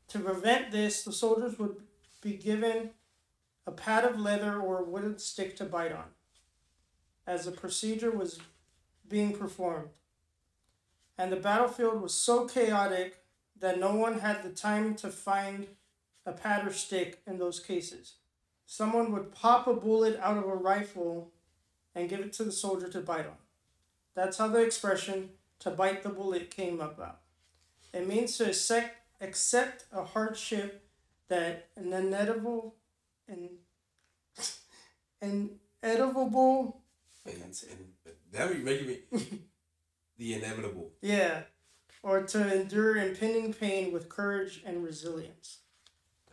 To 0.09 0.19
prevent 0.19 0.71
this, 0.71 1.03
the 1.03 1.11
soldiers 1.11 1.57
would 1.57 1.77
be 2.21 2.33
given 2.33 2.91
a 3.65 3.71
pad 3.71 4.03
of 4.03 4.19
leather 4.19 4.59
or 4.59 4.79
a 4.79 4.83
wooden 4.83 5.17
stick 5.17 5.55
to 5.57 5.65
bite 5.65 5.91
on, 5.91 6.05
as 7.25 7.45
the 7.45 7.51
procedure 7.51 8.11
was 8.11 8.39
being 9.07 9.33
performed. 9.33 9.89
And 11.17 11.31
the 11.31 11.37
battlefield 11.37 12.01
was 12.01 12.13
so 12.13 12.47
chaotic 12.47 13.23
that 13.59 13.79
no 13.79 13.95
one 13.95 14.19
had 14.19 14.43
the 14.43 14.49
time 14.49 14.95
to 14.95 15.09
find 15.09 15.67
a 16.25 16.31
pad 16.31 16.67
or 16.67 16.73
stick 16.73 17.21
in 17.25 17.37
those 17.37 17.59
cases. 17.59 18.15
Someone 18.65 19.11
would 19.11 19.31
pop 19.31 19.67
a 19.67 19.73
bullet 19.73 20.19
out 20.21 20.37
of 20.37 20.45
a 20.45 20.55
rifle 20.55 21.31
and 21.95 22.09
give 22.09 22.19
it 22.19 22.33
to 22.33 22.43
the 22.43 22.51
soldier 22.51 22.89
to 22.89 23.01
bite 23.01 23.25
on. 23.25 23.37
That's 24.15 24.37
how 24.37 24.47
the 24.47 24.61
expression 24.61 25.29
to 25.64 25.72
bite 25.72 26.03
the 26.03 26.09
bullet 26.09 26.51
came 26.51 26.80
about. 26.82 27.20
It 27.93 28.07
means 28.07 28.38
to 28.38 28.47
accept, 28.47 28.95
accept 29.22 29.86
a 29.91 30.03
hardship 30.03 30.86
that 31.30 31.70
an 31.76 31.93
inedible 31.93 32.76
and 33.28 33.49
inedible 35.22 36.82
And, 37.26 37.36
and 37.41 38.14
that 38.32 38.53
you're 38.53 38.64
making 38.64 38.88
me 38.88 38.99
the 40.18 40.34
inevitable. 40.34 40.91
yeah 41.01 41.43
or 42.01 42.24
to 42.24 42.53
endure 42.61 42.97
impending 42.97 43.53
pain 43.53 43.93
with 43.93 44.09
courage 44.09 44.61
and 44.66 44.84
resilience. 44.84 45.59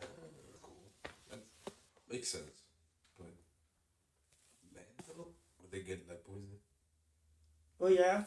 Uh, 0.03 0.07
cool. 0.61 0.75
That 1.31 1.39
makes 2.11 2.29
sense. 2.29 2.65
But 3.17 3.29
man, 4.75 4.83
though, 5.07 5.29
would 5.63 5.71
they 5.71 5.81
get 5.81 6.09
that 6.09 6.27
poison? 6.27 6.59
Oh 7.81 7.87
yeah. 7.87 8.25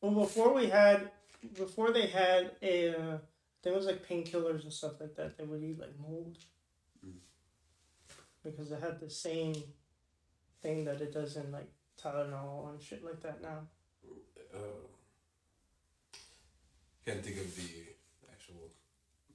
Well, 0.00 0.12
before 0.12 0.52
we 0.52 0.66
had, 0.66 1.10
before 1.54 1.92
they 1.92 2.06
had 2.06 2.52
a, 2.62 2.94
uh, 2.94 3.18
there 3.62 3.72
was 3.72 3.86
like 3.86 4.06
painkillers 4.06 4.62
and 4.62 4.72
stuff 4.72 5.00
like 5.00 5.14
that. 5.16 5.36
They 5.36 5.44
would 5.44 5.62
eat 5.62 5.78
like 5.78 5.98
mold 5.98 6.38
Mm. 7.04 7.18
because 8.42 8.70
it 8.72 8.80
had 8.80 9.00
the 9.00 9.10
same 9.10 9.54
thing 10.62 10.84
that 10.84 11.00
it 11.00 11.12
does 11.12 11.36
in 11.36 11.50
like 11.52 11.68
Tylenol 12.00 12.70
and 12.70 12.80
shit 12.82 13.04
like 13.04 13.20
that 13.22 13.42
now. 13.42 13.66
Uh, 14.54 14.58
can't 17.04 17.22
think 17.24 17.36
of 17.38 17.56
the 17.56 17.68
actual 18.30 18.70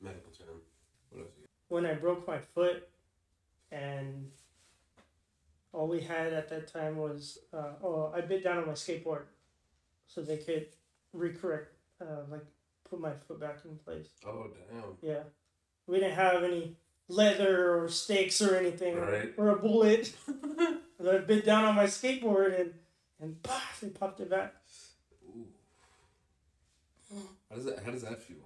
medical 0.01 0.31
term. 0.31 0.61
What 1.09 1.21
else? 1.21 1.31
When 1.67 1.85
I 1.85 1.93
broke 1.93 2.27
my 2.27 2.39
foot, 2.39 2.87
and 3.71 4.31
all 5.73 5.81
all 5.81 5.87
we 5.87 6.01
had 6.01 6.33
at 6.33 6.49
that 6.49 6.67
time 6.67 6.97
was 6.97 7.39
uh, 7.53 7.73
oh 7.83 8.11
I 8.15 8.21
bit 8.21 8.43
down 8.43 8.57
on 8.57 8.65
my 8.67 8.73
skateboard, 8.73 9.23
so 10.13 10.21
they 10.21 10.37
could 10.37 10.67
recorrect 11.15 11.67
uh, 12.01 12.23
like 12.29 12.45
put 12.89 12.99
my 12.99 13.11
foot 13.27 13.39
back 13.39 13.59
in 13.65 13.77
place. 13.77 14.07
Oh 14.25 14.47
damn. 14.69 14.83
Yeah, 15.01 15.23
we 15.87 15.99
didn't 15.99 16.15
have 16.15 16.43
any 16.43 16.75
leather 17.07 17.81
or 17.81 17.89
stakes 17.89 18.41
or 18.41 18.55
anything 18.55 18.95
Right. 18.97 19.33
or 19.37 19.49
a 19.49 19.55
bullet. 19.57 20.13
I 21.07 21.17
bit 21.17 21.45
down 21.45 21.65
on 21.65 21.75
my 21.75 21.85
skateboard 21.85 22.59
and 22.59 22.73
and 23.19 23.41
bah, 23.43 23.59
they 23.81 23.89
popped 23.89 24.19
it 24.19 24.29
back. 24.29 24.53
Ooh. 25.27 25.47
How 27.49 27.55
does 27.55 27.65
that 27.65 27.83
how 27.83 27.91
does 27.91 28.03
that 28.03 28.21
feel? 28.21 28.37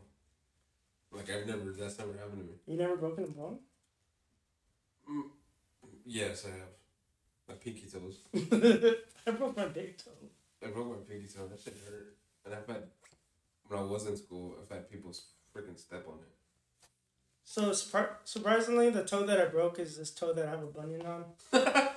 Like 1.12 1.30
I've 1.30 1.48
never 1.48 1.72
that's 1.72 1.98
never 1.98 2.14
happened 2.14 2.40
to 2.40 2.46
me. 2.46 2.54
You 2.68 2.78
never 2.78 2.98
broken 2.98 3.24
a 3.26 3.28
bone? 3.28 3.60
Yes, 6.06 6.46
I 6.46 6.50
have. 6.50 6.68
My 7.48 7.56
pinky 7.56 7.88
toes. 7.88 8.20
I 9.28 9.32
broke 9.32 9.56
my 9.58 9.68
big 9.68 9.98
toe. 9.98 10.12
I 10.64 10.70
broke 10.70 10.88
my 10.90 10.96
pinky 11.08 11.28
toe. 11.28 11.48
That 11.48 11.60
shit 11.60 11.78
hurt. 11.88 12.16
And 12.46 12.54
I've 12.54 12.68
had 12.68 12.84
when 13.68 13.80
I 13.80 13.84
was 13.84 14.06
in 14.06 14.16
school, 14.16 14.56
I've 14.62 14.70
had 14.76 14.90
people 14.90 15.12
freaking 15.56 15.80
step 15.80 16.06
on 16.08 16.16
it. 16.20 16.32
So 17.44 17.70
surpri- 17.72 18.10
surprisingly, 18.24 18.90
the 18.90 19.04
toe 19.04 19.26
that 19.26 19.40
I 19.40 19.46
broke 19.46 19.80
is 19.80 19.98
this 19.98 20.12
toe 20.12 20.34
that 20.34 20.48
I 20.48 20.50
have 20.50 20.64
a 20.64 20.68
bunion 20.68 21.06
on, 21.06 21.26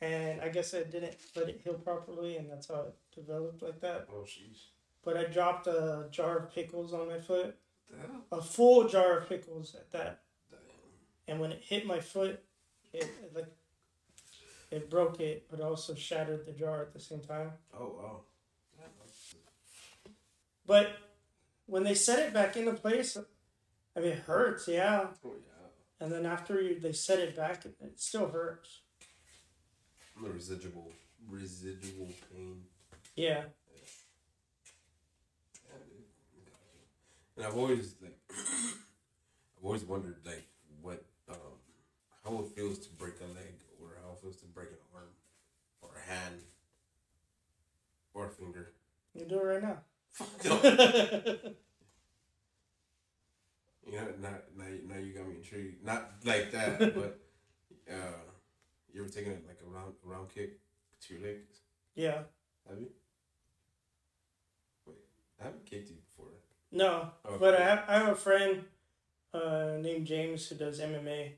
and 0.00 0.40
I 0.42 0.48
guess 0.50 0.74
I 0.74 0.82
didn't 0.82 1.14
let 1.34 1.48
it 1.48 1.60
heal 1.64 1.74
properly, 1.74 2.36
and 2.36 2.50
that's 2.50 2.68
how 2.68 2.82
it 2.82 2.94
developed 3.14 3.62
like 3.62 3.80
that. 3.80 4.06
Oh 4.12 4.24
sheesh. 4.24 4.66
But 5.02 5.16
I 5.16 5.24
dropped 5.24 5.66
a 5.66 6.06
jar 6.10 6.38
of 6.38 6.54
pickles 6.54 6.92
on 6.92 7.08
my 7.08 7.18
foot, 7.18 7.56
Damn. 7.90 8.22
a 8.30 8.42
full 8.42 8.86
jar 8.88 9.18
of 9.18 9.28
pickles 9.28 9.74
at 9.74 9.90
that, 9.92 10.20
Damn. 10.50 10.60
and 11.28 11.40
when 11.40 11.50
it 11.52 11.62
hit 11.62 11.86
my 11.86 12.00
foot, 12.00 12.42
it, 12.92 13.04
it 13.22 13.32
like 13.34 13.46
it 14.74 14.90
broke 14.90 15.20
it, 15.20 15.46
but 15.50 15.60
also 15.60 15.94
shattered 15.94 16.44
the 16.46 16.52
jar 16.52 16.82
at 16.82 16.92
the 16.92 17.00
same 17.00 17.20
time. 17.20 17.52
Oh 17.78 17.92
wow. 17.98 18.20
But 20.66 20.96
when 21.66 21.84
they 21.84 21.94
set 21.94 22.20
it 22.20 22.34
back 22.34 22.56
into 22.56 22.72
place, 22.72 23.16
I 23.96 24.00
mean, 24.00 24.12
it 24.12 24.18
hurts, 24.20 24.66
yeah. 24.66 25.08
Oh 25.24 25.32
yeah. 25.34 25.68
And 26.00 26.12
then 26.12 26.26
after 26.26 26.60
you, 26.60 26.80
they 26.80 26.92
set 26.92 27.18
it 27.18 27.36
back, 27.36 27.64
it, 27.64 27.76
still 27.96 28.28
hurts. 28.28 28.80
The 30.22 30.30
residual 30.30 30.90
residual 31.28 32.08
pain. 32.32 32.62
Yeah. 33.16 33.44
Yeah. 33.74 33.88
And 37.36 37.46
I've 37.46 37.56
always 37.56 37.94
like 38.00 38.18
I've 38.30 39.64
always 39.64 39.84
wondered 39.84 40.16
like 40.24 40.46
what 40.80 41.04
um 41.28 41.36
how 42.24 42.38
it 42.40 42.48
feels 42.54 42.78
to 42.78 42.90
break 42.90 43.14
a 43.20 43.26
leg 43.26 43.54
or 44.24 44.30
how 44.30 44.30
it 44.30 44.32
feels 44.32 44.36
to 44.42 44.46
break 44.46 44.68
an 44.70 44.76
arm 44.94 45.08
or 45.82 45.90
a 45.96 46.10
hand 46.10 46.40
or 48.14 48.26
a 48.26 48.30
finger. 48.30 48.72
You 49.14 49.26
do 49.26 49.38
it 49.40 49.44
right 49.44 49.62
now. 49.62 49.78
No. 50.44 50.60
You 53.86 54.00
know, 54.00 54.06
not 54.20 54.42
now, 54.56 54.64
you- 54.66 54.82
now 54.88 54.96
you 54.98 55.12
got 55.12 55.28
me 55.28 55.36
intrigued. 55.36 55.84
Not 55.84 56.10
like 56.24 56.50
that, 56.52 56.78
but 56.94 57.18
uh, 57.90 58.22
you 58.92 59.02
ever 59.02 59.10
taken 59.12 59.32
it 59.32 59.44
like 59.46 59.58
a 59.64 59.68
round 59.68 59.92
a 60.04 60.08
round 60.08 60.30
kick 60.34 60.58
to 61.02 61.14
your 61.14 61.22
legs? 61.22 61.58
yeah. 61.94 62.22
Have 62.68 62.78
you? 62.80 62.88
Wait, 64.86 64.96
I 65.38 65.44
haven't 65.44 65.66
kicked 65.66 65.90
you 65.90 65.96
before. 65.96 66.30
No, 66.72 67.10
Oh, 67.26 67.36
but 67.38 67.54
I 67.60 67.62
have, 67.62 67.84
I 67.88 67.92
have 67.98 68.08
a 68.08 68.14
friend 68.16 68.64
uh, 69.34 69.76
named 69.80 70.06
James 70.06 70.48
who 70.48 70.54
does 70.56 70.80
MMA 70.80 71.32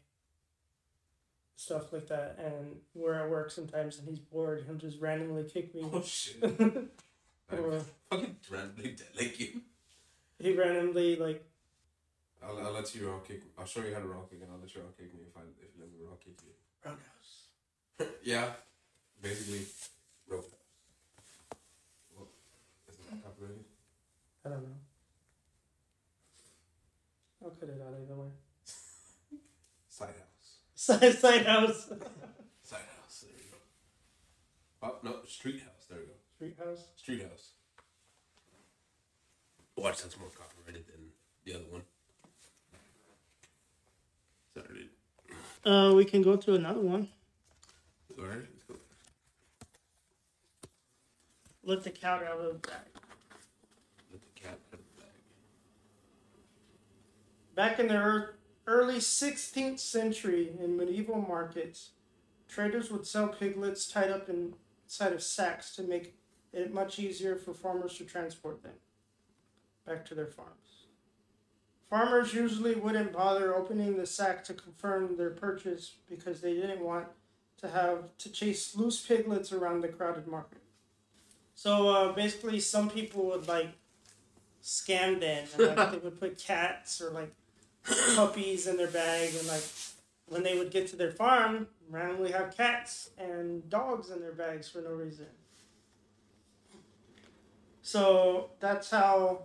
stuff 1.56 1.92
like 1.92 2.06
that, 2.08 2.38
and 2.38 2.76
we're 2.94 3.14
at 3.14 3.28
work 3.28 3.50
sometimes, 3.50 3.98
and 3.98 4.08
he's 4.08 4.18
bored. 4.18 4.62
He'll 4.66 4.76
just 4.76 5.00
randomly 5.00 5.44
kick 5.44 5.74
me. 5.74 5.82
Oh 5.92 6.02
shit! 6.02 6.42
Or 7.52 7.80
fucking 8.10 8.34
randomly 8.50 8.96
like 9.16 9.38
you. 9.38 9.60
he 10.40 10.52
randomly 10.52 11.14
like 11.14 11.44
I'll, 12.44 12.58
I'll 12.58 12.72
let 12.72 12.92
you 12.92 13.08
round 13.08 13.24
kick. 13.24 13.42
I'll 13.56 13.64
show 13.66 13.82
you 13.84 13.94
how 13.94 14.00
to 14.00 14.06
rock 14.06 14.28
kick, 14.30 14.40
and 14.42 14.50
I'll 14.52 14.58
let 14.58 14.74
you 14.74 14.80
rock 14.80 14.96
kick 14.98 15.14
me 15.14 15.20
if 15.28 15.36
I 15.36 15.42
if 15.62 15.70
you 15.76 15.80
let 15.80 15.92
me 15.92 15.98
round 16.04 16.18
kick 16.18 16.34
you. 16.42 16.50
roundhouse. 16.84 18.14
yeah, 18.24 18.50
basically, 19.22 19.64
rope. 20.28 20.50
Well, 22.16 22.26
is 22.90 22.96
that 22.96 23.22
copyrighted? 23.22 23.64
I 24.44 24.48
don't 24.48 24.62
know. 24.62 24.76
I'll 27.44 27.50
cut 27.50 27.68
it 27.68 27.80
out 27.80 27.94
either 28.02 28.16
way. 28.16 28.28
Side 30.86 31.00
house. 31.02 31.16
Side 31.16 31.18
side 31.18 31.46
house. 31.46 31.88
Side 32.62 32.78
house. 32.96 33.24
There 33.26 33.32
you 33.36 33.50
go. 33.50 33.58
Oh 34.86 34.94
no, 35.02 35.16
street 35.26 35.60
house. 35.62 35.86
There 35.90 35.98
we 35.98 36.04
go. 36.06 36.12
Street 36.36 36.56
house. 36.64 36.84
Street 36.94 37.22
house. 37.22 37.50
Watch 39.76 40.00
that's 40.02 40.16
more 40.16 40.28
copyrighted 40.28 40.86
than 40.86 41.06
the 41.44 41.54
other 41.54 41.64
one. 41.72 41.82
Sorry, 44.54 44.88
dude. 45.64 45.72
Uh, 45.72 45.92
we 45.92 46.04
can 46.04 46.22
go 46.22 46.36
to 46.36 46.54
another 46.54 46.80
one. 46.80 47.08
All 48.16 48.24
right, 48.24 48.36
let's 48.38 48.62
go. 48.68 48.76
Let 51.64 51.82
the 51.82 51.90
cat 51.90 52.22
out 52.22 52.38
of 52.38 52.44
the 52.44 52.68
bag. 52.68 52.86
Let 54.12 54.22
the 54.22 54.40
cat 54.40 54.52
out 54.52 54.58
of 54.74 54.78
the 54.78 55.02
bag. 55.02 55.10
Back 57.56 57.80
in 57.80 57.88
the 57.88 57.94
ear- 57.94 58.35
early 58.66 58.96
16th 58.96 59.78
century, 59.78 60.52
in 60.58 60.76
medieval 60.76 61.20
markets, 61.20 61.90
traders 62.48 62.90
would 62.90 63.06
sell 63.06 63.28
piglets 63.28 63.86
tied 63.86 64.10
up 64.10 64.28
inside 64.28 65.12
of 65.12 65.22
sacks 65.22 65.74
to 65.76 65.82
make 65.82 66.16
it 66.52 66.72
much 66.72 66.98
easier 66.98 67.36
for 67.36 67.52
farmers 67.52 67.96
to 67.98 68.04
transport 68.04 68.62
them 68.62 68.72
back 69.86 70.04
to 70.06 70.14
their 70.14 70.26
farms. 70.26 70.86
Farmers 71.88 72.34
usually 72.34 72.74
wouldn't 72.74 73.12
bother 73.12 73.54
opening 73.54 73.96
the 73.96 74.06
sack 74.06 74.42
to 74.44 74.54
confirm 74.54 75.16
their 75.16 75.30
purchase 75.30 75.96
because 76.08 76.40
they 76.40 76.54
didn't 76.54 76.80
want 76.80 77.06
to 77.58 77.68
have 77.68 78.16
to 78.18 78.30
chase 78.30 78.74
loose 78.74 79.00
piglets 79.00 79.52
around 79.52 79.82
the 79.82 79.88
crowded 79.88 80.26
market. 80.26 80.58
So 81.54 81.88
uh, 81.88 82.12
basically, 82.12 82.60
some 82.60 82.90
people 82.90 83.26
would 83.26 83.46
like 83.46 83.70
scam 84.62 85.20
them 85.20 85.46
and 85.56 85.76
like, 85.76 85.92
they 85.92 85.98
would 85.98 86.18
put 86.18 86.38
cats 86.38 87.00
or 87.00 87.10
like 87.10 87.32
puppies 88.14 88.66
in 88.66 88.76
their 88.76 88.88
bag 88.88 89.34
and 89.38 89.46
like 89.46 89.62
when 90.28 90.42
they 90.42 90.58
would 90.58 90.70
get 90.70 90.88
to 90.88 90.96
their 90.96 91.12
farm 91.12 91.68
randomly 91.88 92.32
have 92.32 92.56
cats 92.56 93.10
and 93.16 93.68
dogs 93.70 94.10
in 94.10 94.20
their 94.20 94.32
bags 94.32 94.68
for 94.68 94.80
no 94.80 94.90
reason. 94.90 95.26
So 97.82 98.50
that's 98.58 98.90
how 98.90 99.42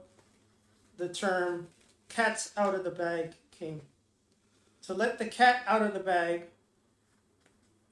the 0.98 1.10
term 1.10 1.68
cats 2.10 2.52
out 2.58 2.74
of 2.74 2.84
the 2.84 2.90
bag 2.90 3.34
came. 3.52 3.82
To 4.88 4.94
let 4.96 5.20
the 5.20 5.26
cat 5.26 5.64
out 5.68 5.84
of 5.84 5.94
the 5.94 6.00
bag 6.00 6.44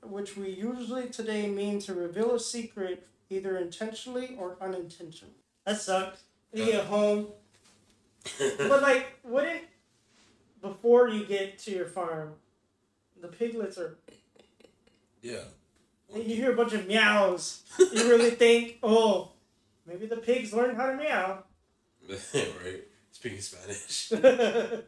which 0.01 0.37
we 0.37 0.49
usually 0.49 1.07
today 1.09 1.47
mean 1.47 1.79
to 1.79 1.93
reveal 1.93 2.33
a 2.33 2.39
secret 2.39 3.05
either 3.29 3.57
intentionally 3.57 4.35
or 4.39 4.57
unintentionally. 4.61 5.33
That 5.65 5.79
sucks. 5.81 6.23
You 6.53 6.65
get 6.65 6.85
home 6.85 7.27
but 8.57 8.81
like 8.81 9.07
wouldn't 9.23 9.61
before 10.61 11.09
you 11.09 11.25
get 11.25 11.59
to 11.59 11.71
your 11.71 11.85
farm, 11.85 12.33
the 13.21 13.27
piglets 13.27 13.77
are. 13.77 13.97
Yeah. 15.21 15.43
You 16.13 16.23
hear 16.23 16.51
a 16.51 16.55
bunch 16.55 16.73
of 16.73 16.87
meows. 16.87 17.63
You 17.79 18.09
really 18.09 18.31
think, 18.31 18.77
oh, 18.83 19.31
maybe 19.87 20.05
the 20.05 20.17
pigs 20.17 20.53
learned 20.53 20.77
how 20.77 20.87
to 20.87 20.97
meow. 20.97 21.43
right. 22.33 22.83
Speaking 23.11 23.41
Spanish. 23.41 24.09
They're 24.09 24.83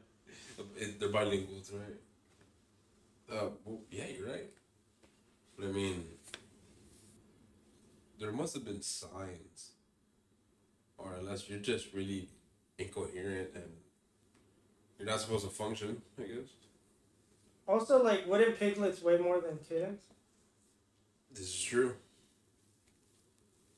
bilinguals, 1.09 1.72
right? 1.74 1.99
Uh, 3.32 3.49
well, 3.65 3.80
yeah, 3.89 4.05
you're 4.07 4.28
right. 4.28 4.49
But 5.57 5.69
I 5.69 5.72
mean, 5.72 6.03
there 8.19 8.32
must 8.32 8.53
have 8.53 8.65
been 8.65 8.82
signs, 8.82 9.72
or 10.97 11.15
unless 11.19 11.49
you're 11.49 11.59
just 11.59 11.93
really 11.93 12.30
incoherent 12.78 13.49
and 13.55 13.72
you're 15.02 15.10
not 15.10 15.20
supposed 15.20 15.43
to 15.45 15.49
function, 15.49 15.99
I 16.20 16.24
guess. 16.24 16.49
also, 17.68 18.04
like, 18.04 18.28
wouldn't 18.28 18.60
piglets 18.60 19.02
weigh 19.02 19.18
more 19.18 19.39
than 19.41 19.58
kittens? 19.68 20.02
This 21.32 21.47
is 21.47 21.62
true. 21.64 21.95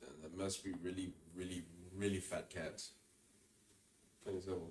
And 0.02 0.12
that 0.24 0.38
must 0.38 0.64
be 0.66 0.74
really, 0.84 1.14
really, 1.34 1.64
really 1.96 2.20
fat 2.20 2.50
cats. 2.50 2.92
And 4.26 4.42
so, 4.44 4.64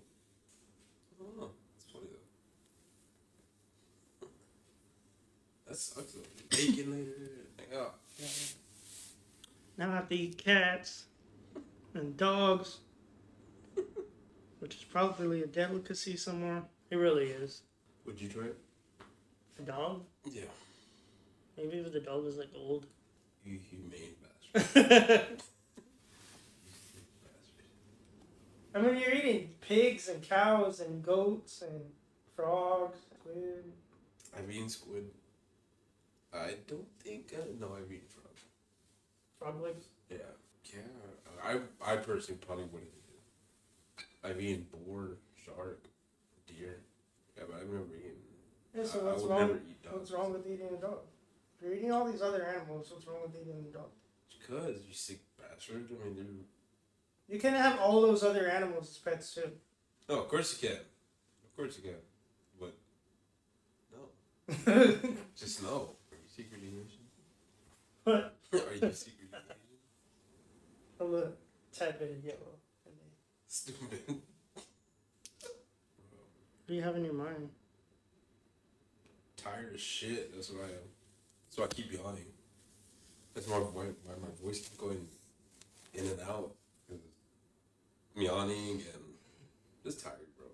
oh, 1.22 1.50
that's 1.74 1.90
funny 1.90 2.06
though. 4.20 4.26
That 5.66 5.76
sucks 5.76 6.12
though. 6.12 6.20
Bacon 6.50 6.92
later. 6.92 7.12
Like, 7.56 7.68
oh. 7.74 7.92
Now 9.78 9.90
I 9.90 9.94
have 9.94 10.08
to 10.10 10.14
eat 10.14 10.36
cats 10.36 11.04
and 11.94 12.14
dogs, 12.16 12.78
which 14.62 14.76
is 14.76 14.84
probably 14.84 15.42
a 15.42 15.46
delicacy 15.46 16.16
somewhere. 16.16 16.62
It 16.88 16.94
really 16.94 17.26
is. 17.30 17.62
Would 18.06 18.20
you 18.20 18.28
try 18.28 18.44
it? 18.44 18.56
A 19.58 19.62
dog? 19.62 20.04
Yeah. 20.30 20.42
Maybe 21.56 21.78
if 21.78 21.92
the 21.92 21.98
dog 21.98 22.24
was 22.24 22.36
like 22.36 22.50
old. 22.54 22.86
You 23.44 23.58
humane 23.58 24.14
bastard. 24.54 25.42
I 28.72 28.80
mean, 28.80 28.96
you're 28.96 29.12
eating 29.12 29.50
pigs 29.60 30.08
and 30.08 30.22
cows 30.22 30.78
and 30.78 31.02
goats 31.02 31.62
and 31.62 31.80
frogs, 32.36 32.98
squid. 33.18 33.64
I've 34.38 34.48
eaten 34.48 34.68
squid. 34.68 35.10
I 36.32 36.54
don't 36.68 36.86
think 37.00 37.34
I 37.34 37.42
no 37.58 37.74
I've 37.76 37.90
eaten 37.90 38.06
frog. 38.08 38.36
Frog 39.40 39.60
legs. 39.60 39.86
Yeah. 40.08 40.18
Yeah. 40.72 40.80
I 41.44 41.58
I 41.84 41.96
personally 41.96 42.40
probably 42.46 42.66
wouldn't 42.66 42.84
eat 42.84 42.98
it. 42.98 43.01
I've 44.24 44.40
eaten 44.40 44.66
boar, 44.72 45.18
shark, 45.44 45.84
deer. 46.46 46.80
Yeah, 47.36 47.44
but 47.48 47.56
I've 47.60 47.66
never 47.68 47.84
eaten. 47.96 48.18
Yeah, 48.76 48.84
so 48.84 49.04
what's 49.04 49.24
wrong? 49.24 49.40
never 49.40 49.56
eat. 49.56 49.78
What's 49.90 50.10
wrong 50.10 50.32
with 50.32 50.46
eating 50.46 50.68
a 50.72 50.80
dog? 50.80 51.00
If 51.56 51.64
you're 51.66 51.74
eating 51.74 51.92
all 51.92 52.10
these 52.10 52.22
other 52.22 52.44
animals, 52.44 52.90
what's 52.92 53.06
wrong 53.06 53.22
with 53.24 53.34
eating 53.40 53.64
a 53.68 53.72
dog? 53.72 53.90
Because 54.38 54.76
you 54.86 54.94
sick 54.94 55.20
bastard. 55.38 55.88
I 55.90 56.04
mean, 56.04 56.14
they're 56.16 57.34
You 57.34 57.40
can 57.40 57.54
have 57.54 57.78
all 57.80 58.00
those 58.02 58.22
other 58.22 58.48
animals 58.48 58.90
as 58.90 58.98
pets 58.98 59.34
too. 59.34 59.50
No, 60.08 60.20
of 60.20 60.28
course 60.28 60.60
you 60.62 60.68
can. 60.68 60.78
Of 60.78 61.56
course 61.56 61.78
you 61.78 61.90
can. 61.90 62.00
But 62.60 62.74
no. 63.92 65.14
Just 65.36 65.62
no. 65.62 65.96
Are 66.10 66.16
you 66.16 66.28
secretly 66.28 66.68
Asian? 66.68 67.06
but 68.04 68.34
Are 68.52 68.74
you 68.74 68.92
secretly 68.92 69.28
Asian? 69.32 69.42
a 71.00 71.04
little 71.04 71.32
tad 71.72 71.98
bit 71.98 72.10
of 72.12 72.24
yellow. 72.24 72.61
Stupid. 73.52 74.00
What 74.06 74.64
do 76.66 76.72
you 76.72 76.80
have 76.80 76.96
in 76.96 77.04
your 77.04 77.12
mind? 77.12 77.50
Tired 79.36 79.74
as 79.74 79.80
shit. 79.80 80.34
That's 80.34 80.48
why 80.48 80.60
I 80.60 80.64
am. 80.68 80.88
That's 81.44 81.58
why 81.58 81.64
I 81.64 81.68
keep 81.68 81.92
yawning. 81.92 82.24
That's 83.34 83.46
why, 83.46 83.58
why, 83.58 83.84
why 84.04 84.14
my 84.22 84.28
voice 84.42 84.60
keeps 84.60 84.78
going 84.78 85.06
in 85.92 86.06
and 86.06 86.20
out. 86.22 86.54
I'm 86.90 88.22
yawning 88.22 88.80
and 88.94 89.04
just 89.84 90.02
tired, 90.02 90.16
bro. 90.38 90.46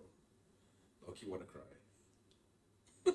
Loki 1.07 1.27
want 1.27 1.43
to 1.43 1.47
cry. 1.47 1.63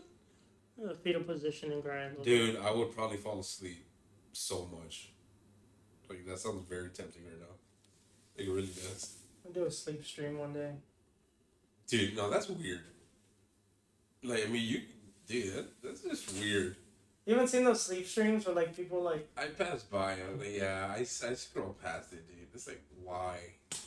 The 0.77 0.95
fetal 0.95 1.23
position 1.23 1.73
and 1.73 1.83
grind. 1.83 2.23
Dude, 2.23 2.55
I 2.55 2.71
would 2.71 2.95
probably 2.95 3.17
fall 3.17 3.41
asleep 3.41 3.85
so 4.31 4.65
much. 4.81 5.09
Like 6.09 6.25
that 6.25 6.39
sounds 6.39 6.65
very 6.69 6.87
tempting 6.87 7.25
right 7.25 7.37
now. 7.37 7.55
Like 8.37 8.47
it 8.47 8.51
really 8.51 8.67
does. 8.67 9.22
I'll 9.45 9.51
do 9.51 9.65
a 9.65 9.71
sleep 9.71 10.05
stream 10.05 10.37
one 10.37 10.53
day. 10.53 10.71
Dude, 11.87 12.15
no, 12.15 12.29
that's 12.29 12.49
weird. 12.49 12.81
Like 14.23 14.45
I 14.45 14.49
mean, 14.49 14.63
you, 14.63 14.81
dude, 15.27 15.53
that, 15.55 15.83
that's 15.83 16.01
just 16.01 16.39
weird. 16.39 16.77
You 17.25 17.33
haven't 17.33 17.49
seen 17.49 17.63
those 17.63 17.81
sleep 17.81 18.07
streams 18.07 18.45
where 18.45 18.55
like 18.55 18.75
people 18.75 19.01
like 19.01 19.29
I 19.37 19.47
passed 19.47 19.89
by. 19.91 20.15
Was 20.31 20.39
like, 20.39 20.57
yeah, 20.57 20.93
I, 20.95 20.99
I 20.99 21.03
scroll 21.03 21.75
past 21.83 22.13
it, 22.13 22.27
dude. 22.27 22.47
It's 22.53 22.67
like 22.67 22.81
why? 23.03 23.37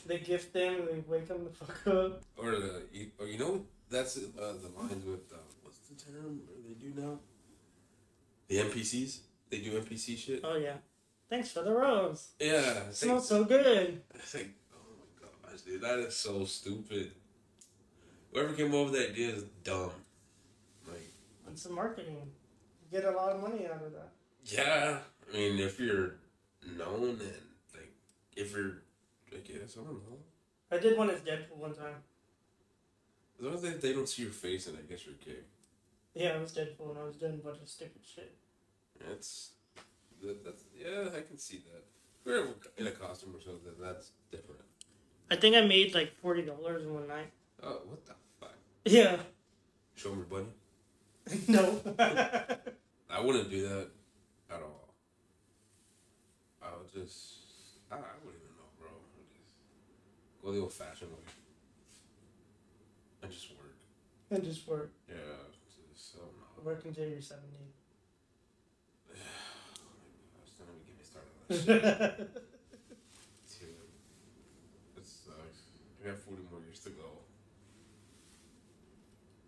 they 0.05 0.19
gift 0.19 0.53
them 0.53 0.75
and 0.75 0.87
they 0.87 1.03
wake 1.07 1.27
them 1.27 1.43
the 1.43 1.49
fuck 1.49 1.87
up. 1.87 2.21
Or 2.37 2.51
the, 2.51 2.83
you, 2.91 3.07
or 3.19 3.27
you 3.27 3.37
know, 3.37 3.65
that's 3.89 4.17
uh, 4.17 4.21
the 4.37 4.69
lines 4.79 5.05
with 5.05 5.31
uh, 5.31 5.37
what's 5.63 5.79
the 5.79 5.95
term? 5.95 6.41
They 6.67 6.73
do 6.73 6.93
now? 6.99 7.19
The 8.47 8.57
NPCs. 8.57 9.19
They 9.49 9.59
do 9.59 9.79
NPC 9.79 10.17
shit. 10.17 10.41
Oh 10.43 10.57
yeah. 10.57 10.75
Thanks 11.29 11.51
for 11.51 11.61
the 11.61 11.73
rose. 11.73 12.29
Yeah, 12.39 12.89
smells 12.91 13.27
so 13.27 13.43
good. 13.43 14.01
it's 14.15 14.33
like, 14.33 14.49
dude, 15.61 15.81
that 15.81 15.99
is 15.99 16.15
so 16.15 16.45
stupid. 16.45 17.11
Whoever 18.33 18.53
came 18.53 18.73
up 18.75 18.85
with 18.85 18.93
that 18.93 19.11
idea 19.11 19.29
is 19.29 19.43
dumb. 19.63 19.91
Like, 20.87 21.11
It's 21.51 21.63
the 21.63 21.71
marketing. 21.71 22.17
You 22.91 22.99
get 22.99 23.07
a 23.07 23.11
lot 23.15 23.31
of 23.31 23.41
money 23.41 23.65
out 23.65 23.81
of 23.83 23.91
that. 23.93 24.09
yeah, 24.45 24.99
I 25.29 25.35
mean, 25.35 25.59
if 25.59 25.79
you're 25.79 26.15
known 26.77 27.09
and 27.09 27.19
like, 27.73 27.91
if 28.35 28.51
you're, 28.53 28.83
I 29.33 29.37
guess 29.37 29.77
I 29.77 29.83
don't 29.83 29.93
know. 29.93 30.17
I 30.71 30.77
did 30.77 30.97
one 30.97 31.09
as 31.09 31.21
Deadpool 31.21 31.57
one 31.57 31.73
time. 31.73 31.95
As 33.39 33.45
long 33.45 33.53
as 33.55 33.61
they, 33.61 33.69
they 33.71 33.93
don't 33.93 34.07
see 34.09 34.23
your 34.23 34.31
face, 34.31 34.67
and 34.67 34.77
I 34.77 34.81
guess 34.81 35.05
you're 35.05 35.15
okay. 35.21 35.39
Yeah, 36.13 36.29
I 36.33 36.37
was 36.37 36.51
Deadpool 36.51 36.89
and 36.89 36.99
I 36.99 37.03
was 37.05 37.15
doing 37.15 37.35
a 37.35 37.37
bunch 37.37 37.61
of 37.61 37.69
stupid 37.69 38.01
shit. 38.03 38.35
That's 39.07 39.51
that, 40.23 40.43
that's 40.43 40.63
yeah, 40.77 41.09
I 41.15 41.21
can 41.21 41.37
see 41.37 41.57
that. 41.71 41.83
If 42.19 42.25
you're 42.25 42.47
in 42.77 42.87
a 42.87 42.91
costume 42.91 43.35
or 43.35 43.41
something, 43.41 43.71
that's 43.79 44.11
different. 44.31 44.61
I 45.29 45.35
think 45.35 45.55
I 45.55 45.61
made 45.61 45.93
like 45.93 46.11
forty 46.21 46.41
dollars 46.43 46.83
in 46.85 46.93
one 46.93 47.07
night. 47.07 47.31
Oh, 47.61 47.81
what 47.87 48.05
the 48.05 48.13
fuck? 48.39 48.53
Yeah. 48.85 49.17
Show 49.95 50.11
me, 50.15 50.17
your 50.17 50.25
buddy. 50.25 51.43
no. 51.47 51.81
I 53.09 53.19
wouldn't 53.21 53.49
do 53.49 53.67
that 53.67 53.87
at 54.51 54.61
all. 54.61 54.93
I 56.61 56.67
would 56.77 56.91
just, 56.93 57.35
I, 57.91 57.95
I 57.95 57.97
wouldn't 58.23 58.41
even 58.43 58.55
know, 58.57 58.69
bro. 58.79 58.89
I 58.89 59.23
just 59.33 59.55
go 60.43 60.51
the 60.51 60.59
old-fashioned 60.59 61.09
way 61.11 61.17
and 63.23 63.31
just 63.31 63.49
work. 63.51 63.75
and 64.31 64.43
just 64.43 64.67
work. 64.67 64.91
Yeah, 65.09 65.15
just 65.65 66.13
so 66.13 66.19
no. 66.19 66.63
Work 66.63 66.85
until 66.85 67.07
you're 67.07 67.21
seventy. 67.21 67.73
Oh 70.59 70.65
don't 70.65 70.69
even 70.69 70.85
get 70.85 70.97
me 70.97 71.03
started 71.03 71.31
on 71.39 71.47
that 72.07 72.17
shit. 73.49 73.59
Dude, 73.59 73.91
it 74.97 75.05
sucks. 75.05 75.61
We 76.03 76.09
have 76.09 76.19
forty 76.19 76.43
more 76.51 76.61
years 76.61 76.79
to 76.81 76.89
go. 76.91 77.23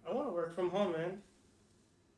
I 0.10 0.14
want 0.14 0.28
to 0.28 0.34
work 0.34 0.56
from 0.56 0.70
home, 0.70 0.94
man. 0.94 1.22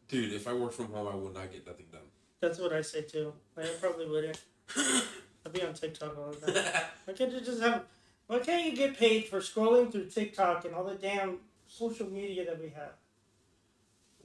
Dude, 0.07 0.33
if 0.33 0.47
I 0.47 0.53
worked 0.53 0.75
from 0.75 0.91
home, 0.91 1.07
I 1.07 1.15
would 1.15 1.33
not 1.33 1.51
get 1.51 1.65
nothing 1.65 1.87
done. 1.91 2.01
That's 2.39 2.59
what 2.59 2.73
I 2.73 2.81
say 2.81 3.01
too. 3.01 3.33
Like, 3.55 3.65
I 3.65 3.73
probably 3.79 4.07
wouldn't. 4.07 4.39
I'd 4.77 5.53
be 5.53 5.63
on 5.63 5.73
TikTok 5.73 6.17
all 6.17 6.31
the 6.31 6.51
time. 6.51 6.63
Why 7.05 7.13
can't 7.13 7.31
you 7.31 7.41
just 7.41 7.61
have? 7.61 7.83
Why 8.27 8.39
can't 8.39 8.65
you 8.65 8.75
get 8.75 8.97
paid 8.97 9.25
for 9.25 9.39
scrolling 9.39 9.91
through 9.91 10.05
TikTok 10.05 10.65
and 10.65 10.73
all 10.73 10.83
the 10.83 10.95
damn 10.95 11.39
social 11.67 12.09
media 12.09 12.45
that 12.45 12.61
we 12.61 12.69
have? 12.69 12.93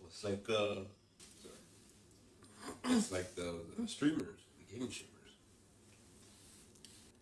it's 0.07 0.25
like 0.25 0.47
uh, 0.49 0.77
it's 2.89 3.11
like 3.11 3.35
the, 3.35 3.55
the 3.79 3.89
streamers, 3.89 4.41
the 4.59 4.73
gaming 4.73 4.91
streamers. 4.91 5.13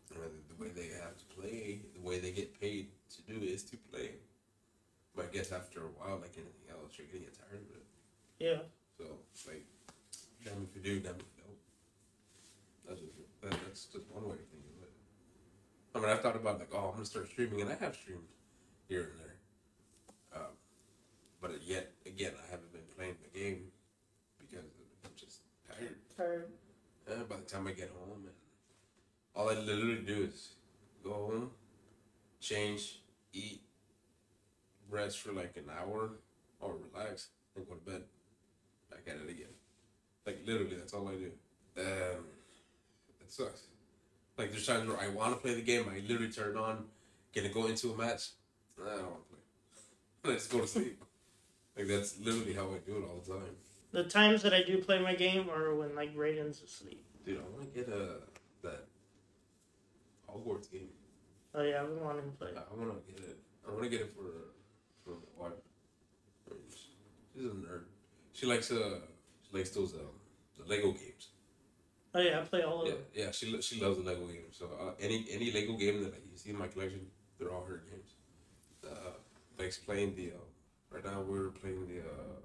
The, 0.08 0.16
the 0.54 0.62
way 0.62 0.70
they 0.74 0.88
have 0.94 1.16
to 1.16 1.24
play, 1.36 1.80
the 1.94 2.06
way 2.06 2.18
they 2.18 2.30
get 2.30 2.60
paid 2.60 2.88
to 3.16 3.32
do 3.32 3.44
is 3.44 3.62
to 3.64 3.76
play. 3.90 4.10
But 5.14 5.26
I 5.26 5.28
guess 5.34 5.52
after 5.52 5.80
a 5.80 5.92
while, 5.94 6.18
like 6.18 6.34
anything 6.34 6.68
else, 6.70 6.98
you're 6.98 7.06
gonna 7.06 7.24
get 7.24 7.38
tired 7.38 7.62
of 7.62 7.76
it. 7.76 7.86
Yeah. 8.38 8.62
So 8.98 9.04
like, 9.46 9.64
damn 10.44 10.62
if 10.62 10.74
you 10.74 10.82
do, 10.82 11.00
damn 11.00 11.14
if 11.14 11.22
you 11.22 11.42
don't. 11.42 11.60
That's 12.86 13.00
just 13.00 13.16
that, 13.42 13.50
that's 13.64 13.84
just 13.86 14.06
one 14.10 14.24
way 14.24 14.36
of 14.36 14.48
thinking 14.50 14.74
of 14.78 14.82
it. 14.82 14.92
I 15.94 16.00
mean, 16.00 16.10
I've 16.10 16.20
thought 16.20 16.36
about 16.36 16.58
like, 16.58 16.70
oh, 16.74 16.88
I'm 16.88 16.92
gonna 16.94 17.04
start 17.04 17.28
streaming, 17.28 17.60
and 17.60 17.70
I 17.70 17.76
have 17.76 17.94
streamed 17.94 18.26
here 18.88 19.12
and 19.12 19.20
there. 19.20 19.36
Um, 20.34 20.52
but 21.40 21.62
yet 21.64 21.92
again, 22.06 22.32
I 22.36 22.50
haven't 22.50 22.72
been 22.72 22.88
playing 22.96 23.16
the 23.22 23.38
game 23.38 23.70
because 24.38 24.64
I'm 25.04 25.10
just 25.16 25.40
tired. 25.68 25.96
Tired. 26.16 26.50
Uh, 27.08 27.22
by 27.28 27.36
the 27.36 27.42
time 27.42 27.66
I 27.66 27.72
get 27.72 27.90
home, 27.90 28.24
and 28.24 28.34
all 29.34 29.50
I 29.50 29.54
literally 29.54 30.02
do 30.06 30.24
is 30.24 30.54
go 31.02 31.12
home, 31.12 31.50
change, 32.40 33.00
eat, 33.32 33.60
rest 34.94 35.18
for 35.18 35.32
like 35.32 35.56
an 35.56 35.70
hour, 35.70 36.10
or 36.60 36.74
relax, 36.92 37.28
and 37.56 37.66
go 37.66 37.74
to 37.74 37.90
bed. 37.90 38.02
Back 38.90 39.02
at 39.08 39.16
it 39.16 39.30
again. 39.30 39.54
Like 40.26 40.40
literally, 40.46 40.76
that's 40.76 40.94
all 40.94 41.08
I 41.08 41.14
do. 41.14 41.30
Um, 41.76 42.24
it 43.20 43.30
sucks. 43.30 43.62
Like 44.38 44.50
there's 44.50 44.66
times 44.66 44.88
where 44.88 44.98
I 44.98 45.08
want 45.08 45.34
to 45.34 45.40
play 45.40 45.54
the 45.54 45.62
game, 45.62 45.86
I 45.90 46.00
literally 46.00 46.32
turn 46.32 46.56
it 46.56 46.60
on, 46.60 46.84
gonna 47.34 47.48
go 47.48 47.66
into 47.66 47.92
a 47.92 47.96
match. 47.96 48.30
I 48.80 48.96
don't 48.96 49.02
want 49.02 49.28
to 49.28 49.34
play. 50.22 50.32
I 50.32 50.36
just 50.36 50.50
go 50.50 50.60
to 50.60 50.66
sleep. 50.66 51.04
like 51.76 51.86
that's 51.86 52.18
literally 52.18 52.54
how 52.54 52.64
I 52.64 52.78
do 52.86 52.96
it 52.96 53.04
all 53.04 53.20
the 53.24 53.32
time. 53.32 53.56
The 53.92 54.04
times 54.04 54.42
that 54.42 54.52
I 54.52 54.62
do 54.62 54.78
play 54.78 55.00
my 55.00 55.14
game 55.14 55.48
are 55.50 55.74
when 55.74 55.94
like 55.94 56.16
Raiden's 56.16 56.62
asleep. 56.62 57.04
Dude, 57.24 57.38
I 57.38 57.56
want 57.56 57.72
to 57.72 57.80
get 57.80 57.88
a 57.88 58.16
that 58.62 58.86
Hogwarts 60.28 60.70
game. 60.70 60.88
Oh 61.54 61.62
yeah, 61.62 61.82
I've 61.82 61.88
been 61.88 62.02
wanting 62.02 62.30
to 62.30 62.36
play. 62.36 62.48
I 62.48 62.74
want 62.76 63.06
to 63.06 63.12
get 63.12 63.22
it. 63.22 63.38
I 63.66 63.70
want 63.70 63.84
to 63.84 63.88
get 63.88 64.00
it 64.00 64.12
for 64.14 64.54
for 65.04 65.12
my 65.12 65.48
wife. 65.48 65.58
I 66.50 66.54
mean, 66.54 66.70
she- 66.70 66.90
She's 67.34 67.44
a 67.46 67.48
nerd. 67.48 67.84
She 68.32 68.46
likes 68.46 68.70
uh 68.70 69.00
she 69.42 69.56
likes 69.56 69.70
those 69.70 69.92
um 69.94 70.14
the 70.56 70.64
Lego 70.64 70.92
games. 70.92 71.30
Oh 72.14 72.20
yeah, 72.20 72.38
I 72.40 72.42
play 72.44 72.62
all 72.62 72.82
of 72.82 72.88
Yeah, 72.88 72.94
them. 72.94 73.02
yeah. 73.12 73.30
She 73.32 73.50
lo- 73.52 73.60
she 73.60 73.80
loves 73.80 73.96
the 73.98 74.04
Lego 74.04 74.26
games. 74.28 74.56
So 74.56 74.66
uh, 74.66 74.92
any 75.00 75.26
any 75.30 75.50
Lego 75.50 75.76
game 75.76 76.02
that 76.04 76.14
you 76.30 76.36
see 76.36 76.50
in 76.50 76.58
my 76.58 76.68
collection, 76.68 77.06
they're 77.38 77.52
all 77.52 77.64
her 77.64 77.82
games. 77.90 78.14
Uh, 78.86 79.14
like 79.58 79.72
playing 79.86 80.14
the 80.14 80.28
uh, 80.32 80.44
right 80.90 81.04
now 81.04 81.22
we're 81.22 81.50
playing 81.50 81.88
the 81.88 82.00
uh, 82.00 82.38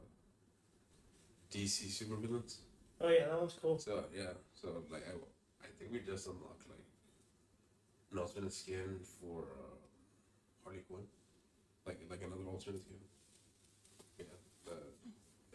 DC 1.51 1.87
supervillains. 1.99 2.57
Oh 3.01 3.09
yeah, 3.09 3.25
that 3.27 3.39
one's 3.39 3.53
cool. 3.61 3.77
So 3.77 4.05
yeah, 4.15 4.33
so 4.53 4.83
like 4.91 5.03
I, 5.07 5.13
I 5.65 5.67
think 5.77 5.91
we 5.91 5.99
just 5.99 6.27
unlocked 6.27 6.67
like 6.69 6.85
an 8.11 8.17
alternate 8.19 8.53
skin 8.53 8.99
for 9.19 9.43
uh, 9.43 9.75
Harley 10.63 10.81
Quinn, 10.89 11.03
like 11.85 11.99
like 12.09 12.21
another 12.21 12.45
alternate 12.49 12.81
skin. 12.81 12.97
Yeah, 14.17 14.25
the, 14.65 14.73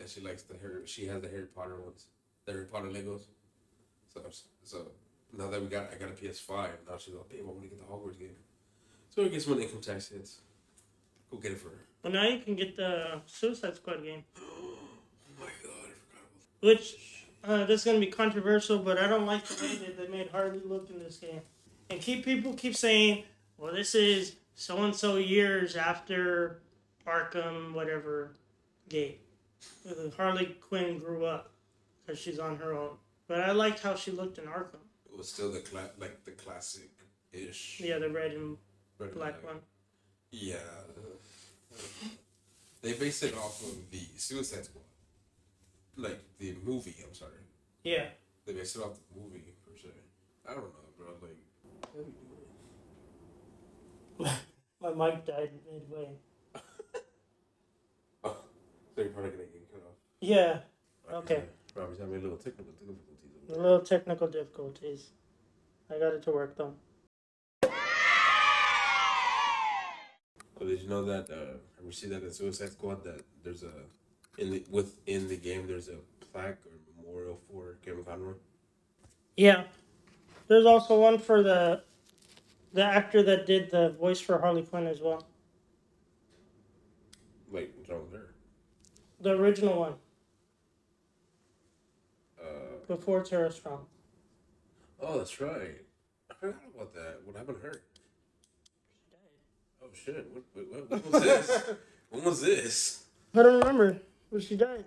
and 0.00 0.08
she 0.08 0.20
likes 0.20 0.42
the 0.42 0.56
Harry. 0.58 0.82
She 0.86 1.06
has 1.06 1.22
the 1.22 1.28
Harry 1.28 1.46
Potter 1.54 1.80
ones. 1.80 2.06
the 2.44 2.52
Harry 2.52 2.66
Potter 2.66 2.88
Legos. 2.88 3.22
So 4.12 4.20
so 4.62 4.86
now 5.36 5.48
that 5.50 5.60
we 5.60 5.68
got 5.68 5.90
I 5.92 5.96
got 5.96 6.08
a 6.10 6.12
PS5, 6.12 6.48
now 6.88 6.96
she's 6.98 7.14
like, 7.14 7.28
babe, 7.28 7.40
I 7.42 7.46
want 7.46 7.62
to 7.62 7.68
get 7.68 7.78
the 7.78 7.84
Hogwarts 7.84 8.18
game. 8.18 8.36
So 9.10 9.24
I 9.24 9.28
guess 9.28 9.46
when 9.46 9.60
income 9.60 9.80
tax 9.80 10.08
hits, 10.08 10.40
go 11.30 11.38
get 11.38 11.52
it 11.52 11.58
for 11.58 11.68
her. 11.68 11.84
Well, 12.02 12.12
now 12.12 12.26
you 12.28 12.38
can 12.40 12.54
get 12.54 12.76
the 12.76 13.20
Suicide 13.26 13.76
Squad 13.76 14.02
game, 14.02 14.24
Oh 14.38 14.76
my 15.38 15.46
god, 15.46 15.52
I 15.52 15.52
forgot 15.62 15.92
about 16.12 16.60
which 16.60 16.96
uh, 17.44 17.64
this 17.64 17.80
is 17.80 17.84
gonna 17.84 18.00
be 18.00 18.06
controversial, 18.08 18.78
but 18.78 18.98
I 18.98 19.06
don't 19.08 19.26
like 19.26 19.44
the 19.46 19.64
way 19.64 19.76
that 19.76 19.96
they 19.98 20.08
made 20.08 20.30
Harley 20.30 20.60
look 20.64 20.90
in 20.90 20.98
this 20.98 21.16
game. 21.16 21.40
And 21.90 22.00
keep 22.00 22.24
people 22.24 22.54
keep 22.54 22.74
saying, 22.74 23.24
"Well, 23.58 23.72
this 23.72 23.94
is 23.94 24.36
so 24.54 24.82
and 24.84 24.94
so 24.94 25.16
years 25.16 25.76
after 25.76 26.60
Arkham, 27.06 27.72
whatever 27.72 28.32
game." 28.88 29.14
Uh, 29.88 30.10
Harley 30.16 30.56
Quinn 30.60 30.98
grew 30.98 31.24
up 31.24 31.52
because 32.04 32.20
she's 32.20 32.38
on 32.38 32.56
her 32.56 32.74
own. 32.74 32.96
But 33.26 33.40
I 33.40 33.52
liked 33.52 33.80
how 33.80 33.94
she 33.94 34.10
looked 34.10 34.38
in 34.38 34.44
Arkham. 34.44 34.84
It 35.10 35.16
was 35.16 35.28
still 35.28 35.50
the 35.50 35.60
cla- 35.60 35.90
like 35.98 36.24
the 36.24 36.32
classic 36.32 36.90
ish. 37.32 37.80
Yeah, 37.82 37.98
the 37.98 38.10
red 38.10 38.32
and 38.32 38.56
black 38.98 39.42
one. 39.44 39.60
Yeah. 40.30 40.56
They 42.82 42.92
based 42.92 43.22
it 43.22 43.34
off 43.34 43.62
of 43.62 43.90
the 43.90 44.06
Suicide 44.16 44.64
Squad. 44.66 44.84
Like 45.96 46.20
the 46.38 46.54
movie, 46.64 46.96
I'm 47.06 47.14
sorry. 47.14 47.32
Yeah. 47.82 48.06
They 48.44 48.52
based 48.52 48.76
it 48.76 48.82
off 48.82 48.92
the 48.94 49.20
movie 49.20 49.54
per 49.64 49.76
se. 49.76 49.88
I 50.46 50.50
don't 50.52 50.64
know, 50.64 50.92
bro. 50.98 51.06
Like, 51.22 51.36
what 51.92 52.00
are 52.00 52.04
we 52.04 52.12
doing? 52.12 52.34
My 54.80 54.90
mic 54.90 55.24
died 55.26 55.50
midway. 55.70 56.08
Oh, 58.24 58.36
so 58.94 59.02
you're 59.02 59.10
probably 59.10 59.30
gonna 59.32 59.42
get 59.44 59.70
cut 59.72 59.82
off. 59.82 59.96
Yeah, 60.20 60.60
Okay. 61.12 61.44
Robbie's 61.74 61.98
having 61.98 62.14
a 62.16 62.18
little 62.20 62.36
technical 62.38 62.72
difficulties. 62.72 63.50
a 63.50 63.60
little 63.60 63.80
technical 63.80 64.28
difficulties. 64.28 65.10
I 65.90 65.98
got 65.98 66.14
it 66.14 66.22
to 66.22 66.30
work 66.30 66.56
though. 66.56 66.74
Oh, 70.60 70.66
did 70.66 70.80
you 70.80 70.88
know 70.88 71.04
that? 71.04 71.28
Uh, 71.30 71.58
ever 71.80 71.92
see 71.92 72.06
that 72.08 72.22
in 72.22 72.30
Suicide 72.32 72.70
Squad 72.72 73.02
that 73.04 73.22
there's 73.42 73.62
a 73.64 73.72
in 74.38 74.50
the 74.50 74.64
within 74.70 75.28
the 75.28 75.36
game 75.36 75.66
there's 75.66 75.88
a 75.88 75.96
plaque 76.32 76.58
or 76.66 76.72
memorial 77.02 77.38
for 77.50 77.76
Kevin 77.84 78.04
Conroy. 78.04 78.34
Yeah. 79.36 79.64
There's 80.46 80.66
also 80.66 80.98
one 81.00 81.18
for 81.18 81.42
the 81.42 81.82
the 82.74 82.84
actor 82.84 83.22
that 83.22 83.46
did 83.46 83.70
the 83.70 83.90
voice 83.90 84.20
for 84.20 84.38
Harley 84.38 84.62
Quinn 84.62 84.86
as 84.86 85.00
well. 85.00 85.24
Wait, 87.50 87.72
what's 87.76 87.88
wrong 87.88 88.02
with 88.10 88.20
her? 88.20 88.34
The 89.20 89.30
original 89.30 89.78
one 89.78 89.94
Uh, 92.38 92.46
before 92.88 93.22
Tara 93.22 93.50
Strong. 93.50 93.86
oh, 95.00 95.16
that's 95.18 95.40
right. 95.40 95.80
I 96.30 96.34
forgot 96.34 96.60
about 96.74 96.92
that. 96.94 97.20
What 97.24 97.36
happened 97.36 97.58
to 97.58 97.62
her? 97.62 97.80
Oh 99.82 99.86
shit! 99.94 100.26
What, 100.32 100.66
what, 100.68 100.90
what 100.90 101.12
was 101.12 101.22
this? 101.22 101.62
when 102.10 102.24
was 102.24 102.40
this? 102.40 103.04
I 103.34 103.42
don't 103.42 103.58
remember, 103.60 104.00
but 104.32 104.42
she 104.42 104.56
died. 104.56 104.84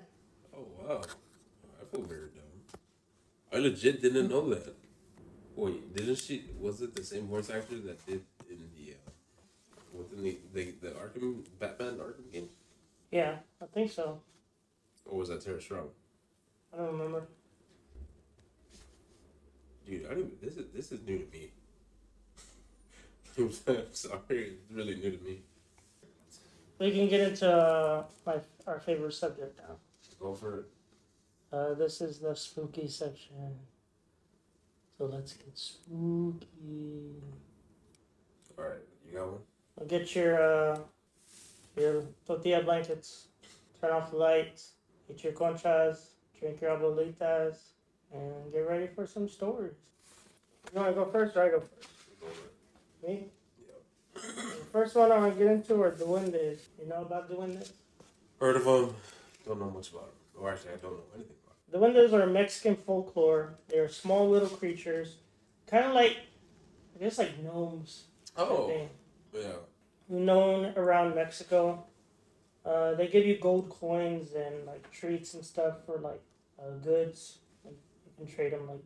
Oh 0.56 0.68
wow! 0.78 1.02
I 1.82 1.86
feel 1.86 2.02
weird 2.02 2.34
though. 2.36 3.58
I 3.58 3.62
legit 3.62 4.02
didn't 4.02 4.30
know 4.30 4.50
that. 4.50 4.76
Wait, 5.58 5.92
didn't 5.96 6.16
she? 6.18 6.46
Was 6.60 6.82
it 6.84 6.96
the 6.96 7.04
same 7.04 7.26
voice 7.28 7.50
actor 7.50 7.80
that 7.80 8.06
did 8.06 8.22
in 8.48 8.60
the 8.76 8.94
uh, 8.94 9.10
within 9.92 10.22
the 10.24 10.38
the, 10.54 10.64
the 10.82 10.90
Arkham 10.92 11.44
Batman 11.60 11.96
Arkham 11.98 12.32
game, 12.32 12.50
Yeah, 13.12 13.38
I 13.60 13.66
think 13.66 13.92
so. 13.92 14.20
or 15.06 15.18
was 15.18 15.30
that 15.30 15.42
Tara 15.42 15.60
Strong? 15.60 15.90
I 16.72 16.78
don't 16.78 16.92
remember. 16.92 17.28
Dude, 19.88 20.06
I 20.06 20.14
don't. 20.14 20.40
This 20.40 20.58
is 20.58 20.66
this 20.76 20.92
is 20.92 21.02
new 21.08 21.18
to 21.18 21.26
me. 21.36 21.50
I'm 23.40 23.52
sorry, 23.52 23.82
it's 24.30 24.72
really 24.72 24.96
new 24.96 25.12
to 25.18 25.24
me. 25.24 25.42
We 26.78 26.92
can 26.92 27.08
get 27.10 27.22
into 27.22 27.52
uh, 27.52 28.04
my 28.28 28.38
our 28.68 28.80
favorite 28.80 29.14
subject 29.14 29.60
now. 29.68 29.78
Go 30.20 30.36
for 30.36 30.60
it. 30.60 30.66
Uh, 31.52 31.74
this 31.74 32.00
is 32.02 32.20
the 32.20 32.36
spooky 32.36 32.88
section. 32.88 33.58
So 34.98 35.06
let's 35.06 35.34
get 35.34 35.58
spooky. 35.58 37.22
All 38.58 38.66
right, 38.66 38.78
you 39.06 39.18
got 39.18 39.28
one. 39.28 39.42
I'll 39.80 39.86
get 39.86 40.16
your 40.16 40.42
uh, 40.42 40.80
your 41.76 42.04
tortilla 42.26 42.64
blankets. 42.64 43.28
Turn 43.80 43.92
off 43.92 44.10
the 44.10 44.18
lights. 44.18 44.72
Eat 45.10 45.24
your 45.24 45.34
conchas. 45.34 45.98
Drink 46.40 46.62
your 46.62 46.72
abuelitas, 46.72 47.58
and 48.12 48.52
get 48.52 48.68
ready 48.68 48.88
for 48.88 49.06
some 49.06 49.30
stories. 49.30 49.74
You 50.74 50.82
want 50.82 50.96
to 50.96 51.04
go 51.04 51.10
first, 51.12 51.36
or 51.36 51.44
I 51.44 51.50
go 51.50 51.60
first? 51.60 51.90
Go 52.20 52.28
for 52.28 53.08
it. 53.08 53.10
Me. 53.10 53.28
The 54.14 54.66
first 54.72 54.96
one 54.96 55.12
I 55.12 55.18
want 55.20 55.38
to 55.38 55.44
get 55.44 55.52
into 55.52 55.82
are 55.82 55.92
duendes. 55.92 56.60
You 56.80 56.88
know 56.90 57.02
about 57.02 57.30
duendes? 57.30 57.72
Heard 58.40 58.56
of 58.56 58.66
them? 58.66 58.96
Don't 59.46 59.60
know 59.60 59.70
much 59.70 59.92
about 59.92 60.08
them. 60.08 60.42
Or 60.42 60.52
actually, 60.52 60.74
I 60.74 60.78
don't 60.78 60.94
know 60.94 61.04
anything 61.16 61.36
about 61.70 61.94
duendes 61.94 62.14
are 62.14 62.26
Mexican 62.28 62.76
folklore. 62.76 63.56
They're 63.68 63.90
small 63.90 64.30
little 64.30 64.50
creatures, 64.50 65.18
kind 65.68 65.86
of 65.86 65.94
like, 65.94 66.18
I 66.96 67.04
guess, 67.04 67.18
like 67.18 67.42
gnomes. 67.44 68.06
Oh, 68.36 68.88
yeah. 69.34 69.42
known 70.08 70.74
around 70.76 71.16
Mexico. 71.16 71.84
Uh, 72.66 72.94
they 72.94 73.08
give 73.08 73.26
you 73.26 73.38
gold 73.38 73.70
coins 73.70 74.34
and 74.34 74.66
like 74.66 74.92
treats 74.92 75.34
and 75.34 75.44
stuff 75.44 75.86
for 75.86 75.98
like 75.98 76.22
uh, 76.60 76.72
goods. 76.84 77.40
Like, 77.66 77.76
you 78.06 78.26
can 78.26 78.34
trade 78.36 78.54
them 78.54 78.68
like 78.68 78.84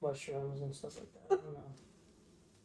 mushrooms 0.00 0.60
and 0.60 0.74
stuff 0.74 0.96
like 0.96 1.12
that. 1.12 1.38
I 1.38 1.42
don't 1.42 1.54
know. 1.54 1.64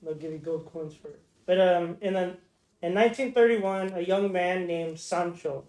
They'll 0.03 0.15
give 0.15 0.31
you 0.31 0.37
gold 0.37 0.71
coins 0.71 0.93
for 0.93 1.09
it. 1.09 1.21
But 1.45 1.59
um, 1.59 1.97
in 2.01 2.13
the, 2.13 2.37
in 2.81 2.93
1931, 2.93 3.93
a 3.93 4.01
young 4.01 4.31
man 4.31 4.67
named 4.67 4.99
Sancho 4.99 5.65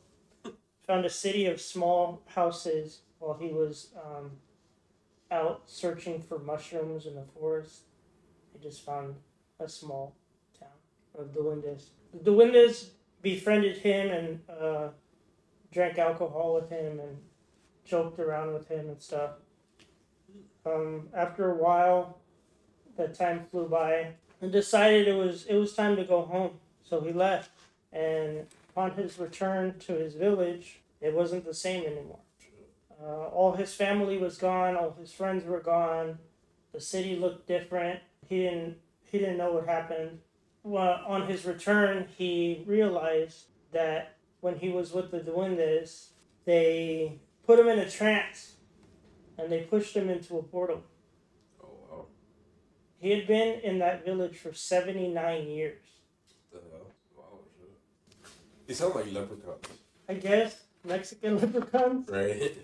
found 0.86 1.04
a 1.04 1.10
city 1.10 1.46
of 1.46 1.60
small 1.60 2.22
houses 2.26 3.00
while 3.20 3.36
he 3.38 3.48
was 3.48 3.88
um, 3.96 4.32
out 5.30 5.62
searching 5.66 6.20
for 6.20 6.38
mushrooms 6.38 7.06
in 7.06 7.14
the 7.14 7.24
forest. 7.38 7.82
He 8.52 8.58
just 8.58 8.84
found 8.84 9.14
a 9.60 9.68
small 9.68 10.16
town 10.58 10.68
of 11.16 11.32
Duendes. 11.32 11.90
The 12.12 12.30
Duendes 12.30 12.88
befriended 13.22 13.76
him 13.76 14.10
and 14.10 14.40
uh, 14.48 14.88
drank 15.72 15.98
alcohol 15.98 16.54
with 16.54 16.70
him 16.70 16.98
and 16.98 17.18
joked 17.84 18.18
around 18.18 18.54
with 18.54 18.68
him 18.68 18.88
and 18.88 19.00
stuff. 19.00 19.32
Um, 20.66 21.08
after 21.14 21.52
a 21.52 21.54
while, 21.54 22.18
the 22.96 23.08
time 23.08 23.46
flew 23.50 23.68
by 23.68 24.08
and 24.40 24.50
decided 24.50 25.08
it 25.08 25.14
was 25.14 25.44
it 25.46 25.56
was 25.56 25.74
time 25.74 25.96
to 25.96 26.04
go 26.04 26.22
home. 26.22 26.52
So 26.82 27.00
he 27.00 27.12
left, 27.12 27.50
and 27.92 28.46
upon 28.70 28.92
his 28.92 29.18
return 29.18 29.78
to 29.80 29.92
his 29.92 30.14
village, 30.14 30.80
it 31.00 31.14
wasn't 31.14 31.44
the 31.44 31.54
same 31.54 31.84
anymore. 31.84 32.18
Uh, 33.02 33.28
all 33.28 33.52
his 33.52 33.74
family 33.74 34.18
was 34.18 34.36
gone. 34.36 34.76
All 34.76 34.96
his 34.98 35.12
friends 35.12 35.44
were 35.44 35.60
gone. 35.60 36.18
The 36.72 36.80
city 36.80 37.16
looked 37.16 37.46
different. 37.46 38.00
He 38.28 38.38
didn't 38.42 38.76
he 39.04 39.18
didn't 39.18 39.38
know 39.38 39.52
what 39.52 39.66
happened 39.66 40.20
well, 40.62 41.02
on 41.06 41.26
his 41.26 41.44
return, 41.44 42.08
he 42.16 42.62
realized 42.66 43.46
that 43.72 44.16
when 44.40 44.58
he 44.58 44.68
was 44.68 44.92
with 44.92 45.10
the 45.10 45.20
Duendes, 45.20 46.08
they 46.44 47.18
put 47.46 47.58
him 47.58 47.68
in 47.68 47.78
a 47.78 47.88
trance 47.88 48.56
and 49.38 49.50
they 49.50 49.60
pushed 49.62 49.96
him 49.96 50.10
into 50.10 50.38
a 50.38 50.42
portal. 50.42 50.82
Oh 51.62 51.68
wow. 51.88 52.06
He 52.98 53.10
had 53.10 53.26
been 53.26 53.60
in 53.60 53.78
that 53.78 54.04
village 54.04 54.36
for 54.36 54.52
79 54.52 55.46
years. 55.48 55.82
What 56.50 56.62
the 56.62 56.76
hell? 56.76 56.86
Wow. 57.16 57.24
Shit. 57.58 57.70
They 58.66 58.74
sound 58.74 58.94
like 58.94 59.12
leprechauns, 59.12 59.66
I 60.08 60.14
guess 60.14 60.62
Mexican 60.84 61.38
leprechauns 61.40 62.08
right? 62.10 62.56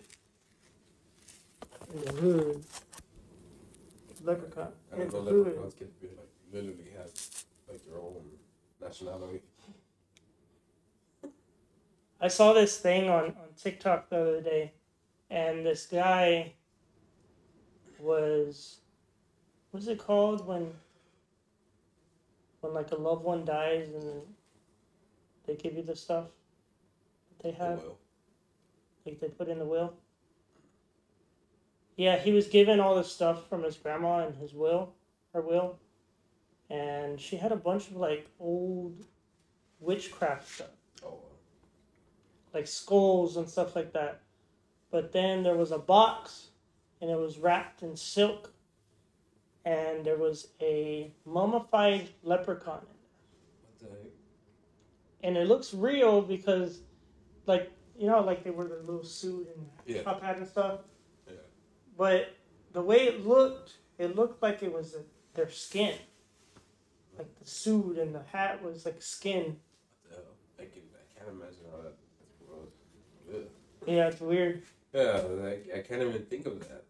In 1.94 2.00
the 2.04 2.12
hood. 2.12 2.64
Leprechaun. 4.22 4.68
I 4.92 4.96
the 4.96 5.04
know 5.04 5.10
hood. 5.20 5.46
leprechauns 5.46 5.74
can 5.74 5.88
be 6.00 6.08
like 6.08 6.30
literally 6.52 6.90
have 6.96 7.10
like 7.68 7.84
their 7.86 7.98
own 7.98 8.24
nationality. 8.80 9.42
I 12.20 12.28
saw 12.28 12.52
this 12.54 12.78
thing 12.78 13.10
on, 13.10 13.24
on 13.24 13.48
TikTok 13.60 14.08
the 14.08 14.16
other 14.16 14.40
day, 14.40 14.72
and 15.30 15.66
this 15.66 15.86
guy 15.86 16.54
was 17.98 18.78
what's 19.70 19.86
it 19.86 19.98
called 19.98 20.46
when 20.46 20.72
when 22.60 22.74
like 22.74 22.90
a 22.92 22.96
loved 22.96 23.24
one 23.24 23.44
dies 23.44 23.88
and 23.94 24.22
they 25.46 25.54
give 25.54 25.74
you 25.74 25.82
the 25.82 25.94
stuff 25.94 26.26
that 27.28 27.42
they 27.42 27.52
have, 27.52 27.78
well. 27.78 27.98
like 29.04 29.20
they 29.20 29.28
put 29.28 29.48
in 29.48 29.58
the 29.58 29.64
will. 29.64 29.94
Yeah, 31.96 32.18
he 32.18 32.32
was 32.32 32.46
given 32.46 32.78
all 32.80 32.94
the 32.94 33.04
stuff 33.04 33.48
from 33.48 33.62
his 33.62 33.76
grandma 33.76 34.26
in 34.26 34.34
his 34.34 34.52
will, 34.52 34.92
her 35.32 35.40
will, 35.40 35.78
and 36.68 37.18
she 37.20 37.36
had 37.36 37.52
a 37.52 37.56
bunch 37.56 37.88
of 37.88 37.96
like 37.96 38.28
old 38.38 39.04
witchcraft 39.80 40.48
stuff 40.54 40.68
Oh 41.04 41.18
like 42.56 42.66
skulls 42.66 43.36
and 43.36 43.48
stuff 43.48 43.76
like 43.76 43.92
that. 43.92 44.20
But 44.90 45.12
then 45.12 45.42
there 45.42 45.56
was 45.56 45.72
a 45.72 45.78
box 45.78 46.48
and 47.02 47.10
it 47.10 47.18
was 47.18 47.36
wrapped 47.38 47.82
in 47.82 47.94
silk, 47.94 48.50
and 49.66 50.04
there 50.06 50.16
was 50.16 50.48
a 50.62 51.12
mummified 51.26 52.08
leprechaun 52.22 52.78
in 52.80 52.86
there. 52.86 52.96
What 53.62 53.78
the 53.78 53.86
heck? 54.02 54.12
And 55.22 55.36
it 55.36 55.46
looks 55.48 55.74
real 55.74 56.22
because, 56.22 56.80
like, 57.44 57.70
you 57.98 58.06
know, 58.06 58.20
like 58.22 58.42
they 58.44 58.50
wear 58.50 58.66
the 58.68 58.76
little 58.76 59.04
suit 59.04 59.48
and 59.54 59.66
Yeah. 59.84 60.02
top 60.02 60.22
hat 60.22 60.38
and 60.38 60.48
stuff. 60.48 60.80
But 61.96 62.34
the 62.72 62.82
way 62.82 63.06
it 63.06 63.26
looked, 63.26 63.74
it 63.98 64.16
looked 64.16 64.42
like 64.42 64.62
it 64.62 64.72
was 64.72 64.96
their 65.34 65.50
skin. 65.50 65.94
Like 67.16 67.38
the 67.38 67.48
suit 67.48 67.98
and 67.98 68.14
the 68.14 68.22
hat 68.32 68.62
was 68.62 68.84
like 68.84 69.00
skin. 69.00 69.56
What 70.02 70.10
the 70.10 70.16
hell? 70.16 70.24
I, 70.58 70.62
can, 70.62 70.82
I 70.94 71.18
can't 71.18 71.30
imagine 71.30 71.64
how 71.70 71.82
that. 71.82 71.94
Gross. 73.26 73.44
Yeah, 73.86 74.08
it's 74.08 74.20
weird. 74.20 74.62
Yeah, 74.92 75.22
like, 75.28 75.68
I 75.74 75.80
can't 75.80 76.02
even 76.02 76.24
think 76.24 76.46
of 76.46 76.60
that. 76.60 76.84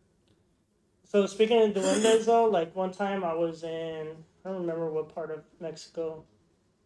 So 1.05 1.27
speaking 1.27 1.63
of 1.63 1.71
duendes 1.71 2.27
though, 2.27 2.47
like 2.47 2.75
one 2.75 2.93
time 2.93 3.25
I 3.25 3.33
was 3.33 3.63
in 3.63 4.09
I 4.47 4.51
don't 4.51 4.61
remember 4.61 4.89
what 4.91 5.13
part 5.13 5.33
of 5.33 5.43
Mexico, 5.61 6.23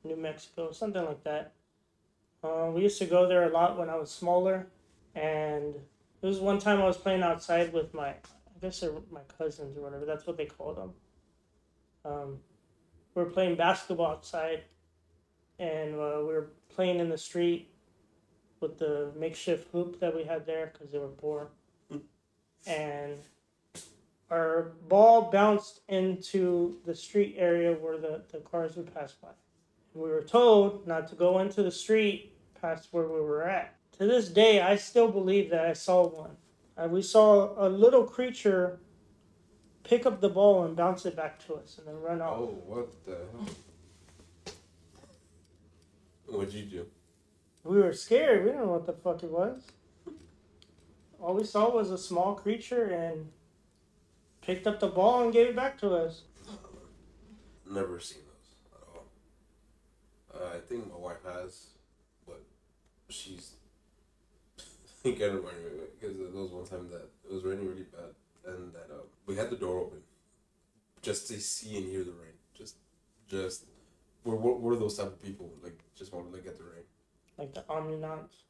New 0.02 0.16
Mexico, 0.16 0.72
something 0.72 1.04
like 1.04 1.22
that. 1.24 1.52
Uh, 2.42 2.70
we 2.72 2.80
used 2.80 2.98
to 3.00 3.04
go 3.04 3.28
there 3.28 3.44
a 3.44 3.50
lot 3.50 3.78
when 3.78 3.90
I 3.90 3.96
was 3.96 4.10
smaller, 4.10 4.66
and 5.14 5.74
it 6.22 6.26
was 6.26 6.38
one 6.38 6.58
time 6.58 6.80
I 6.80 6.86
was 6.86 6.96
playing 6.96 7.22
outside 7.22 7.72
with 7.72 7.94
my 7.94 8.08
I 8.08 8.66
guess 8.66 8.80
they're 8.80 8.92
my 9.10 9.20
cousins 9.38 9.76
or 9.76 9.82
whatever. 9.82 10.04
That's 10.04 10.26
what 10.26 10.36
they 10.36 10.46
called 10.46 10.76
them. 10.76 10.92
Um, 12.04 12.38
we 13.14 13.22
were 13.22 13.30
playing 13.30 13.56
basketball 13.56 14.12
outside, 14.12 14.64
and 15.58 15.94
uh, 15.94 16.18
we 16.20 16.32
were 16.34 16.50
playing 16.68 17.00
in 17.00 17.08
the 17.08 17.18
street 17.18 17.70
with 18.60 18.78
the 18.78 19.12
makeshift 19.18 19.68
hoop 19.72 19.98
that 20.00 20.14
we 20.14 20.24
had 20.24 20.44
there 20.46 20.70
because 20.72 20.92
they 20.92 20.98
were 20.98 21.08
poor, 21.08 21.50
and 22.66 23.16
our 24.30 24.72
ball 24.88 25.30
bounced 25.30 25.80
into 25.88 26.78
the 26.84 26.94
street 26.94 27.34
area 27.38 27.72
where 27.72 27.98
the, 27.98 28.22
the 28.30 28.38
cars 28.38 28.76
would 28.76 28.92
pass 28.94 29.12
by. 29.12 29.28
We 29.94 30.08
were 30.08 30.22
told 30.22 30.86
not 30.86 31.08
to 31.08 31.16
go 31.16 31.40
into 31.40 31.62
the 31.62 31.70
street 31.70 32.36
past 32.60 32.88
where 32.92 33.06
we 33.06 33.20
were 33.20 33.42
at. 33.42 33.74
To 34.00 34.06
this 34.06 34.30
day, 34.30 34.62
I 34.62 34.76
still 34.76 35.08
believe 35.08 35.50
that 35.50 35.66
I 35.66 35.74
saw 35.74 36.06
one. 36.08 36.30
Uh, 36.74 36.88
we 36.88 37.02
saw 37.02 37.52
a 37.58 37.68
little 37.68 38.04
creature 38.04 38.80
pick 39.84 40.06
up 40.06 40.22
the 40.22 40.30
ball 40.30 40.64
and 40.64 40.74
bounce 40.74 41.04
it 41.04 41.14
back 41.14 41.38
to 41.44 41.56
us 41.56 41.76
and 41.76 41.86
then 41.86 42.00
run 42.00 42.22
off. 42.22 42.38
Oh, 42.38 42.62
what 42.64 43.04
the 43.04 43.18
hell? 43.30 44.54
What'd 46.28 46.54
you 46.54 46.62
do? 46.62 46.86
We 47.62 47.76
were 47.76 47.92
scared. 47.92 48.42
We 48.42 48.52
didn't 48.52 48.64
know 48.64 48.72
what 48.72 48.86
the 48.86 48.94
fuck 48.94 49.22
it 49.22 49.30
was. 49.30 49.66
All 51.20 51.34
we 51.34 51.44
saw 51.44 51.70
was 51.70 51.90
a 51.90 51.98
small 51.98 52.34
creature 52.34 52.84
and 52.84 53.28
picked 54.40 54.66
up 54.66 54.80
the 54.80 54.88
ball 54.88 55.24
and 55.24 55.30
gave 55.30 55.48
it 55.48 55.56
back 55.56 55.76
to 55.80 55.90
us. 55.90 56.22
Never 57.70 58.00
seen 58.00 58.22
those 58.24 58.80
at 58.80 58.88
all. 58.88 59.04
Uh, 60.34 60.56
I 60.56 60.60
think 60.60 60.90
my 60.90 60.98
wife 60.98 61.22
has, 61.22 61.66
but 62.26 62.42
she's 63.10 63.56
of 65.04 65.20
reminded 65.20 65.72
me 65.72 65.84
because 65.98 66.16
there 66.16 66.42
was 66.42 66.50
one 66.50 66.66
time 66.66 66.88
that 66.90 67.08
it 67.28 67.32
was 67.32 67.42
raining 67.44 67.68
really 67.68 67.84
bad 67.84 68.14
and 68.46 68.72
that 68.72 68.88
uh, 68.90 69.02
we 69.26 69.36
had 69.36 69.50
the 69.50 69.56
door 69.56 69.78
open 69.80 69.98
just 71.02 71.28
to 71.28 71.40
see 71.40 71.76
and 71.78 71.86
hear 71.86 72.04
the 72.04 72.12
rain. 72.12 72.34
Just, 72.54 72.76
just 73.28 73.64
we're 74.24 74.34
we're, 74.34 74.54
we're 74.54 74.76
those 74.76 74.96
type 74.96 75.06
of 75.06 75.22
people 75.22 75.50
like 75.62 75.78
just 75.96 76.12
want 76.12 76.26
to 76.26 76.32
look 76.32 76.46
at 76.46 76.58
the 76.58 76.64
rain. 76.64 76.84
Like 77.38 77.54
the 77.54 77.62
Omninauts. 77.62 78.44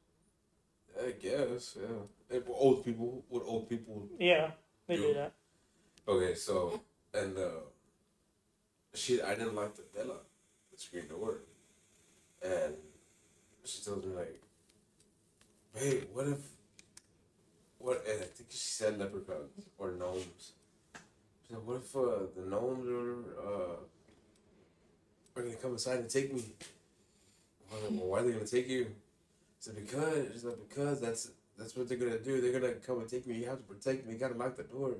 I 1.00 1.12
guess, 1.12 1.76
yeah. 1.80 2.36
Eh, 2.36 2.40
Old 2.48 2.84
people, 2.84 3.24
what 3.28 3.44
old 3.46 3.68
people 3.68 4.08
Yeah, 4.18 4.50
they 4.88 4.96
do 4.96 5.02
Yeah. 5.02 5.14
that. 5.14 5.32
Okay, 6.08 6.34
so 6.34 6.80
and 7.14 7.38
uh 7.38 7.60
she 8.94 9.22
I 9.22 9.34
didn't 9.36 9.54
like 9.54 9.76
the 9.76 9.84
bell 9.94 10.10
up, 10.10 10.26
the 10.72 10.78
screen 10.78 11.06
door. 11.08 11.42
And 12.42 12.74
she 13.64 13.82
told 13.84 14.04
me 14.04 14.14
like, 14.16 14.40
Hey, 15.74 16.02
what 16.12 16.26
if 16.26 16.38
what 17.78 18.04
and 18.08 18.20
I 18.22 18.26
think 18.26 18.50
she 18.50 18.58
said 18.58 18.98
leprechauns 18.98 19.66
or 19.78 19.92
gnomes. 19.92 20.52
She 21.46 21.54
said, 21.54 21.64
What 21.64 21.76
if 21.78 21.96
uh, 21.96 22.26
the 22.36 22.46
gnomes 22.48 22.88
are 22.88 23.48
uh 23.48 23.76
are 25.36 25.42
gonna 25.42 25.54
come 25.56 25.72
inside 25.72 26.00
and 26.00 26.10
take 26.10 26.32
me? 26.32 26.42
Like, 27.72 27.90
Well, 27.90 28.08
why 28.08 28.18
are 28.20 28.22
they 28.22 28.32
gonna 28.32 28.46
take 28.46 28.68
you? 28.68 28.86
I 28.86 28.92
said, 29.60 29.76
because 29.76 30.32
she's 30.32 30.44
like, 30.44 30.58
because 30.68 31.00
that's 31.00 31.30
that's 31.56 31.76
what 31.76 31.88
they're 31.88 31.98
gonna 31.98 32.18
do. 32.18 32.40
They're 32.40 32.58
gonna 32.58 32.74
come 32.74 33.00
and 33.00 33.08
take 33.08 33.26
me. 33.26 33.36
You 33.36 33.46
have 33.46 33.58
to 33.58 33.64
protect 33.64 34.06
me. 34.06 34.14
You 34.14 34.18
gotta 34.18 34.34
lock 34.34 34.56
the 34.56 34.64
door. 34.64 34.96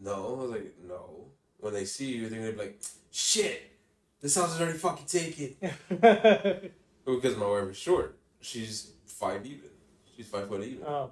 No, 0.00 0.12
I 0.38 0.42
was 0.42 0.50
like, 0.50 0.74
no. 0.86 1.26
When 1.58 1.74
they 1.74 1.84
see 1.84 2.12
you, 2.12 2.28
they're 2.28 2.40
gonna 2.40 2.52
be 2.52 2.58
like, 2.58 2.80
shit, 3.10 3.70
this 4.20 4.34
house 4.36 4.54
is 4.54 4.60
already 4.60 4.78
fucking 4.78 5.06
taken. 5.06 5.56
Because 7.04 7.36
my 7.36 7.46
wife 7.46 7.70
is 7.70 7.76
short. 7.76 8.16
She's 8.40 8.92
five 9.20 9.44
even. 9.46 9.70
She's 10.16 10.26
five 10.28 10.48
foot 10.48 10.62
even. 10.64 10.84
oh, 10.86 11.10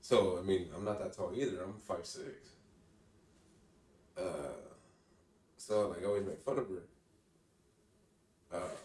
So 0.00 0.38
I 0.38 0.42
mean, 0.42 0.68
I'm 0.74 0.84
not 0.84 0.98
that 1.00 1.12
tall 1.16 1.32
either. 1.34 1.62
I'm 1.64 1.74
five 1.90 2.04
six. 2.06 2.50
Uh, 4.16 4.52
so 5.56 5.88
like 5.88 6.02
I 6.02 6.06
always 6.06 6.26
make 6.26 6.40
fun 6.42 6.58
of 6.58 6.66
her. 6.68 6.82
Uh, 8.52 8.76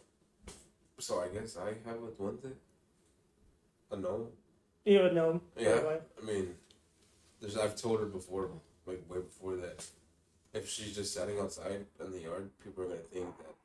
so 1.00 1.20
I 1.22 1.28
guess 1.28 1.58
I 1.58 1.70
have 1.90 1.98
a 1.98 2.12
duende. 2.18 2.52
A 3.92 3.96
gnome. 3.98 4.28
you 4.86 5.00
would 5.02 5.14
know. 5.14 5.42
Yeah. 5.58 5.80
right. 5.82 6.02
I 6.22 6.26
mean, 6.26 6.56
there's 7.40 7.58
I've 7.58 7.76
told 7.76 8.00
her 8.00 8.06
before, 8.08 8.50
like 8.86 9.04
way 9.10 9.20
before 9.20 9.56
that, 9.58 9.86
if 10.54 10.70
she's 10.70 10.96
just 10.96 11.12
standing 11.14 11.40
outside 11.40 11.86
in 12.00 12.12
the 12.12 12.20
yard, 12.22 12.50
people 12.64 12.84
are 12.84 12.88
gonna 12.88 13.00
think 13.12 13.28
that 13.38 13.56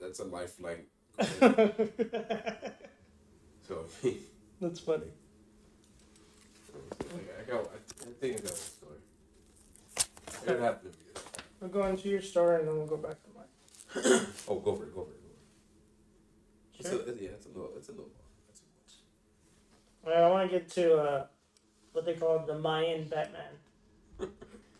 that's 0.00 0.20
a 0.20 0.24
lifeline. 0.24 0.84
so 3.66 3.84
I 4.02 4.06
mean, 4.06 4.18
That's 4.60 4.80
funny. 4.80 5.04
like, 7.12 7.38
I 7.40 7.50
got, 7.50 7.64
I 7.64 8.10
think 8.20 8.36
I 8.36 8.42
got 8.42 8.50
one 8.50 8.56
story. 8.56 9.00
It 10.46 10.60
happened 10.60 10.92
to. 10.92 11.32
We'll 11.60 11.70
go 11.70 11.86
into 11.86 12.08
your 12.08 12.20
story 12.22 12.60
and 12.60 12.68
then 12.68 12.76
we'll 12.76 12.86
go 12.86 12.96
back 12.96 13.16
to 13.22 13.28
mine. 13.34 14.26
Oh, 14.48 14.58
go 14.60 14.74
for 14.76 14.84
it, 14.84 14.94
go 14.94 15.04
for 15.04 15.10
it, 15.10 15.22
go 15.22 15.28
for 16.82 16.86
it. 16.86 16.90
Sure. 16.90 17.00
It's 17.00 17.20
a, 17.20 17.24
yeah, 17.24 17.30
it's 17.30 17.46
a 17.46 17.48
little, 17.48 17.70
it's 17.76 17.88
a 17.88 17.92
little. 17.92 18.10
It's 18.50 18.60
Well, 20.04 20.24
I 20.24 20.30
want 20.30 20.50
to 20.50 20.58
get 20.58 20.68
to 20.72 20.96
uh, 20.96 21.26
what 21.92 22.04
they 22.04 22.14
call 22.14 22.38
the 22.40 22.58
Mayan 22.58 23.08
Batman. 23.08 23.52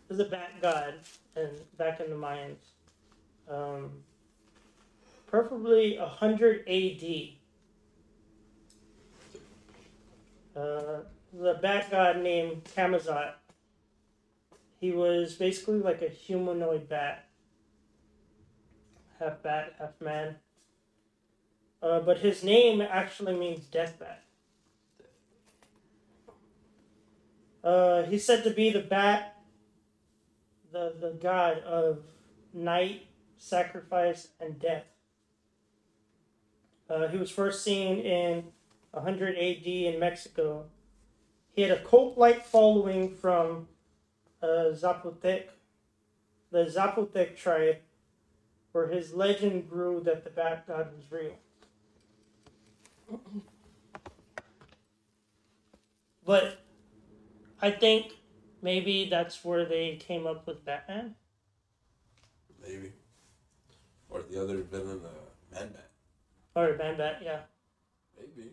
There's 0.07 0.19
a 0.21 0.25
bat 0.25 0.51
god, 0.61 0.93
and 1.35 1.49
back 1.77 1.99
in 1.99 2.09
the 2.09 2.15
Mayans, 2.15 2.55
um, 3.49 3.91
preferably 5.25 5.97
100 5.97 6.59
AD. 6.67 7.36
Uh, 10.57 11.01
the 11.33 11.53
bat 11.61 11.91
god 11.91 12.23
named 12.23 12.63
Camazotz. 12.75 13.33
He 14.79 14.91
was 14.91 15.33
basically 15.35 15.79
like 15.79 16.01
a 16.01 16.09
humanoid 16.09 16.89
bat, 16.89 17.27
half 19.19 19.43
bat, 19.43 19.75
half 19.77 19.99
man. 20.01 20.35
Uh, 21.81 21.99
but 21.99 22.19
his 22.19 22.43
name 22.43 22.81
actually 22.81 23.35
means 23.35 23.65
death 23.65 23.99
bat. 23.99 24.23
Uh, 27.63 28.03
he's 28.03 28.25
said 28.25 28.43
to 28.43 28.49
be 28.49 28.71
the 28.71 28.79
bat, 28.79 29.37
the 30.71 30.93
the 30.99 31.11
god 31.21 31.59
of 31.59 31.99
night, 32.53 33.07
sacrifice, 33.37 34.29
and 34.39 34.59
death. 34.59 34.85
Uh, 36.89 37.07
he 37.09 37.17
was 37.17 37.29
first 37.29 37.63
seen 37.63 37.99
in 37.99 38.45
100 38.97 39.35
AD 39.37 39.65
in 39.65 39.99
Mexico. 39.99 40.65
He 41.53 41.61
had 41.61 41.71
a 41.71 41.83
cult-like 41.83 42.45
following 42.45 43.15
from 43.15 43.67
uh, 44.41 44.71
Zapotec, 44.73 45.45
the 46.51 46.65
Zapotec 46.65 47.35
tribe, 47.35 47.77
where 48.71 48.87
his 48.87 49.13
legend 49.13 49.69
grew 49.69 50.01
that 50.01 50.23
the 50.23 50.29
bat 50.29 50.67
god 50.67 50.89
was 50.95 51.11
real. 51.11 51.33
But 56.25 56.59
I 57.61 57.71
think 57.71 58.13
maybe 58.61 59.07
that's 59.09 59.43
where 59.43 59.65
they 59.65 59.95
came 59.95 60.27
up 60.27 60.45
with 60.45 60.63
Batman. 60.65 61.15
Maybe. 62.61 62.91
Or 64.09 64.23
the 64.29 64.41
other 64.41 64.57
villain, 64.57 65.01
uh, 65.03 65.55
Man 65.55 65.69
Bat. 65.69 65.89
Or 66.55 66.77
Man 66.77 66.97
Bat, 66.97 67.21
yeah. 67.23 67.39
Maybe. 68.17 68.51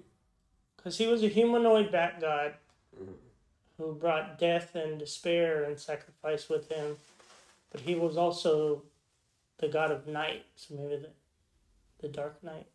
Because 0.85 0.99
he 0.99 1.07
was 1.07 1.25
a 1.25 1.29
humanoid 1.29 1.91
bat 1.91 2.21
god 2.21 2.57
Mhm. 2.95 3.17
who 3.79 3.95
brought 3.95 4.39
death 4.39 4.75
and 4.75 4.99
despair 4.99 5.65
and 5.65 5.81
sacrifice 5.81 6.51
with 6.51 6.71
him. 6.71 6.99
But 7.71 7.81
he 7.81 7.95
was 7.95 8.19
also 8.19 8.83
the 9.57 9.69
god 9.69 9.91
of 9.91 10.07
night, 10.07 10.45
so 10.57 10.75
maybe 10.75 10.97
the, 10.97 11.11
the 12.01 12.09
dark 12.09 12.43
night. 12.43 12.67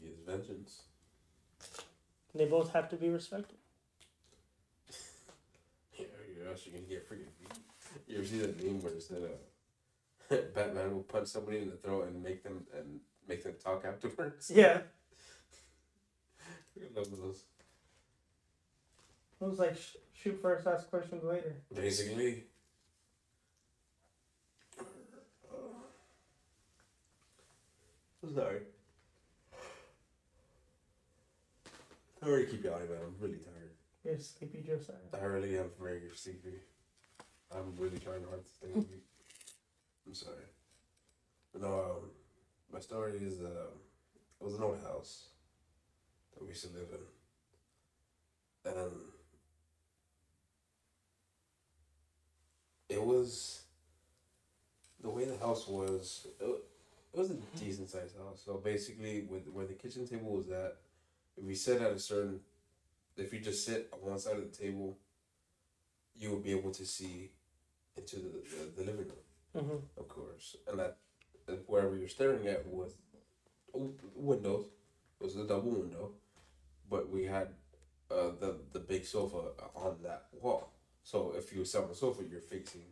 He 0.00 0.06
is 0.06 0.20
vengeance. 0.20 0.82
They 2.36 2.44
both 2.44 2.72
have 2.72 2.88
to 2.90 2.96
be 2.96 3.08
respected. 3.08 3.58
else, 6.48 6.66
you're 6.66 6.76
gonna 6.76 6.86
get 6.86 7.08
freaking 7.10 7.26
beat. 7.40 7.52
You 8.06 8.18
ever 8.18 8.26
see 8.26 8.38
that 8.38 8.62
meme 8.62 8.80
where 8.80 8.92
it 8.92 9.02
said, 9.02 9.24
uh, 10.30 10.36
Batman 10.54 10.94
will 10.94 11.02
punch 11.02 11.26
somebody 11.26 11.58
in 11.58 11.68
the 11.68 11.76
throat 11.76 12.06
and 12.06 12.22
make 12.22 12.44
them 12.44 12.64
and 12.72 13.00
make 13.26 13.42
them 13.42 13.56
talk 13.58 13.84
afterwards? 13.84 14.52
Yeah. 14.54 14.82
I 16.80 16.98
love 16.98 17.10
those. 17.10 17.42
It 19.40 19.44
was 19.44 19.58
like 19.58 19.76
sh- 19.76 19.96
shoot 20.14 20.40
first, 20.42 20.66
ask 20.66 20.90
questions 20.90 21.22
later. 21.24 21.54
Basically. 21.74 22.44
I'm 28.22 28.34
sorry. 28.34 28.60
Sorry 32.20 32.44
to 32.44 32.50
keep 32.50 32.64
yawning, 32.64 32.88
man. 32.88 32.98
I'm 33.06 33.14
really 33.20 33.38
tired. 33.38 33.70
You're 34.04 34.18
sleepy 34.18 34.64
Josiah. 34.66 34.96
I 35.14 35.24
really 35.24 35.56
am 35.56 35.70
very 35.80 36.00
sleepy. 36.14 36.54
I'm 37.54 37.74
really 37.78 37.98
trying 37.98 38.24
hard 38.28 38.44
to 38.44 38.50
stay 38.52 38.72
awake. 38.74 39.04
I'm 40.06 40.14
sorry. 40.14 40.44
No, 41.60 41.68
um, 41.68 42.10
my 42.72 42.80
story 42.80 43.18
is 43.18 43.40
uh, 43.40 43.70
it 44.40 44.44
was 44.44 44.54
an 44.54 44.62
old 44.62 44.80
house 44.82 45.28
that 46.38 46.44
we 46.44 46.50
used 46.50 46.62
to 46.64 46.70
live 46.78 46.88
in. 46.92 48.72
And 48.72 48.92
it 52.88 53.02
was 53.02 53.62
the 55.00 55.08
way 55.10 55.24
the 55.24 55.36
house 55.38 55.66
was. 55.68 56.26
It, 56.40 56.44
it 56.44 57.18
was 57.18 57.30
a 57.30 57.36
decent 57.58 57.88
sized 57.90 58.16
house. 58.16 58.42
So 58.44 58.54
basically, 58.54 59.22
with 59.28 59.48
where 59.48 59.66
the 59.66 59.74
kitchen 59.74 60.06
table 60.06 60.30
was 60.30 60.50
at, 60.50 60.76
if 61.36 61.44
we 61.44 61.54
sit 61.54 61.80
at 61.80 61.92
a 61.92 61.98
certain, 61.98 62.40
if 63.16 63.32
you 63.32 63.40
just 63.40 63.64
sit 63.64 63.88
on 63.92 64.10
one 64.10 64.18
side 64.18 64.36
of 64.36 64.50
the 64.50 64.56
table, 64.56 64.96
you 66.16 66.30
would 66.30 66.42
be 66.44 66.50
able 66.50 66.70
to 66.72 66.84
see 66.84 67.30
into 67.96 68.16
the, 68.16 68.22
the, 68.28 68.82
the 68.82 68.90
living 68.90 69.06
room, 69.06 69.14
Mm-hmm. 69.56 69.76
of 70.00 70.08
course, 70.08 70.56
and 70.68 70.78
that 70.78 70.98
wherever 71.66 71.96
you're 71.96 72.08
staring 72.08 72.46
at 72.46 72.66
was 72.66 72.92
windows. 74.14 74.66
It 75.20 75.24
was 75.24 75.36
a 75.36 75.46
double 75.46 75.70
window, 75.70 76.10
but 76.90 77.10
we 77.10 77.24
had 77.24 77.48
uh, 78.10 78.30
the 78.40 78.56
the 78.72 78.80
big 78.80 79.04
sofa 79.04 79.52
on 79.74 79.96
that 80.02 80.26
wall. 80.32 80.72
So 81.02 81.34
if 81.36 81.52
you 81.54 81.64
sat 81.64 81.82
on 81.82 81.88
the 81.88 81.94
sofa, 81.94 82.22
you're 82.30 82.40
facing 82.40 82.84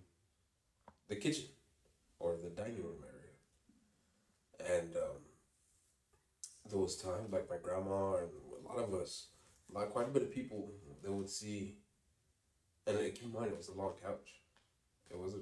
the 1.08 1.16
kitchen 1.16 1.46
or 2.18 2.36
the 2.42 2.50
dining 2.50 2.82
room 2.82 3.02
area. 3.04 4.76
And 4.80 4.96
um, 4.96 5.20
those 6.70 6.96
times, 6.96 7.32
like 7.32 7.48
my 7.48 7.56
grandma 7.62 8.16
and 8.16 8.28
a 8.64 8.68
lot 8.68 8.78
of 8.78 8.94
us, 8.94 9.28
like 9.72 9.90
quite 9.90 10.06
a 10.08 10.10
bit 10.10 10.22
of 10.22 10.32
people, 10.32 10.72
they 11.02 11.10
would 11.10 11.28
see. 11.28 11.76
And 12.86 12.96
keep 13.14 13.24
in 13.24 13.32
mind, 13.32 13.52
it 13.52 13.56
was 13.56 13.68
a 13.68 13.74
long 13.74 13.92
couch. 14.02 14.40
It 15.10 15.18
was 15.18 15.34
a, 15.34 15.38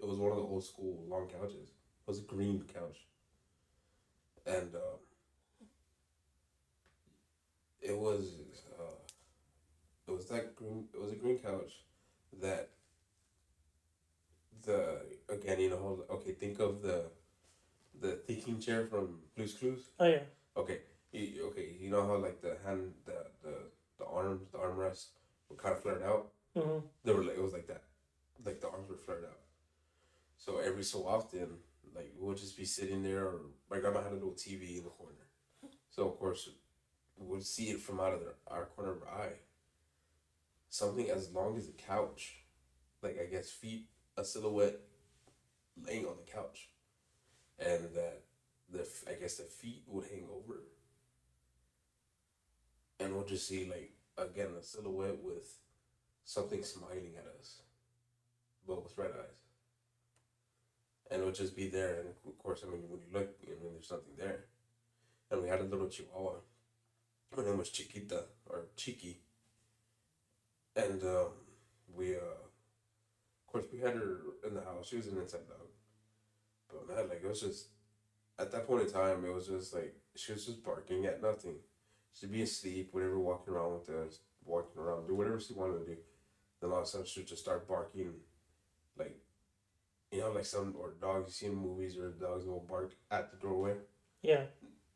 it 0.00 0.08
was 0.08 0.18
one 0.18 0.30
of 0.30 0.36
the 0.36 0.42
old 0.42 0.64
school 0.64 1.04
long 1.08 1.28
couches. 1.28 1.68
It 1.70 2.06
was 2.06 2.18
a 2.18 2.22
green 2.22 2.64
couch. 2.72 3.06
And 4.46 4.74
um, 4.74 4.98
it 7.90 7.96
was 8.06 8.22
uh, 8.78 8.98
it 10.08 10.12
was 10.18 10.26
that 10.28 10.54
green 10.56 10.78
it 10.94 11.00
was 11.00 11.12
a 11.12 11.16
green 11.16 11.38
couch 11.38 11.72
that 12.44 12.70
the 14.62 15.00
again 15.28 15.60
you 15.60 15.70
know 15.70 15.78
how- 16.08 16.14
okay 16.16 16.32
think 16.32 16.58
of 16.60 16.82
the 16.82 17.04
the 18.00 18.12
thinking 18.26 18.58
chair 18.60 18.84
from 18.86 19.20
Blue's 19.34 19.54
Clues. 19.54 19.84
Oh 20.00 20.06
yeah. 20.06 20.22
okay 20.56 20.80
you, 21.12 21.46
okay 21.48 21.76
you 21.80 21.90
know 21.90 22.04
how 22.06 22.16
like 22.16 22.40
the 22.42 22.56
hand 22.64 22.92
the 23.04 23.18
the, 23.42 23.54
the 23.98 24.04
arms 24.04 24.42
the 24.52 24.58
armrests 24.58 25.06
were 25.48 25.56
kind 25.56 25.74
of 25.74 25.82
flared 25.82 26.02
out? 26.02 26.32
Mm-hmm. 26.56 26.80
they 27.04 27.12
were 27.12 27.22
like 27.24 27.36
it 27.36 27.42
was 27.42 27.52
like 27.52 27.66
that. 27.68 27.82
Like 28.44 28.60
the 28.60 28.68
arms 28.68 28.88
were 28.88 28.96
flared 28.96 29.24
out. 29.24 29.40
So 30.38 30.58
every 30.58 30.82
so 30.84 31.06
often 31.06 31.48
like 31.94 32.12
we'll 32.18 32.34
just 32.34 32.56
be 32.56 32.64
sitting 32.64 33.02
there 33.02 33.24
or 33.24 33.40
my 33.70 33.78
grandma 33.78 34.02
had 34.02 34.12
a 34.12 34.16
little 34.16 34.32
TV 34.44 34.78
in 34.78 34.84
the 34.84 34.90
corner. 34.90 35.26
So 35.90 36.08
of 36.08 36.18
course 36.18 36.48
would 37.18 37.44
see 37.44 37.70
it 37.70 37.80
from 37.80 38.00
out 38.00 38.12
of 38.12 38.20
the, 38.20 38.32
our 38.48 38.66
corner 38.66 38.92
of 38.92 39.02
our 39.02 39.22
eye 39.22 39.32
something 40.68 41.10
as 41.10 41.32
long 41.32 41.56
as 41.56 41.68
a 41.68 41.72
couch 41.72 42.38
like 43.02 43.18
I 43.20 43.26
guess 43.30 43.50
feet 43.50 43.86
a 44.16 44.24
silhouette 44.24 44.80
laying 45.86 46.06
on 46.06 46.14
the 46.16 46.30
couch 46.30 46.68
and 47.58 47.84
that 47.94 48.22
the 48.70 48.86
I 49.08 49.14
guess 49.14 49.36
the 49.36 49.44
feet 49.44 49.82
would 49.86 50.06
hang 50.06 50.26
over 50.34 50.60
and 53.00 53.14
we'll 53.14 53.24
just 53.24 53.48
see 53.48 53.68
like 53.68 53.92
again 54.18 54.48
a 54.58 54.62
silhouette 54.62 55.22
with 55.22 55.56
something 56.26 56.62
smiling 56.64 57.14
at 57.16 57.26
us, 57.38 57.62
but 58.66 58.82
with 58.82 58.98
red 58.98 59.12
eyes. 59.12 59.40
And 61.10 61.22
it 61.22 61.24
would 61.24 61.36
just 61.36 61.56
be 61.56 61.68
there, 61.68 62.00
and 62.00 62.08
of 62.26 62.38
course, 62.38 62.64
I 62.66 62.70
mean, 62.70 62.82
when 62.88 63.00
you 63.00 63.06
look, 63.12 63.30
I 63.46 63.50
mean, 63.62 63.72
there's 63.72 63.88
something 63.88 64.14
there. 64.18 64.46
And 65.30 65.40
we 65.40 65.48
had 65.48 65.60
a 65.60 65.64
little 65.64 65.88
chihuahua. 65.88 66.40
Her 67.34 67.42
name 67.42 67.58
was 67.58 67.70
Chiquita, 67.70 68.24
or 68.46 68.66
Chiqui. 68.76 69.16
And 70.74 71.02
um, 71.02 71.28
we, 71.94 72.14
uh, 72.14 72.18
of 72.18 73.46
course, 73.46 73.64
we 73.72 73.78
had 73.78 73.94
her 73.94 74.20
in 74.46 74.54
the 74.54 74.60
house. 74.60 74.88
She 74.88 74.96
was 74.96 75.06
an 75.06 75.18
inside 75.18 75.48
dog. 75.48 75.68
But 76.68 76.88
man, 76.88 77.08
like, 77.08 77.22
it 77.22 77.28
was 77.28 77.40
just, 77.40 77.68
at 78.38 78.52
that 78.52 78.66
point 78.66 78.86
in 78.86 78.92
time, 78.92 79.24
it 79.24 79.34
was 79.34 79.48
just 79.48 79.74
like, 79.74 79.94
she 80.14 80.32
was 80.32 80.46
just 80.46 80.64
barking 80.64 81.06
at 81.06 81.22
nothing. 81.22 81.56
She'd 82.12 82.32
be 82.32 82.42
asleep, 82.42 82.88
whatever, 82.92 83.18
walking 83.18 83.54
around 83.54 83.74
with 83.74 83.88
us, 83.90 84.20
walking 84.44 84.80
around, 84.80 85.06
do 85.06 85.14
whatever 85.14 85.40
she 85.40 85.54
wanted 85.54 85.80
to 85.80 85.86
do. 85.86 85.96
Then 86.60 86.70
all 86.70 86.78
of 86.78 86.84
a 86.84 86.86
sudden 86.86 87.06
she'd 87.06 87.26
just 87.26 87.42
start 87.42 87.68
barking, 87.68 88.14
like, 88.98 89.18
you 90.10 90.20
know, 90.20 90.30
like 90.30 90.46
some 90.46 90.74
or 90.78 90.94
dogs 91.00 91.28
you 91.28 91.48
see 91.48 91.52
in 91.52 91.58
movies 91.58 91.98
or 91.98 92.10
dogs 92.12 92.46
will 92.46 92.64
bark 92.68 92.94
at 93.10 93.30
the 93.30 93.36
doorway. 93.36 93.74
Yeah. 94.22 94.44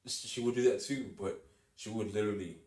She 0.06 0.40
would 0.40 0.54
do 0.54 0.70
that 0.70 0.82
too, 0.82 1.10
but 1.18 1.44
she 1.80 1.88
would 1.88 2.12
literally 2.12 2.58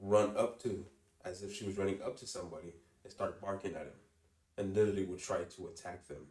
run 0.00 0.36
up 0.36 0.62
to, 0.62 0.86
as 1.24 1.42
if 1.42 1.52
she 1.52 1.64
was 1.64 1.76
running 1.76 2.00
up 2.02 2.16
to 2.16 2.24
somebody 2.24 2.72
and 3.02 3.12
start 3.12 3.40
barking 3.40 3.74
at 3.74 3.82
him, 3.82 3.98
and 4.56 4.76
literally 4.76 5.02
would 5.02 5.18
try 5.18 5.38
to 5.42 5.66
attack 5.66 6.06
them, 6.06 6.28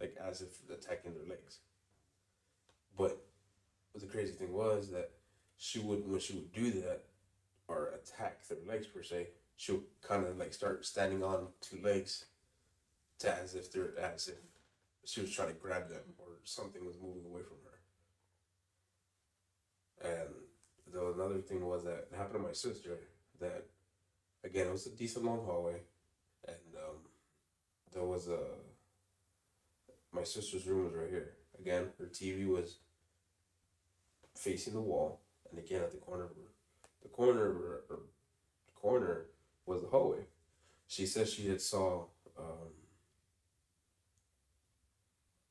like 0.00 0.16
as 0.26 0.40
if 0.40 0.62
attacking 0.70 1.12
their 1.12 1.28
legs. 1.28 1.58
But 2.96 3.22
the 3.94 4.06
crazy 4.06 4.32
thing 4.32 4.54
was 4.54 4.90
that 4.92 5.10
she 5.58 5.78
would 5.78 6.08
when 6.08 6.20
she 6.20 6.32
would 6.32 6.54
do 6.54 6.70
that 6.70 7.02
or 7.68 7.90
attack 8.02 8.48
their 8.48 8.64
legs 8.66 8.86
per 8.86 9.02
se, 9.02 9.28
she 9.56 9.72
would 9.72 9.84
kind 10.00 10.26
of 10.26 10.38
like 10.38 10.54
start 10.54 10.86
standing 10.86 11.22
on 11.22 11.48
two 11.60 11.80
legs, 11.82 12.24
to 13.18 13.30
as 13.30 13.54
if 13.54 13.70
they're 13.70 13.92
as 13.98 14.28
if 14.28 14.38
she 15.04 15.20
was 15.20 15.30
trying 15.30 15.48
to 15.48 15.54
grab 15.54 15.90
them 15.90 16.14
or 16.16 16.28
something 16.44 16.82
was 16.86 16.96
moving 16.96 17.26
away 17.26 17.42
from 17.42 17.58
her. 17.66 17.78
And 20.10 20.43
the 20.94 21.12
another 21.12 21.40
thing 21.40 21.66
was 21.66 21.84
that 21.84 22.06
happened 22.16 22.34
to 22.34 22.48
my 22.48 22.52
sister 22.52 22.98
that 23.40 23.66
again 24.44 24.68
it 24.68 24.72
was 24.72 24.86
a 24.86 24.90
decent 24.96 25.24
long 25.24 25.44
hallway, 25.44 25.80
and 26.46 26.56
um, 26.76 26.96
there 27.92 28.04
was 28.04 28.28
a 28.28 28.38
my 30.12 30.22
sister's 30.24 30.66
room 30.66 30.84
was 30.84 30.94
right 30.94 31.10
here. 31.10 31.32
Again, 31.58 31.88
her 31.98 32.06
TV 32.06 32.46
was 32.46 32.76
facing 34.36 34.74
the 34.74 34.80
wall, 34.80 35.20
and 35.50 35.58
again 35.58 35.82
at 35.82 35.90
the 35.90 35.98
corner, 35.98 36.24
of 36.24 36.30
her- 36.30 36.52
the 37.02 37.08
corner, 37.08 37.52
her- 37.52 37.84
or 37.90 38.00
corner 38.74 39.26
was 39.66 39.82
the 39.82 39.88
hallway. 39.88 40.26
She 40.86 41.06
said 41.06 41.28
she 41.28 41.48
had 41.48 41.60
saw 41.60 42.04
um, 42.38 42.70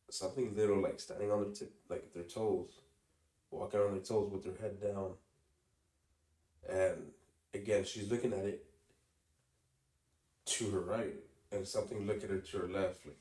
something 0.10 0.56
little 0.56 0.82
like 0.82 1.00
standing 1.00 1.32
on 1.32 1.42
their 1.42 1.52
tip, 1.52 1.74
like 1.90 2.14
their 2.14 2.24
toes, 2.24 2.80
walking 3.52 3.80
on 3.80 3.92
their 3.94 4.02
toes 4.04 4.32
with 4.32 4.44
their 4.44 4.56
head 4.62 4.80
down. 4.82 5.14
And 6.70 7.12
again, 7.54 7.84
she's 7.86 8.10
looking 8.10 8.34
at 8.34 8.46
it 8.46 8.66
to 10.46 10.70
her 10.72 10.80
right, 10.82 11.16
and 11.52 11.68
something 11.68 12.06
looking 12.06 12.24
at 12.24 12.30
her 12.30 12.38
to 12.40 12.58
her 12.60 12.68
left, 12.68 13.06
like 13.06 13.18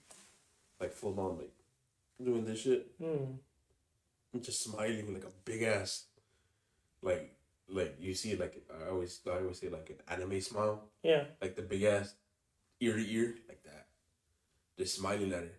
like 0.80 0.93
full 0.93 1.18
on 1.20 1.38
like 1.38 1.53
doing 2.22 2.45
this 2.45 2.61
shit 2.62 3.01
Mm. 3.01 3.36
and 4.32 4.43
just 4.43 4.62
smiling 4.62 5.12
like 5.14 5.24
a 5.24 5.30
big 5.45 5.62
ass 5.62 6.05
like 7.03 7.34
like 7.68 7.97
you 8.01 8.14
see 8.14 8.34
like 8.36 8.62
I 8.70 8.88
always 8.90 9.20
I 9.26 9.38
always 9.38 9.59
say 9.61 9.68
like 9.68 9.90
an 9.90 9.97
anime 10.20 10.40
smile 10.40 10.82
Yeah. 11.03 11.24
like 11.40 11.55
the 11.57 11.62
big 11.62 11.82
ass 11.84 12.14
ear 12.80 12.95
to 12.97 13.12
ear 13.12 13.34
like 13.49 13.62
that 13.64 13.86
just 14.78 14.97
smiling 14.97 15.32
at 15.32 15.40
her 15.43 15.53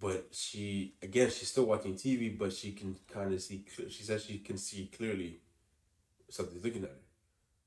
but 0.00 0.28
she 0.32 0.94
again 1.02 1.30
she's 1.30 1.48
still 1.50 1.66
watching 1.66 1.94
TV 1.94 2.36
but 2.36 2.52
she 2.52 2.72
can 2.72 2.96
kind 3.12 3.32
of 3.34 3.40
see 3.42 3.64
she 3.88 4.02
says 4.04 4.24
she 4.24 4.38
can 4.38 4.58
see 4.58 4.88
clearly 4.96 5.38
something's 6.30 6.64
looking 6.64 6.84
at 6.84 6.90
her 6.90 6.96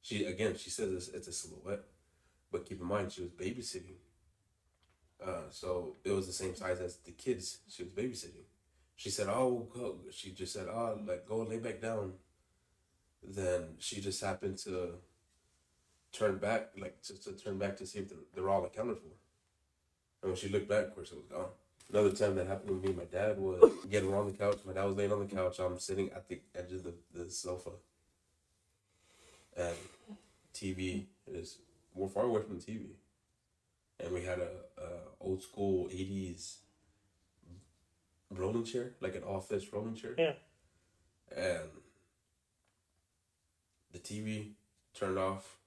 she 0.01 0.26
again 0.26 0.55
she 0.55 0.70
says 0.70 0.91
it's, 0.91 1.07
it's 1.09 1.28
a 1.28 1.34
silhouette 1.34 1.84
but 2.51 2.66
keep 2.66 2.80
in 2.80 2.88
mind 2.88 3.11
she 3.11 3.22
was 3.22 3.32
babysitting 3.32 3.97
uh, 5.26 5.49
so 5.49 5.95
it 6.03 6.11
was 6.11 6.28
the 6.28 6.34
same 6.34 6.55
size 6.55 6.80
as 6.80 6.97
the 6.97 7.11
kids 7.11 7.59
she 7.68 7.84
was 7.84 7.91
babysitting 7.91 8.45
she 8.95 9.09
said, 9.09 9.28
"Oh, 9.30 9.68
go." 9.74 9.97
She 10.11 10.32
just 10.32 10.53
said, 10.53 10.68
"Oh, 10.68 10.99
like 11.05 11.26
go 11.26 11.38
lay 11.39 11.57
back 11.57 11.82
down." 11.82 12.14
Then 13.22 13.76
she 13.80 14.01
just 14.01 14.22
happened 14.22 14.57
to 14.59 14.95
turn 16.11 16.38
back, 16.38 16.72
like 16.78 17.01
to, 17.03 17.22
to 17.24 17.32
turn 17.34 17.57
back 17.57 17.78
to 17.78 17.86
see 17.86 17.99
if 17.99 18.09
they're, 18.09 18.18
they're 18.34 18.49
all 18.49 18.66
accounted 18.66 18.97
for. 18.97 19.14
And 20.22 20.32
when 20.32 20.36
she 20.36 20.49
looked 20.49 20.70
back, 20.70 20.86
of 20.86 20.95
course, 20.95 21.11
it 21.11 21.18
was 21.18 21.26
gone. 21.26 21.51
Another 21.91 22.11
time 22.11 22.36
that 22.36 22.47
happened 22.47 22.70
with 22.72 22.89
me 22.89 22.95
my 22.95 23.05
dad 23.05 23.39
was 23.39 23.72
getting 23.89 24.14
on 24.14 24.28
the 24.28 24.34
couch. 24.34 24.59
My 24.66 24.74
dad 24.74 24.86
was 24.86 24.95
laying 24.95 25.11
on 25.11 25.26
the 25.26 25.36
couch. 25.36 25.59
I'm 25.59 25.80
sitting 25.80 26.09
at 26.11 26.28
the 26.28 26.41
edge 26.55 26.72
of 26.74 26.84
the, 26.84 26.93
the 27.14 27.30
sofa. 27.30 27.72
And 29.58 29.76
TV 30.54 31.06
is 31.28 31.58
we're 31.93 32.08
far 32.10 32.24
away 32.24 32.41
from 32.41 32.60
the 32.60 32.64
TV. 32.66 32.86
And 33.99 34.14
we 34.14 34.24
had 34.24 34.39
a, 34.39 34.49
a 34.82 34.88
old 35.22 35.41
school 35.43 35.88
eighties 35.91 36.58
rolling 38.32 38.64
chair, 38.66 38.91
like 38.99 39.16
an 39.16 39.24
office 39.24 39.72
rolling 39.72 39.95
chair. 39.95 40.16
Yeah. 40.18 40.34
And 41.36 41.70
the 43.91 43.99
TV 43.99 44.51
turned 44.93 45.18
off. 45.18 45.58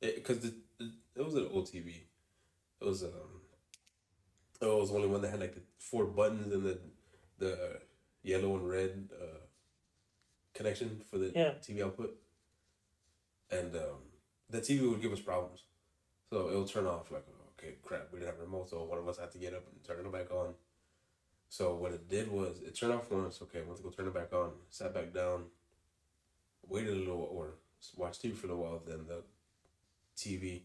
It 0.00 0.14
because 0.16 0.40
the, 0.40 0.54
it, 0.78 0.90
it 1.16 1.24
was 1.24 1.34
an 1.34 1.48
old 1.52 1.66
TV. 1.66 1.94
It 2.80 2.84
was 2.84 3.02
um. 3.02 3.10
It 4.62 4.66
was 4.66 4.90
the 4.90 4.96
only 4.96 5.08
one 5.08 5.22
that 5.22 5.30
had 5.30 5.40
like 5.40 5.54
the 5.54 5.62
four 5.78 6.04
buttons 6.04 6.52
and 6.52 6.64
the 6.64 6.78
the 7.38 7.80
yellow 8.22 8.56
and 8.56 8.68
red 8.68 9.08
uh, 9.20 9.38
connection 10.54 11.00
for 11.10 11.18
the 11.18 11.32
Yeah. 11.34 11.52
TV 11.62 11.82
output. 11.82 12.14
And 13.50 13.74
um, 13.74 14.00
the 14.48 14.60
TV 14.60 14.88
would 14.88 15.02
give 15.02 15.12
us 15.12 15.20
problems, 15.20 15.64
so 16.30 16.48
it 16.48 16.56
would 16.56 16.68
turn 16.68 16.86
off 16.86 17.10
like 17.10 17.26
okay 17.58 17.74
crap 17.82 18.08
we 18.12 18.18
didn't 18.18 18.30
have 18.30 18.40
a 18.40 18.44
remote 18.44 18.70
so 18.70 18.84
one 18.84 18.98
of 18.98 19.06
us 19.08 19.18
had 19.18 19.30
to 19.32 19.38
get 19.38 19.52
up 19.52 19.64
and 19.70 19.84
turn 19.84 20.04
it 20.04 20.12
back 20.12 20.30
on. 20.30 20.54
So 21.50 21.74
what 21.74 21.90
it 21.90 22.08
did 22.08 22.30
was 22.30 22.60
it 22.64 22.76
turned 22.76 22.92
off 22.92 23.10
once. 23.10 23.42
Okay, 23.42 23.62
went 23.62 23.76
to 23.78 23.82
go 23.82 23.90
turn 23.90 24.06
it 24.06 24.14
back 24.14 24.32
on. 24.32 24.52
Sat 24.70 24.94
back 24.94 25.12
down. 25.12 25.46
Waited 26.68 26.94
a 26.94 26.96
little 26.96 27.28
or 27.30 27.54
watched 27.96 28.22
TV 28.22 28.36
for 28.36 28.46
a 28.46 28.50
little 28.50 28.62
while. 28.62 28.82
Then 28.86 29.00
the 29.08 29.22
TV 30.16 30.62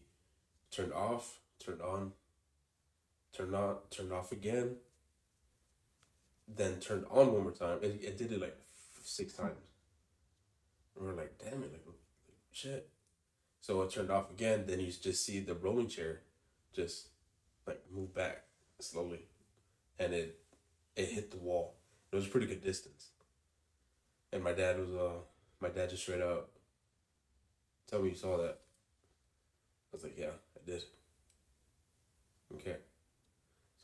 turned 0.70 0.92
off, 0.92 1.40
turned 1.58 1.82
on, 1.82 2.12
turned 3.36 3.56
on, 3.56 3.78
turned 3.90 4.12
off 4.12 4.30
again. 4.30 4.76
Then 6.46 6.78
turned 6.78 7.04
on 7.10 7.32
one 7.32 7.42
more 7.42 7.50
time. 7.50 7.78
It, 7.82 8.00
it 8.00 8.16
did 8.16 8.30
it 8.30 8.40
like 8.40 8.56
six 9.02 9.32
times. 9.32 9.56
And 10.94 11.04
we 11.04 11.12
are 11.12 11.16
like, 11.16 11.36
damn 11.42 11.64
it, 11.64 11.72
like 11.72 11.84
shit. 12.56 12.88
So 13.60 13.82
it 13.82 13.90
turned 13.90 14.10
off 14.10 14.30
again. 14.30 14.64
Then 14.66 14.80
you 14.80 14.90
just 14.90 15.24
see 15.24 15.40
the 15.40 15.54
rolling 15.54 15.88
chair 15.88 16.22
just 16.74 17.08
like 17.66 17.82
move 17.94 18.14
back 18.14 18.44
slowly, 18.80 19.20
and 19.98 20.14
it 20.14 20.38
it 20.94 21.08
hit 21.08 21.30
the 21.30 21.36
wall. 21.36 21.74
It 22.12 22.16
was 22.16 22.26
a 22.26 22.30
pretty 22.30 22.46
good 22.46 22.64
distance. 22.64 23.08
And 24.32 24.42
my 24.42 24.52
dad 24.52 24.78
was 24.78 24.90
uh 24.90 25.20
my 25.60 25.68
dad 25.68 25.90
just 25.90 26.02
straight 26.02 26.22
up 26.22 26.50
tell 27.88 28.00
me 28.00 28.10
you 28.10 28.14
saw 28.14 28.36
that. 28.38 28.58
I 29.92 29.96
was 29.96 30.04
like, 30.04 30.18
Yeah, 30.18 30.26
I 30.56 30.70
did. 30.70 30.82
Okay. 32.54 32.76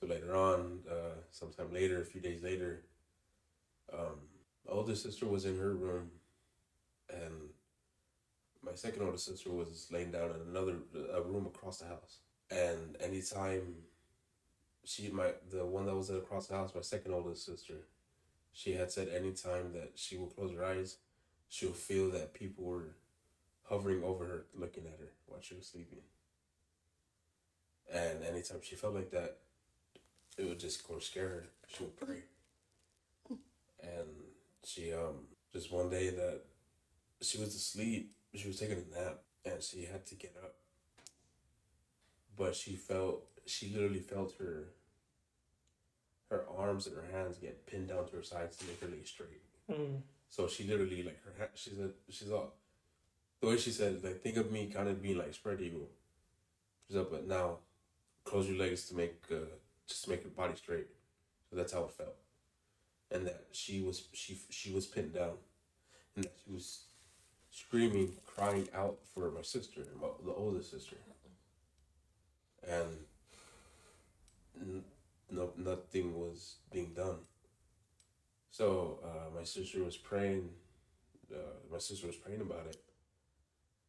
So 0.00 0.06
later 0.06 0.34
on, 0.34 0.80
uh 0.90 1.20
sometime 1.30 1.72
later, 1.72 2.00
a 2.00 2.04
few 2.04 2.20
days 2.20 2.42
later, 2.42 2.84
um 3.92 4.28
my 4.66 4.72
older 4.72 4.94
sister 4.94 5.26
was 5.26 5.44
in 5.44 5.58
her 5.58 5.74
room 5.74 6.10
and 7.10 7.50
my 8.64 8.74
second 8.74 9.02
older 9.02 9.18
sister 9.18 9.50
was 9.50 9.88
laying 9.90 10.10
down 10.10 10.30
in 10.30 10.48
another 10.50 10.76
a 11.14 11.22
room 11.22 11.46
across 11.46 11.78
the 11.78 11.86
house. 11.86 12.18
And 12.50 12.96
anytime 13.00 13.74
she 14.84 15.08
my 15.08 15.30
the 15.50 15.64
one 15.64 15.86
that 15.86 15.94
was 15.94 16.10
across 16.10 16.46
the 16.46 16.54
house, 16.54 16.74
my 16.74 16.80
second 16.80 17.12
oldest 17.12 17.44
sister, 17.44 17.74
she 18.52 18.72
had 18.72 18.90
said 18.90 19.08
anytime 19.08 19.72
that 19.72 19.92
she 19.94 20.16
would 20.16 20.34
close 20.34 20.52
her 20.52 20.64
eyes, 20.64 20.98
she'll 21.48 21.72
feel 21.72 22.10
that 22.10 22.34
people 22.34 22.64
were 22.64 22.96
hovering 23.64 24.02
over 24.04 24.24
her, 24.24 24.46
looking 24.54 24.84
at 24.86 24.98
her 24.98 25.12
while 25.26 25.40
she 25.40 25.54
was 25.54 25.66
sleeping. 25.66 26.00
And 27.92 28.22
anytime 28.24 28.58
she 28.62 28.74
felt 28.74 28.94
like 28.94 29.10
that, 29.10 29.38
it 30.38 30.48
would 30.48 30.60
just 30.60 30.86
go 30.86 30.98
scare 30.98 31.28
her. 31.28 31.44
She 31.68 31.84
would 31.84 31.96
pray. 31.96 32.22
And 33.82 34.08
she 34.64 34.92
um 34.92 35.26
just 35.52 35.72
one 35.72 35.90
day 35.90 36.10
that 36.10 36.42
she 37.20 37.38
was 37.38 37.54
asleep, 37.54 38.12
she 38.34 38.48
was 38.48 38.58
taking 38.58 38.78
a 38.78 38.98
nap 38.98 39.18
and 39.44 39.62
she 39.62 39.84
had 39.84 40.06
to 40.06 40.14
get 40.14 40.34
up. 40.42 40.54
But 42.36 42.54
she 42.54 42.76
felt 42.76 43.24
she 43.46 43.70
literally 43.70 44.00
felt 44.00 44.34
her 44.38 44.68
her 46.30 46.44
arms 46.56 46.86
and 46.86 46.96
her 46.96 47.18
hands 47.18 47.36
get 47.36 47.66
pinned 47.66 47.88
down 47.88 48.06
to 48.08 48.16
her 48.16 48.22
sides 48.22 48.56
to 48.56 48.66
make 48.66 48.80
her 48.80 48.88
lay 48.88 49.04
straight. 49.04 49.42
Mm. 49.70 50.00
So 50.28 50.48
she 50.48 50.64
literally 50.64 51.02
like 51.02 51.22
her 51.24 51.50
she 51.54 51.70
said 51.70 51.92
she's 52.08 52.30
all 52.30 52.54
the 53.40 53.48
way 53.48 53.58
she 53.58 53.70
said 53.70 54.02
like 54.02 54.22
think 54.22 54.36
of 54.36 54.50
me 54.50 54.66
kind 54.66 54.88
of 54.88 55.02
being 55.02 55.18
like 55.18 55.34
spread 55.34 55.60
eagle. 55.60 55.88
She's 56.86 56.96
up, 56.96 57.10
but 57.10 57.26
now 57.26 57.58
close 58.24 58.48
your 58.48 58.58
legs 58.58 58.88
to 58.88 58.96
make 58.96 59.22
uh, 59.30 59.56
just 59.86 60.04
to 60.04 60.10
make 60.10 60.22
your 60.22 60.30
body 60.30 60.54
straight. 60.56 60.86
So 61.50 61.56
that's 61.56 61.72
how 61.72 61.84
it 61.84 61.92
felt, 61.92 62.16
and 63.10 63.26
that 63.26 63.44
she 63.52 63.82
was 63.82 64.08
she 64.12 64.38
she 64.48 64.72
was 64.72 64.86
pinned 64.86 65.12
down, 65.12 65.34
and 66.14 66.24
that 66.24 66.32
she 66.44 66.52
was 66.52 66.84
screaming, 67.52 68.14
crying 68.26 68.68
out 68.74 68.98
for 69.14 69.30
my 69.32 69.42
sister, 69.42 69.82
my, 70.00 70.08
the 70.24 70.32
oldest 70.34 70.72
sister, 70.72 70.96
and 72.68 73.04
n- 74.60 74.84
no 75.30 75.52
nothing 75.56 76.14
was 76.18 76.56
being 76.70 76.94
done. 76.94 77.18
So 78.50 79.00
uh, 79.04 79.34
my 79.36 79.44
sister 79.44 79.82
was 79.82 79.96
praying. 79.96 80.50
Uh, 81.32 81.38
my 81.72 81.78
sister 81.78 82.06
was 82.08 82.16
praying 82.16 82.42
about 82.42 82.66
it, 82.68 82.82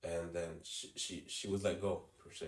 and 0.03 0.33
then 0.33 0.59
she, 0.63 0.91
she 0.95 1.23
she 1.27 1.47
was 1.49 1.63
let 1.63 1.81
go 1.81 2.03
per 2.23 2.31
se. 2.31 2.47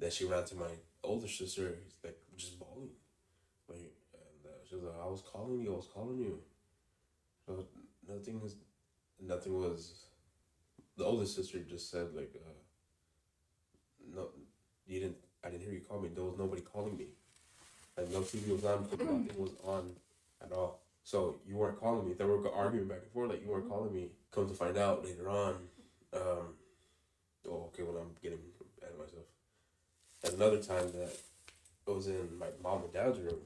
Then 0.00 0.10
she 0.10 0.24
ran 0.24 0.44
to 0.46 0.56
my 0.56 0.72
older 1.04 1.28
sister, 1.28 1.78
like 2.02 2.18
just 2.36 2.58
bawling, 2.58 2.90
like, 3.68 3.78
and 4.14 4.46
uh, 4.46 4.58
she 4.68 4.76
was 4.76 4.84
like, 4.84 5.00
"I 5.02 5.06
was 5.08 5.22
calling 5.22 5.60
you, 5.62 5.74
I 5.74 5.76
was 5.76 5.88
calling 5.94 6.18
you." 6.18 6.42
So 7.46 7.64
nothing 8.08 8.40
was, 8.40 8.56
nothing 9.20 9.54
was. 9.54 10.06
The 10.96 11.04
older 11.04 11.26
sister 11.26 11.58
just 11.60 11.90
said 11.90 12.14
like, 12.14 12.32
uh, 12.34 12.50
"No, 14.14 14.28
you 14.86 15.00
didn't. 15.00 15.16
I 15.44 15.48
didn't 15.50 15.62
hear 15.62 15.72
you 15.72 15.80
call 15.80 16.00
me. 16.00 16.10
There 16.14 16.24
was 16.24 16.38
nobody 16.38 16.62
calling 16.62 16.96
me. 16.96 17.06
Like 17.96 18.10
no 18.10 18.20
TV 18.20 18.52
was 18.52 18.64
on. 18.64 18.82
Nothing 18.90 19.30
was 19.38 19.52
on 19.64 19.90
at 20.42 20.52
all. 20.52 20.80
So 21.04 21.36
you 21.46 21.56
weren't 21.56 21.80
calling 21.80 22.06
me. 22.06 22.14
They 22.14 22.24
were 22.24 22.52
arguing 22.52 22.88
back 22.88 23.00
and 23.02 23.10
forth 23.12 23.30
like 23.30 23.42
you 23.42 23.50
weren't 23.50 23.68
calling 23.68 23.92
me. 23.92 24.08
Come 24.30 24.48
to 24.48 24.54
find 24.54 24.76
out 24.76 25.04
later 25.04 25.28
on, 25.28 25.54
um, 26.14 26.54
oh 27.48 27.68
okay, 27.68 27.82
well 27.82 27.96
I'm 27.96 28.14
getting 28.22 28.38
ahead 28.80 28.92
of 28.92 28.98
myself. 28.98 29.24
And 30.24 30.34
another 30.34 30.58
time 30.62 30.92
that 30.92 31.16
it 31.86 31.90
was 31.90 32.06
in 32.06 32.38
my 32.38 32.46
mom 32.62 32.84
and 32.84 32.92
dad's 32.92 33.18
room. 33.18 33.40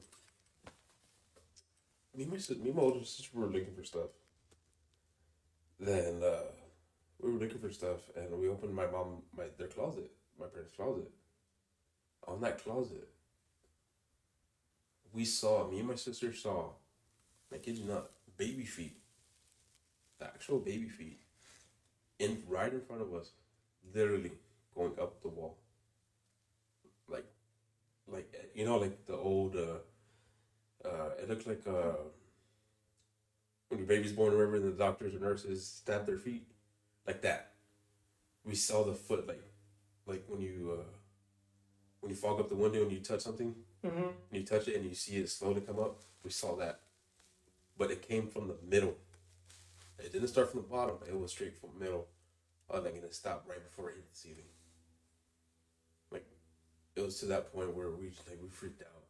Me 2.15 2.23
and 2.23 2.31
my 2.31 2.37
me 2.37 2.69
and 2.69 2.75
my 2.75 2.81
older 2.81 3.05
sister 3.05 3.29
were 3.33 3.47
looking 3.47 3.73
for 3.75 3.83
stuff. 3.83 4.09
Then 5.79 6.21
uh, 6.23 6.51
we 7.21 7.31
were 7.31 7.39
looking 7.39 7.59
for 7.59 7.71
stuff, 7.71 7.99
and 8.15 8.39
we 8.39 8.47
opened 8.47 8.73
my 8.73 8.87
mom 8.87 9.23
my 9.37 9.45
their 9.57 9.67
closet, 9.67 10.11
my 10.39 10.47
parents' 10.47 10.73
closet. 10.75 11.09
On 12.27 12.41
that 12.41 12.63
closet, 12.63 13.07
we 15.13 15.25
saw 15.25 15.69
me 15.69 15.79
and 15.79 15.87
my 15.87 15.95
sister 15.95 16.33
saw, 16.33 16.69
I 17.53 17.57
kid 17.57 17.77
you 17.77 17.85
not, 17.85 18.09
baby 18.37 18.65
feet. 18.65 18.97
The 20.19 20.25
actual 20.25 20.59
baby 20.59 20.87
feet, 20.87 21.19
in 22.19 22.43
right 22.47 22.71
in 22.71 22.81
front 22.81 23.01
of 23.01 23.13
us, 23.13 23.31
literally 23.93 24.31
going 24.73 24.93
up 24.99 25.21
the 25.21 25.27
wall. 25.27 25.57
Like, 27.07 27.25
like 28.07 28.33
you 28.55 28.65
know, 28.65 28.77
like 28.77 29.05
the 29.05 29.15
old. 29.15 29.55
Uh, 29.55 29.79
uh, 30.87 31.09
it 31.21 31.27
looked 31.29 31.47
like 31.47 31.61
uh, 31.67 31.95
when 33.69 33.79
your 33.79 33.87
baby's 33.87 34.11
born, 34.13 34.33
remember, 34.33 34.57
and 34.57 34.65
the 34.65 34.77
doctors 34.77 35.15
or 35.15 35.19
nurses 35.19 35.65
stab 35.65 36.05
their 36.05 36.17
feet, 36.17 36.47
like 37.07 37.21
that. 37.21 37.51
We 38.43 38.55
saw 38.55 38.83
the 38.83 38.93
foot, 38.93 39.27
like, 39.27 39.41
like 40.05 40.23
when 40.27 40.41
you, 40.41 40.77
uh, 40.79 40.83
when 41.99 42.11
you 42.11 42.15
fog 42.15 42.39
up 42.39 42.49
the 42.49 42.55
window 42.55 42.81
and 42.83 42.91
you 42.91 42.99
touch 42.99 43.21
something, 43.21 43.55
Mm-hmm. 43.85 44.01
and 44.01 44.13
you 44.31 44.41
touch 44.43 44.67
it 44.67 44.75
and 44.75 44.83
you 44.83 44.95
see 44.95 45.17
it 45.17 45.29
slowly 45.29 45.61
come 45.61 45.77
up. 45.79 45.99
We 46.23 46.31
saw 46.31 46.55
that, 46.55 46.79
but 47.77 47.91
it 47.91 48.01
came 48.01 48.25
from 48.27 48.47
the 48.47 48.55
middle. 48.67 48.95
It 49.99 50.11
didn't 50.11 50.29
start 50.29 50.49
from 50.49 50.61
the 50.61 50.67
bottom. 50.67 50.95
It 51.07 51.19
was 51.19 51.29
straight 51.31 51.55
from 51.55 51.69
the 51.77 51.85
middle. 51.85 52.07
Oh, 52.67 52.79
like 52.81 52.95
and 52.95 53.03
it 53.03 53.13
stopped 53.13 53.47
right 53.47 53.63
before 53.63 53.91
it 53.91 53.97
hit 53.97 54.09
the 54.11 54.17
ceiling. 54.17 54.49
Like 56.11 56.25
it 56.95 57.01
was 57.01 57.19
to 57.19 57.27
that 57.27 57.53
point 57.53 57.75
where 57.75 57.91
we 57.91 58.07
just, 58.09 58.27
like 58.27 58.39
we 58.41 58.49
freaked 58.49 58.81
out. 58.81 59.03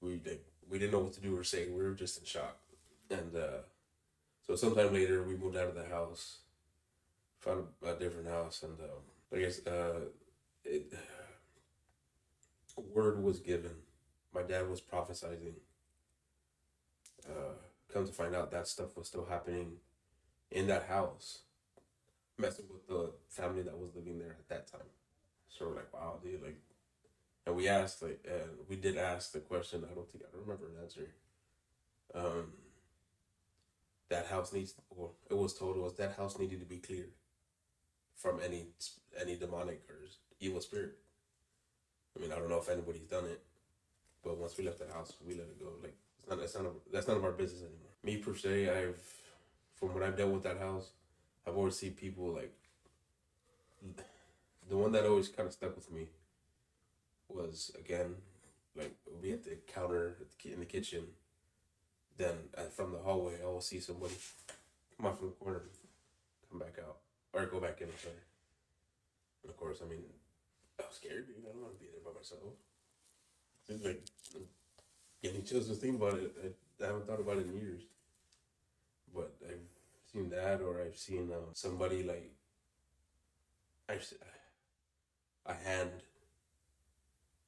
We 0.00 0.12
like 0.24 0.46
we 0.70 0.78
didn't 0.78 0.92
know 0.92 1.00
what 1.00 1.12
to 1.12 1.20
do 1.20 1.36
or 1.36 1.44
say. 1.44 1.68
We 1.68 1.82
were 1.84 1.92
just 1.92 2.18
in 2.18 2.24
shock. 2.24 2.56
And 3.10 3.34
uh, 3.34 3.62
so 4.46 4.56
sometime 4.56 4.92
later, 4.92 5.22
we 5.22 5.36
moved 5.36 5.56
out 5.56 5.68
of 5.68 5.74
the 5.74 5.86
house, 5.86 6.38
found 7.40 7.64
a, 7.82 7.90
a 7.90 7.98
different 7.98 8.28
house, 8.28 8.62
and 8.62 8.78
um, 8.80 9.02
I 9.32 9.38
guess 9.38 9.66
uh, 9.66 10.00
it 10.64 10.92
word 12.94 13.22
was 13.22 13.40
given. 13.40 13.72
My 14.34 14.42
dad 14.42 14.68
was 14.68 14.80
prophesizing. 14.80 15.54
Uh, 17.28 17.54
come 17.92 18.06
to 18.06 18.12
find 18.12 18.34
out, 18.34 18.50
that 18.50 18.66
stuff 18.66 18.96
was 18.96 19.08
still 19.08 19.26
happening 19.26 19.72
in 20.50 20.66
that 20.68 20.84
house, 20.84 21.40
messing 22.38 22.66
with 22.72 22.86
the 22.86 23.12
family 23.28 23.62
that 23.62 23.78
was 23.78 23.90
living 23.94 24.18
there 24.18 24.36
at 24.38 24.48
that 24.48 24.70
time. 24.70 24.88
So 25.48 25.68
we're 25.68 25.76
like, 25.76 25.92
wow, 25.92 26.18
dude, 26.22 26.42
like 26.42 26.60
and 27.46 27.56
we 27.56 27.68
asked 27.68 28.02
like, 28.02 28.24
and 28.28 28.50
we 28.68 28.76
did 28.76 28.96
ask 28.96 29.32
the 29.32 29.40
question. 29.40 29.84
I 29.90 29.94
don't 29.94 30.10
think 30.10 30.24
I 30.24 30.38
remember 30.38 30.66
an 30.66 30.82
answer. 30.82 31.08
Um, 32.14 32.52
that 34.10 34.26
house 34.26 34.52
needs, 34.52 34.74
or 34.90 35.10
it 35.30 35.36
was 35.36 35.54
told 35.54 35.76
was 35.76 35.94
that 35.94 36.16
house 36.16 36.38
needed 36.38 36.60
to 36.60 36.66
be 36.66 36.76
cleared 36.76 37.10
from 38.16 38.40
any 38.44 38.66
any 39.20 39.36
demonic 39.36 39.82
or 39.88 39.96
evil 40.40 40.60
spirit. 40.60 40.98
I 42.16 42.20
mean, 42.20 42.32
I 42.32 42.36
don't 42.36 42.50
know 42.50 42.58
if 42.58 42.68
anybody's 42.68 43.06
done 43.06 43.24
it, 43.24 43.40
but 44.22 44.36
once 44.36 44.58
we 44.58 44.64
left 44.64 44.78
the 44.78 44.92
house, 44.92 45.14
we 45.26 45.34
let 45.34 45.44
it 45.44 45.58
go. 45.58 45.70
Like 45.82 45.96
it's 46.18 46.28
not 46.28 46.38
that's 46.38 46.54
not 46.54 46.66
of 46.66 46.72
that's 46.92 47.08
none 47.08 47.16
of 47.16 47.24
our 47.24 47.32
business 47.32 47.62
anymore. 47.62 47.94
Me 48.02 48.16
per 48.16 48.34
se, 48.34 48.68
I've 48.68 49.00
from 49.76 49.94
what 49.94 50.02
I've 50.02 50.16
dealt 50.16 50.32
with 50.32 50.42
that 50.42 50.58
house, 50.58 50.90
I've 51.46 51.56
always 51.56 51.76
seen 51.76 51.92
people 51.92 52.34
like 52.34 52.52
the 54.68 54.76
one 54.76 54.92
that 54.92 55.06
always 55.06 55.28
kind 55.28 55.46
of 55.46 55.52
stuck 55.52 55.74
with 55.74 55.90
me 55.90 56.08
was 57.28 57.70
again 57.78 58.16
like 58.76 58.94
we 59.22 59.32
at 59.32 59.44
the 59.44 59.56
counter 59.72 60.16
in 60.44 60.60
the 60.60 60.66
kitchen. 60.66 61.04
Then 62.20 62.36
uh, 62.54 62.68
from 62.76 62.92
the 62.92 62.98
hallway, 62.98 63.32
I 63.42 63.46
will 63.46 63.62
see 63.62 63.80
somebody 63.80 64.12
come 64.94 65.06
out 65.06 65.18
from 65.18 65.28
the 65.28 65.34
corner, 65.42 65.62
come 66.50 66.58
back 66.58 66.76
out, 66.78 66.98
or 67.32 67.46
go 67.46 67.60
back 67.60 67.80
in. 67.80 67.88
Sorry. 67.96 68.12
And 69.42 69.50
of 69.50 69.56
course, 69.56 69.78
I 69.82 69.88
mean, 69.88 70.02
I 70.78 70.82
was 70.82 70.96
scared. 70.96 71.26
Dude. 71.26 71.36
I 71.48 71.52
don't 71.52 71.62
want 71.62 71.78
to 71.78 71.80
be 71.80 71.88
there 71.90 72.04
by 72.04 72.12
myself. 72.18 72.42
It's 73.70 73.82
like 73.82 74.04
getting 75.22 75.44
chills 75.44 75.68
just 75.68 75.82
about 75.82 76.18
it. 76.18 76.36
I, 76.44 76.84
I, 76.84 76.88
haven't 76.88 77.06
thought 77.06 77.20
about 77.20 77.38
it 77.38 77.46
in 77.46 77.56
years. 77.56 77.80
But 79.14 79.32
I've 79.48 79.64
seen 80.12 80.28
that, 80.28 80.60
or 80.60 80.82
I've 80.82 80.98
seen 80.98 81.30
uh, 81.32 81.54
somebody 81.54 82.02
like 82.02 82.34
I've 83.88 84.06
a 85.46 85.54
hand, 85.54 85.90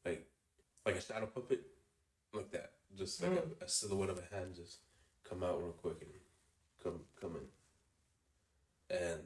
like 0.06 0.26
like 0.86 0.96
a 0.96 1.00
shadow 1.02 1.26
puppet, 1.26 1.60
like 2.32 2.50
that, 2.52 2.72
just 2.96 3.22
like 3.22 3.32
mm. 3.32 3.60
a, 3.60 3.64
a 3.64 3.68
silhouette 3.68 4.10
of 4.10 4.18
a 4.18 4.34
hand, 4.34 4.54
just 4.54 4.78
come 5.28 5.42
out 5.42 5.58
real 5.60 5.72
quick 5.72 5.96
and 6.00 6.10
come 6.82 7.00
come 7.20 7.36
in. 8.90 8.96
And 8.96 9.20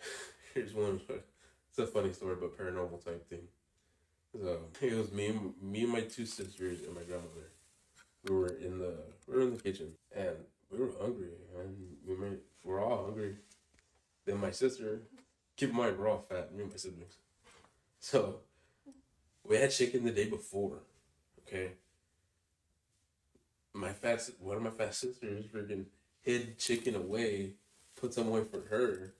here's 0.54 0.74
one. 0.74 1.00
It's 1.78 1.90
a 1.90 1.92
funny 1.92 2.10
story, 2.14 2.36
but 2.40 2.56
paranormal 2.56 3.04
type 3.04 3.28
thing. 3.28 3.48
So 4.32 4.60
it 4.80 4.94
was 4.94 5.12
me, 5.12 5.38
me 5.60 5.82
and 5.82 5.92
my 5.92 6.00
two 6.00 6.24
sisters 6.24 6.80
and 6.80 6.94
my 6.94 7.02
grandmother. 7.02 7.50
We 8.24 8.34
were 8.34 8.48
in 8.48 8.78
the 8.78 8.94
we 9.26 9.36
were 9.36 9.42
in 9.42 9.56
the 9.56 9.62
kitchen 9.62 9.92
and 10.14 10.36
we 10.70 10.78
were 10.78 10.90
hungry 11.00 11.28
and 11.58 11.76
we 12.06 12.14
were, 12.14 12.30
we 12.30 12.72
were 12.72 12.80
all 12.80 13.04
hungry. 13.04 13.36
Then 14.24 14.40
my 14.40 14.50
sister, 14.50 15.02
keep 15.56 15.70
in 15.70 15.76
mind 15.76 15.98
we're 15.98 16.08
all 16.08 16.24
fat, 16.28 16.54
me 16.54 16.62
and 16.62 16.70
my 16.70 16.76
siblings. 16.76 17.16
So 18.00 18.40
we 19.44 19.56
had 19.56 19.70
chicken 19.70 20.04
the 20.04 20.12
day 20.12 20.28
before. 20.28 20.78
Okay. 21.46 21.72
My 23.72 23.92
fat 23.92 24.22
one 24.40 24.56
of 24.56 24.62
my 24.62 24.70
fat 24.70 24.94
sisters 24.94 25.44
freaking 25.46 25.84
hid 26.22 26.58
chicken 26.58 26.96
away, 26.96 27.52
put 27.94 28.14
some 28.14 28.28
away 28.28 28.42
for 28.44 28.60
her. 28.68 29.14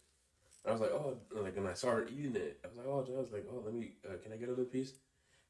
I 0.67 0.73
was 0.73 0.81
like, 0.81 0.91
oh, 0.91 1.17
like, 1.33 1.57
and 1.57 1.69
I 1.69 1.75
saw 1.75 1.91
her 1.91 2.09
eating 2.09 2.35
it. 2.35 2.59
I 2.65 2.69
was 2.69 2.77
like, 2.77 2.87
oh, 2.89 3.07
I 3.07 3.21
was 3.21 3.33
like, 3.33 3.47
oh, 3.49 3.63
let 3.65 3.75
me, 3.75 3.93
uh, 4.05 4.17
can 4.21 4.33
I 4.33 4.37
get 4.37 4.49
a 4.49 4.51
little 4.51 4.65
piece? 4.65 4.95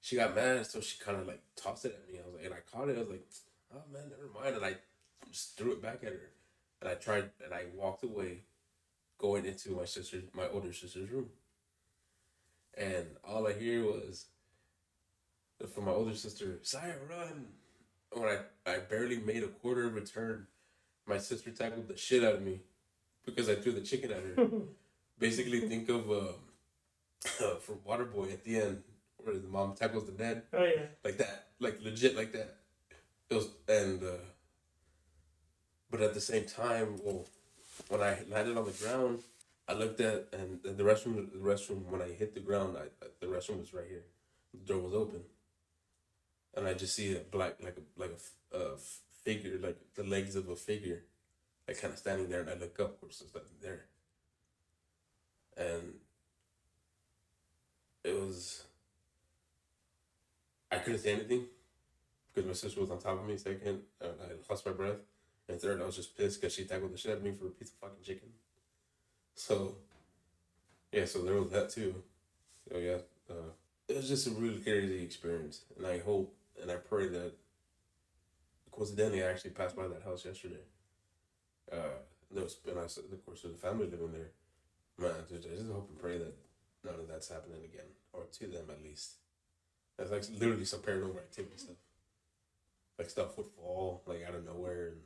She 0.03 0.17
got 0.17 0.37
mad, 0.37 0.67
so 0.67 0.81
she 0.81 0.99
kind 0.99 1.19
of 1.19 1.27
like 1.27 1.41
tossed 1.57 1.87
it 1.87 1.99
at 1.99 2.13
me. 2.13 2.21
I 2.21 2.27
was 2.27 2.35
like, 2.35 2.45
and 2.45 2.55
I 2.55 2.59
caught 2.71 2.91
it. 2.91 2.97
I 2.97 3.01
was 3.01 3.09
like, 3.09 3.27
oh 3.75 3.83
man, 3.93 4.11
never 4.11 4.31
mind. 4.39 4.57
And 4.57 4.65
I 4.65 4.77
just 5.31 5.57
threw 5.57 5.73
it 5.73 5.83
back 5.83 6.05
at 6.05 6.13
her. 6.13 6.31
And 6.83 6.91
I 6.91 6.95
tried, 6.95 7.31
and 7.43 7.55
I 7.55 7.65
walked 7.75 8.05
away, 8.05 8.43
going 9.19 9.47
into 9.47 9.71
my 9.71 9.87
sister, 9.87 10.19
my 10.35 10.47
older 10.49 10.73
sister's 10.73 11.11
room. 11.11 11.31
And 12.77 13.07
all 13.27 13.47
I 13.47 13.55
hear 13.55 13.83
was 13.85 14.27
from 15.73 15.85
my 15.85 15.93
older 15.93 16.15
sister, 16.15 16.59
Sire, 16.63 17.01
run. 17.09 17.47
When 18.13 18.29
I, 18.29 18.39
I 18.71 18.79
barely 18.79 19.19
made 19.19 19.43
a 19.43 19.49
quarter 19.49 19.89
return, 19.89 20.47
my 21.07 21.19
sister 21.19 21.51
tackled 21.51 21.89
the 21.89 21.97
shit 21.97 22.25
out 22.25 22.35
of 22.35 22.43
me 22.43 22.61
because 23.25 23.49
I 23.49 23.57
threw 23.57 23.73
the 23.73 23.81
chicken 23.81 24.11
at 24.11 24.23
her. 24.23 24.49
Basically, 25.19 25.61
think 25.61 25.89
of 25.89 26.11
um, 26.11 26.35
for 27.61 27.77
Waterboy 27.87 28.33
at 28.33 28.45
the 28.45 28.61
end 28.61 28.83
where 29.19 29.37
the 29.37 29.49
mom 29.49 29.75
tackles 29.75 30.07
the 30.07 30.13
dad. 30.13 30.43
Oh 30.53 30.65
yeah. 30.65 30.83
Like 31.05 31.19
that, 31.19 31.47
like 31.59 31.81
legit, 31.83 32.17
like 32.17 32.33
that. 32.33 32.57
It 33.29 33.35
was 33.35 33.49
and, 33.69 34.03
uh, 34.03 34.23
but 35.91 36.01
at 36.01 36.15
the 36.15 36.21
same 36.21 36.45
time, 36.45 36.99
well, 37.03 37.27
when 37.89 38.01
I 38.01 38.19
landed 38.31 38.57
on 38.57 38.67
the 38.67 38.73
ground, 38.73 39.21
I 39.69 39.73
looked 39.73 40.01
at 40.01 40.29
and 40.33 40.61
the 40.63 40.85
restroom, 40.85 41.31
the 41.33 41.39
restroom. 41.39 41.85
When 41.87 42.01
I 42.01 42.09
hit 42.09 42.35
the 42.35 42.41
ground, 42.41 42.77
I 42.79 43.07
the 43.21 43.27
restroom 43.27 43.59
was 43.59 43.75
right 43.75 43.87
here. 43.89 44.05
The 44.55 44.73
door 44.73 44.83
was 44.83 44.95
open, 44.95 45.21
and 46.57 46.67
I 46.67 46.75
just 46.75 46.97
see 46.97 47.15
a 47.15 47.21
black, 47.21 47.57
like 47.63 47.77
a 47.77 48.01
like 48.01 48.19
a, 48.53 48.57
a 48.57 48.77
figure, 49.25 49.59
like 49.63 49.79
the 49.95 50.05
legs 50.05 50.37
of 50.37 50.49
a 50.49 50.57
figure, 50.57 51.03
like 51.69 51.81
kind 51.81 51.93
of 51.93 51.99
standing 51.99 52.29
there. 52.31 52.41
And 52.41 52.51
I 52.51 52.55
look 52.55 52.81
up, 52.81 53.03
which 53.03 53.21
is 53.21 53.27
there, 53.63 53.85
and 55.57 55.95
it 58.05 58.15
was. 58.15 58.65
I 60.73 60.79
couldn't 60.79 60.99
say 60.99 61.13
anything 61.13 61.45
because 62.35 62.47
my 62.47 62.53
sister 62.53 62.81
was 62.81 62.91
on 62.91 62.99
top 62.99 63.21
of 63.21 63.27
me. 63.27 63.37
Second, 63.37 63.81
and 64.01 64.13
I 64.23 64.51
lost 64.51 64.67
my 64.67 64.73
breath. 64.73 64.97
And 65.49 65.61
third, 65.61 65.81
I 65.81 65.87
was 65.87 65.97
just 65.97 66.17
pissed 66.17 66.41
because 66.41 66.55
she 66.55 66.65
tackled 66.65 66.93
the 66.93 66.99
shit 66.99 67.13
out 67.13 67.19
of 67.19 67.23
me 67.23 67.33
for 67.33 67.47
a 67.47 67.51
piece 67.51 67.69
of 67.69 67.77
fucking 67.77 68.03
chicken. 68.03 68.29
So, 69.35 69.77
yeah, 70.91 71.05
so 71.05 71.23
there 71.23 71.37
was 71.37 71.51
that 71.51 71.71
too. 71.71 72.03
So 72.69 72.79
yeah, 72.79 72.99
uh, 73.31 73.53
it 73.89 73.97
was 73.97 74.09
just 74.09 74.27
a 74.27 74.31
really 74.31 74.59
crazy 74.59 75.05
experience, 75.05 75.61
and 75.77 75.87
I 75.87 75.99
hope 75.99 76.36
and 76.61 76.71
I 76.71 76.77
pray 76.77 77.09
that 77.09 77.33
coincidentally 78.71 79.23
I 79.23 79.31
actually 79.31 79.51
passed 79.51 79.77
by 79.77 79.89
that 79.89 80.03
house 80.03 80.25
yesterday. 80.25 80.65
Uh, 81.71 81.99
there 82.31 82.43
was, 82.45 82.59
and 82.69 82.79
I, 82.79 82.87
said, 82.87 83.05
of 83.13 83.25
course, 83.25 83.43
there's 83.43 83.55
a 83.55 83.59
family 83.59 83.87
living 83.87 84.13
there. 84.13 84.31
Man, 84.99 85.15
I 85.17 85.33
just 85.33 85.71
hope 85.71 85.89
and 85.91 85.99
pray 85.99 86.19
that 86.19 86.35
none 86.85 86.95
of 86.95 87.09
that's 87.09 87.29
happening 87.29 87.61
again, 87.65 87.87
or 88.13 88.23
to 88.33 88.47
them 88.47 88.65
at 88.71 88.83
least. 88.83 89.15
That's 89.97 90.11
like 90.11 90.25
literally 90.39 90.65
some 90.65 90.81
paranormal 90.81 91.19
activity 91.19 91.57
stuff. 91.57 91.77
Like 92.99 93.11
stuff 93.11 93.37
would 93.37 93.47
fall 93.47 94.03
like 94.07 94.25
out 94.27 94.35
of 94.35 94.45
nowhere, 94.45 94.89
and 94.89 95.01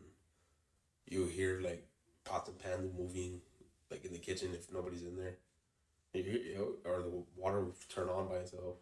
you 1.09 1.27
hear 1.27 1.61
like 1.61 1.87
pots 2.25 2.49
and 2.49 2.59
pans 2.59 2.91
moving, 2.97 3.41
like 3.91 4.05
in 4.05 4.13
the 4.13 4.19
kitchen 4.19 4.51
if 4.53 4.73
nobody's 4.73 5.03
in 5.03 5.17
there. 5.17 5.37
You, 6.13 6.23
you 6.23 6.55
know, 6.55 6.91
or 6.91 7.03
the 7.03 7.23
water 7.37 7.61
would 7.61 7.75
turn 7.89 8.09
on 8.09 8.29
by 8.29 8.37
itself. 8.37 8.77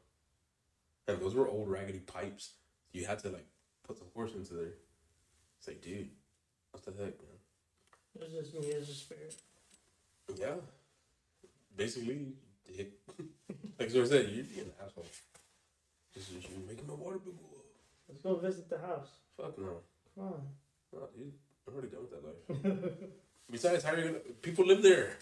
And 1.09 1.21
those 1.21 1.35
were 1.35 1.49
old 1.49 1.69
raggedy 1.71 2.01
pipes. 2.01 2.53
You 2.93 3.07
had 3.07 3.19
to 3.21 3.31
like 3.31 3.47
put 3.87 3.99
some 3.99 4.09
force 4.15 4.35
into 4.35 4.55
there. 4.55 4.75
It's 5.59 5.67
like, 5.67 5.81
dude, 5.81 6.11
what 6.71 6.85
the 6.85 6.91
heck, 6.93 7.15
man? 7.19 8.21
It's 8.21 8.33
just 8.35 8.55
me 8.55 8.73
as 8.73 8.89
a 8.89 8.95
spirit. 8.95 9.35
Yeah. 10.39 10.55
Basically, 11.77 12.35
dick. 12.77 12.93
like 13.79 13.91
so 13.91 14.03
I 14.03 14.05
said, 14.05 14.29
you're 14.29 14.65
an 14.65 14.73
asshole. 14.85 15.07
Just, 16.15 16.33
just 16.33 16.49
you're 16.51 16.69
making 16.69 16.87
my 16.87 16.95
water 16.95 17.19
bill 17.19 17.33
go 17.33 17.57
up. 17.57 17.65
Let's 18.09 18.21
go 18.21 18.35
visit 18.37 18.69
the 18.69 18.79
house. 18.79 19.09
Fuck 19.37 19.59
no. 19.59 19.79
Come 20.15 20.27
on. 20.27 20.43
No, 20.93 21.09
dude. 21.17 21.33
I'm 21.67 21.75
already 21.75 21.89
done 21.89 22.01
with 22.03 22.11
that 22.11 22.83
life. 22.85 22.93
Besides, 23.51 23.85
how 23.85 23.93
are 23.93 23.99
you 23.99 24.05
gonna? 24.05 24.19
People 24.43 24.67
live 24.67 24.83
there. 24.83 25.17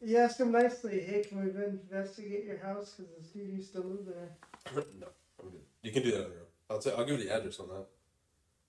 You 0.00 0.16
ask 0.18 0.36
them 0.36 0.50
nicely. 0.50 1.00
Hey, 1.00 1.24
can 1.28 1.44
we 1.44 1.64
investigate 1.64 2.44
your 2.44 2.58
house? 2.58 2.94
Because 2.96 3.12
this 3.16 3.26
dude 3.28 3.56
used 3.56 3.72
to 3.74 3.80
live 3.80 4.06
there. 4.06 4.30
no, 4.74 5.08
I'm 5.42 5.50
good. 5.50 5.60
You 5.82 5.92
can 5.92 6.02
do 6.02 6.10
that 6.12 6.24
on 6.24 6.30
your 6.30 6.40
own. 6.40 6.52
I'll 6.70 6.80
say 6.80 6.92
I'll 6.96 7.04
give 7.04 7.18
you 7.18 7.26
the 7.26 7.34
address 7.34 7.60
on 7.60 7.68
that. 7.68 7.86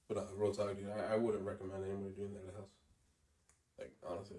But 0.07 0.17
uh, 0.17 0.25
real 0.35 0.53
talk, 0.53 0.75
dude, 0.75 0.89
I, 0.89 1.13
I 1.13 1.17
wouldn't 1.17 1.45
recommend 1.45 1.83
anybody 1.83 2.13
doing 2.15 2.33
that 2.33 2.47
at 2.49 2.55
house. 2.55 2.75
Like 3.79 3.93
honestly, 4.07 4.37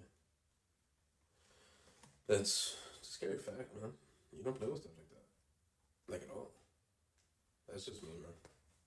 that's 2.27 2.77
a 3.03 3.05
scary 3.05 3.39
fact, 3.39 3.75
man. 3.81 3.93
You 4.37 4.45
don't 4.45 4.59
play 4.59 4.69
with 4.69 4.81
stuff 4.81 4.93
like 4.97 5.11
that, 5.11 6.13
like 6.13 6.23
at 6.31 6.37
all. 6.37 6.51
That's 7.69 7.87
just 7.87 8.03
me, 8.03 8.11
man. 8.21 8.35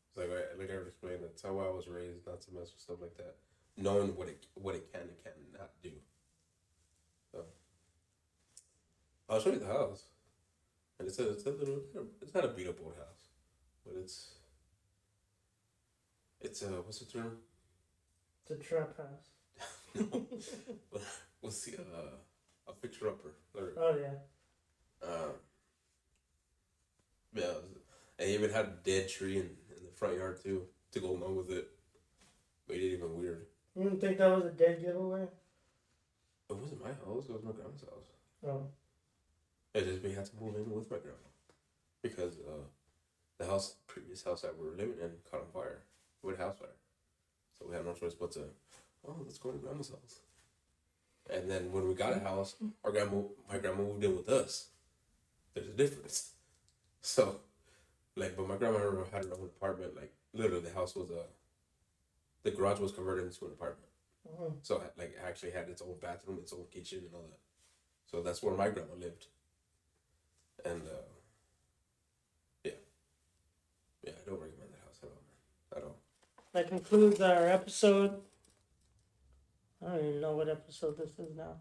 It's 0.10 0.18
like 0.18 0.30
I, 0.30 0.60
like 0.60 0.69
I 0.69 0.88
explained. 0.88 1.19
That's 1.23 1.41
how 1.41 1.57
I 1.60 1.69
was 1.69 1.88
raised, 1.88 2.27
not 2.27 2.41
to 2.41 2.53
mess 2.53 2.72
with 2.72 2.81
stuff 2.81 3.02
like 3.02 3.18
that 3.18 3.35
knowing 3.77 4.15
what 4.15 4.27
it 4.27 4.45
what 4.56 4.76
it 4.76 4.91
can 4.91 5.02
and 5.02 5.11
cannot 5.23 5.69
do. 5.81 5.91
So 7.31 7.44
I'll 9.30 9.39
show 9.39 9.52
you 9.52 9.60
the 9.60 9.68
house. 9.68 10.03
And 10.99 11.07
it's 11.07 11.19
a 11.19 11.30
it's 11.32 11.45
a 11.45 11.52
little 11.52 11.82
it's 12.22 12.34
not 12.34 12.45
a 12.45 12.49
beat 12.49 12.68
up 12.68 12.78
old 12.84 12.95
house, 12.95 13.30
but 13.86 13.95
it's 13.99 14.34
it's 16.41 16.61
a 16.64 16.68
what's 16.68 16.99
the 16.99 17.06
term? 17.06 17.38
It's 18.41 18.52
a 18.52 18.64
trap 18.64 18.98
house. 18.98 19.30
no, 19.95 20.26
but 20.91 21.02
we'll 21.41 21.52
see 21.52 21.74
a 21.76 22.69
a 22.69 22.74
fixer 22.82 23.10
upper. 23.10 23.36
Oh 23.78 23.95
yeah. 23.95 25.07
Um. 25.07 25.32
Yeah, 27.34 27.53
and 28.18 28.30
even 28.30 28.49
had 28.49 28.65
a 28.65 28.74
dead 28.84 29.10
tree 29.10 29.36
in, 29.36 29.49
in 29.78 29.86
the 29.86 29.91
front 29.95 30.18
yard 30.18 30.41
too 30.41 30.64
to 30.94 30.99
go 30.99 31.11
along 31.11 31.36
with 31.36 31.52
it. 31.52 31.68
Made 32.68 32.82
it 32.82 32.94
even 32.94 33.18
weird. 33.18 33.45
You 33.76 33.84
didn't 33.84 34.02
think 34.02 34.18
that 34.18 34.36
was 34.36 34.45
a 34.45 34.49
dead 34.49 34.82
giveaway? 34.82 35.28
It 36.49 36.56
wasn't 36.56 36.82
my 36.82 36.90
house. 36.90 37.26
It 37.30 37.34
was 37.34 37.44
my 37.44 37.52
grandma's 37.52 37.82
house. 37.82 38.07
Oh. 38.45 38.68
I 39.78 39.82
just 39.82 40.04
we 40.04 40.14
had 40.14 40.26
to 40.26 40.32
move 40.41 40.56
in 40.56 40.70
with 40.72 40.90
my 40.90 40.98
grandma 40.98 41.30
because 42.02 42.36
uh, 42.40 42.66
the 43.40 43.45
house, 43.45 43.76
previous 43.88 44.24
house 44.24 44.41
that 44.41 44.58
we 44.58 44.66
were 44.68 44.76
living 44.76 44.95
in, 45.02 45.12
caught 45.30 45.41
on 45.41 45.48
fire 45.54 45.82
with 46.24 46.40
a 46.40 46.44
house 46.44 46.58
fire. 46.60 46.70
So 47.60 47.68
we 47.70 47.76
had 47.76 47.86
no 47.86 47.94
choice 47.94 48.14
but 48.16 48.32
to, 48.34 48.41
oh, 49.08 49.16
let's 49.26 49.38
go 49.40 49.52
to 49.52 49.58
grandma's 49.58 49.90
house. 49.90 50.22
And 51.30 51.49
then 51.49 51.72
when 51.72 51.88
we 51.88 51.94
got 51.94 52.14
a 52.16 52.20
house, 52.20 52.56
our 52.84 52.91
grandma, 52.91 53.22
my 53.52 53.58
grandma 53.58 53.84
moved 53.84 54.04
in 54.04 54.16
with 54.16 54.30
us. 54.30 54.68
There's 55.54 55.68
a 55.68 55.72
difference. 55.72 56.32
So, 57.02 57.38
like, 58.16 58.36
but 58.38 58.48
my 58.48 58.58
grandma 58.58 58.80
had 58.80 59.26
her 59.26 59.34
own 59.34 59.49
apartment. 59.58 59.95
Like, 59.95 60.14
literally, 60.34 60.62
the 60.64 60.74
house 60.74 60.95
was 60.95 61.10
a, 61.12 61.24
the 62.44 62.52
garage 62.52 62.80
was 62.80 62.91
converted 62.91 63.26
into 63.26 63.45
an 63.45 63.52
apartment. 63.52 63.90
Mhm. 64.28 64.54
So, 64.62 64.82
like, 64.98 65.16
actually 65.24 65.52
had 65.52 65.70
its 65.70 65.82
own 65.82 65.95
bathroom, 66.02 66.40
its 66.40 66.54
own 66.54 66.66
kitchen, 66.72 66.99
and 67.06 67.14
all 67.16 67.28
that. 67.30 67.40
So 68.06 68.22
that's 68.22 68.41
where 68.44 68.56
my 68.56 68.70
grandma 68.70 68.95
lived. 68.99 69.28
And 70.65 70.81
uh, 70.84 71.03
yeah, 72.63 72.71
yeah, 74.03 74.11
I 74.11 74.29
don't 74.29 74.39
recommend 74.41 74.71
that 74.73 74.81
house 74.85 74.99
at 75.03 75.09
all, 75.09 75.21
man. 75.25 75.77
At 75.77 75.84
all. 75.84 75.95
That 76.53 76.67
concludes 76.69 77.21
our 77.21 77.47
episode. 77.47 78.19
I 79.85 79.89
don't 79.95 80.05
even 80.05 80.21
know 80.21 80.35
what 80.35 80.49
episode 80.49 80.97
this 80.97 81.19
is 81.19 81.35
now. 81.38 81.57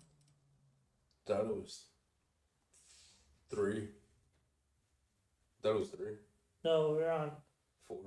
That 1.27 1.47
was 1.47 1.85
three. 3.51 3.89
That 5.63 5.75
was 5.75 5.89
three, 5.89 6.15
No, 6.65 6.93
we're 6.93 7.11
on. 7.11 7.33
four. 7.89 7.99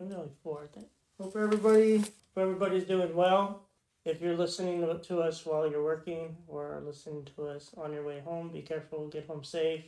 I'm 0.00 0.12
only 0.12 0.30
four, 0.42 0.64
I 0.64 0.66
think. 0.76 0.88
Hope 1.20 1.36
everybody, 1.36 1.98
hope 1.98 2.08
everybody's 2.36 2.84
doing 2.84 3.14
well. 3.14 3.68
If 4.04 4.20
you're 4.20 4.36
listening 4.36 4.80
to- 4.80 4.98
to 4.98 5.22
us 5.22 5.46
while 5.46 5.70
you're 5.70 5.84
working 5.84 6.36
or 6.48 6.80
listening 6.84 7.24
to 7.36 7.46
us 7.46 7.72
on 7.74 7.92
your 7.92 8.04
way 8.04 8.18
home, 8.18 8.50
be 8.50 8.62
careful. 8.62 9.06
Get 9.06 9.26
home 9.28 9.44
safe. 9.44 9.84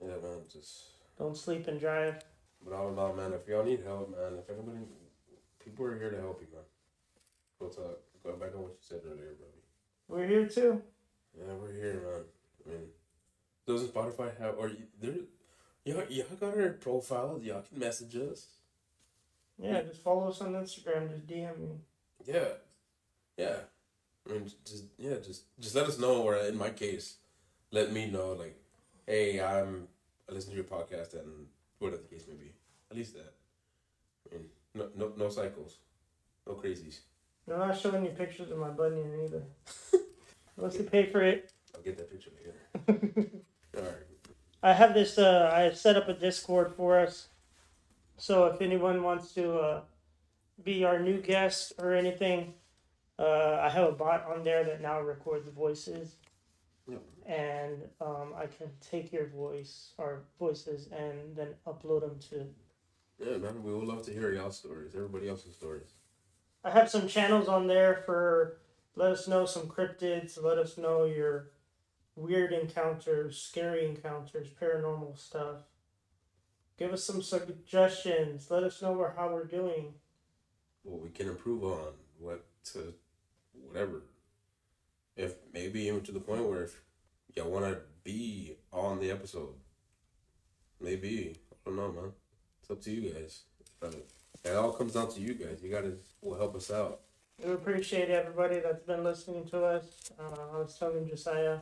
Yeah, 0.00 0.08
man. 0.22 0.42
Just, 0.52 0.84
Don't 1.18 1.36
sleep 1.36 1.66
and 1.68 1.80
drive. 1.80 2.22
but 2.64 2.74
all 2.74 2.98
all, 2.98 3.14
man. 3.14 3.32
If 3.32 3.48
y'all 3.48 3.64
need 3.64 3.82
help, 3.84 4.10
man. 4.10 4.38
If 4.38 4.50
anybody, 4.50 4.84
people 5.64 5.86
are 5.86 5.98
here 5.98 6.10
to 6.10 6.20
help 6.20 6.40
you, 6.40 6.48
man. 6.52 6.64
Go 7.58 7.68
talk. 7.68 7.98
Go 8.22 8.32
back 8.32 8.54
on 8.54 8.62
what 8.62 8.72
you 8.72 8.76
said 8.80 9.00
earlier, 9.06 9.34
buddy. 9.38 9.62
We're 10.08 10.26
here 10.26 10.46
too. 10.46 10.82
Yeah, 11.36 11.54
we're 11.60 11.72
here, 11.72 11.94
man. 11.94 12.24
I 12.66 12.70
mean, 12.70 12.88
doesn't 13.66 13.94
Spotify 13.94 14.36
have 14.38 14.56
or 14.58 14.70
there? 15.00 15.14
Y'all, 15.84 16.04
y'all 16.08 16.26
got 16.40 16.56
our 16.58 16.70
profiles. 16.70 17.44
Y'all 17.44 17.62
can 17.62 17.78
message 17.78 18.16
us. 18.16 18.46
Yeah, 19.58 19.82
just 19.82 20.02
follow 20.02 20.28
us 20.28 20.40
on 20.40 20.52
Instagram. 20.52 21.08
Just 21.10 21.26
DM 21.26 21.58
me. 21.58 21.68
Yeah, 22.26 22.48
yeah. 23.38 23.56
I 24.28 24.32
mean, 24.32 24.50
just 24.64 24.84
yeah, 24.98 25.14
just 25.24 25.44
just 25.60 25.74
let 25.74 25.86
us 25.86 25.98
know. 25.98 26.22
Or 26.22 26.36
in 26.36 26.58
my 26.58 26.70
case, 26.70 27.16
let 27.70 27.92
me 27.92 28.10
know. 28.10 28.32
Like, 28.32 28.60
hey, 29.06 29.40
I'm 29.40 29.88
I 30.28 30.32
listen 30.32 30.50
to 30.50 30.56
your 30.56 30.64
podcast 30.64 31.14
and 31.14 31.46
whatever 31.78 32.02
the 32.02 32.08
case 32.08 32.26
may 32.28 32.34
be. 32.34 32.52
At 32.90 32.96
least 32.96 33.14
that. 33.14 33.34
I 34.30 34.34
mean, 34.34 34.46
no 34.74 34.88
no 34.96 35.12
no 35.16 35.28
cycles, 35.28 35.78
no 36.46 36.54
crazies. 36.54 37.00
I'm 37.50 37.58
not 37.60 37.78
showing 37.78 38.04
you 38.04 38.10
pictures 38.10 38.50
of 38.50 38.58
my 38.58 38.70
bunion 38.70 39.20
either. 39.24 39.42
Unless 40.56 40.76
you 40.76 40.84
pay 40.84 41.06
for 41.06 41.22
it. 41.22 41.52
I'll 41.74 41.82
get 41.82 41.96
that 41.98 42.10
picture 42.10 42.30
later. 42.36 43.30
All 43.76 43.82
right. 43.82 43.92
I 44.62 44.72
have 44.72 44.94
this. 44.94 45.18
Uh, 45.18 45.50
I 45.54 45.72
set 45.72 45.96
up 45.96 46.08
a 46.08 46.14
Discord 46.14 46.72
for 46.76 46.98
us, 46.98 47.28
so 48.16 48.46
if 48.46 48.60
anyone 48.60 49.02
wants 49.02 49.32
to 49.34 49.58
uh, 49.58 49.80
be 50.64 50.84
our 50.84 50.98
new 50.98 51.20
guest 51.20 51.74
or 51.78 51.94
anything, 51.94 52.54
uh, 53.18 53.60
I 53.62 53.68
have 53.68 53.88
a 53.88 53.92
bot 53.92 54.26
on 54.26 54.42
there 54.42 54.64
that 54.64 54.80
now 54.80 55.00
records 55.00 55.44
the 55.44 55.52
voices, 55.52 56.16
Yep. 56.88 57.02
and 57.26 57.82
um, 58.00 58.32
I 58.36 58.46
can 58.46 58.68
take 58.80 59.12
your 59.12 59.26
voice 59.26 59.92
or 59.98 60.22
voices 60.38 60.88
and 60.92 61.34
then 61.36 61.48
upload 61.66 62.02
them 62.02 62.18
to. 62.30 62.46
Yeah, 63.18 63.38
man. 63.38 63.62
We 63.64 63.72
would 63.74 63.88
love 63.88 64.04
to 64.06 64.12
hear 64.12 64.32
y'all 64.32 64.50
stories. 64.52 64.94
Everybody 64.94 65.28
else's 65.28 65.54
stories. 65.56 65.88
I 66.64 66.70
have 66.70 66.90
some 66.90 67.08
channels 67.08 67.48
on 67.48 67.66
there 67.66 68.02
for. 68.06 68.58
Let 68.94 69.12
us 69.12 69.28
know 69.28 69.44
some 69.46 69.64
cryptids. 69.68 70.42
Let 70.42 70.58
us 70.58 70.78
know 70.78 71.04
your 71.04 71.50
weird 72.14 72.52
encounters, 72.52 73.36
scary 73.38 73.84
encounters, 73.86 74.48
paranormal 74.60 75.18
stuff. 75.18 75.56
Give 76.78 76.92
us 76.92 77.04
some 77.04 77.22
suggestions. 77.22 78.50
Let 78.50 78.62
us 78.62 78.80
know 78.82 79.10
how 79.16 79.28
we're 79.32 79.44
doing. 79.44 79.94
what 80.82 81.00
we 81.02 81.08
can 81.10 81.28
improve 81.28 81.64
on, 81.64 81.92
what 82.18 82.44
to, 82.72 82.94
whatever. 83.66 84.02
If 85.16 85.34
maybe 85.52 85.82
even 85.82 86.02
to 86.02 86.12
the 86.12 86.20
point 86.20 86.48
where 86.48 86.64
if 86.64 86.80
y'all 87.34 87.50
want 87.50 87.64
to 87.64 87.78
be 88.04 88.56
on 88.72 89.00
the 89.00 89.10
episode, 89.10 89.54
maybe 90.80 91.36
I 91.50 91.70
don't 91.70 91.76
know, 91.76 91.92
man. 91.92 92.12
It's 92.60 92.70
up 92.70 92.82
to 92.82 92.90
you 92.90 93.10
guys. 93.10 93.42
But 93.80 93.94
it 94.44 94.54
all 94.54 94.72
comes 94.72 94.94
down 94.94 95.10
to 95.12 95.20
you 95.20 95.34
guys. 95.34 95.60
You 95.62 95.70
gotta 95.70 95.92
will 96.20 96.36
help 96.36 96.54
us 96.54 96.70
out. 96.70 97.00
We 97.44 97.52
appreciate 97.52 98.08
everybody 98.08 98.60
that's 98.60 98.82
been 98.82 99.04
listening 99.04 99.46
to 99.48 99.64
us. 99.64 99.84
Uh, 100.18 100.54
I 100.54 100.58
was 100.58 100.78
telling 100.78 101.06
Josiah, 101.06 101.58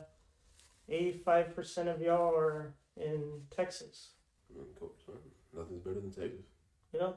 85% 0.89 1.93
of 1.93 2.01
y'all 2.01 2.33
are 2.33 2.73
in 2.95 3.41
Texas. 3.53 4.11
I 4.49 4.57
mean, 4.57 4.67
of 4.69 4.79
course, 4.79 5.01
man. 5.07 5.17
Nothing's 5.55 5.81
better 5.81 5.99
than 5.99 6.11
Texas. 6.11 6.45
You 6.93 6.99
know? 6.99 7.15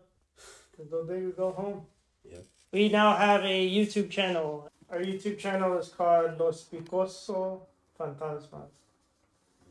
Go 0.91 1.05
big 1.05 1.25
or 1.25 1.31
go 1.31 1.53
home. 1.53 1.83
Yeah. 2.25 2.39
We 2.73 2.89
now 2.89 3.17
have 3.17 3.43
a 3.43 3.69
YouTube 3.69 4.11
channel. 4.11 4.71
Our 4.91 5.01
YouTube 5.01 5.39
channel 5.39 5.77
is 5.77 5.89
called 5.89 6.41
Los 6.41 6.65
Pimientos 6.65 7.61
Phantasmal. 7.99 8.71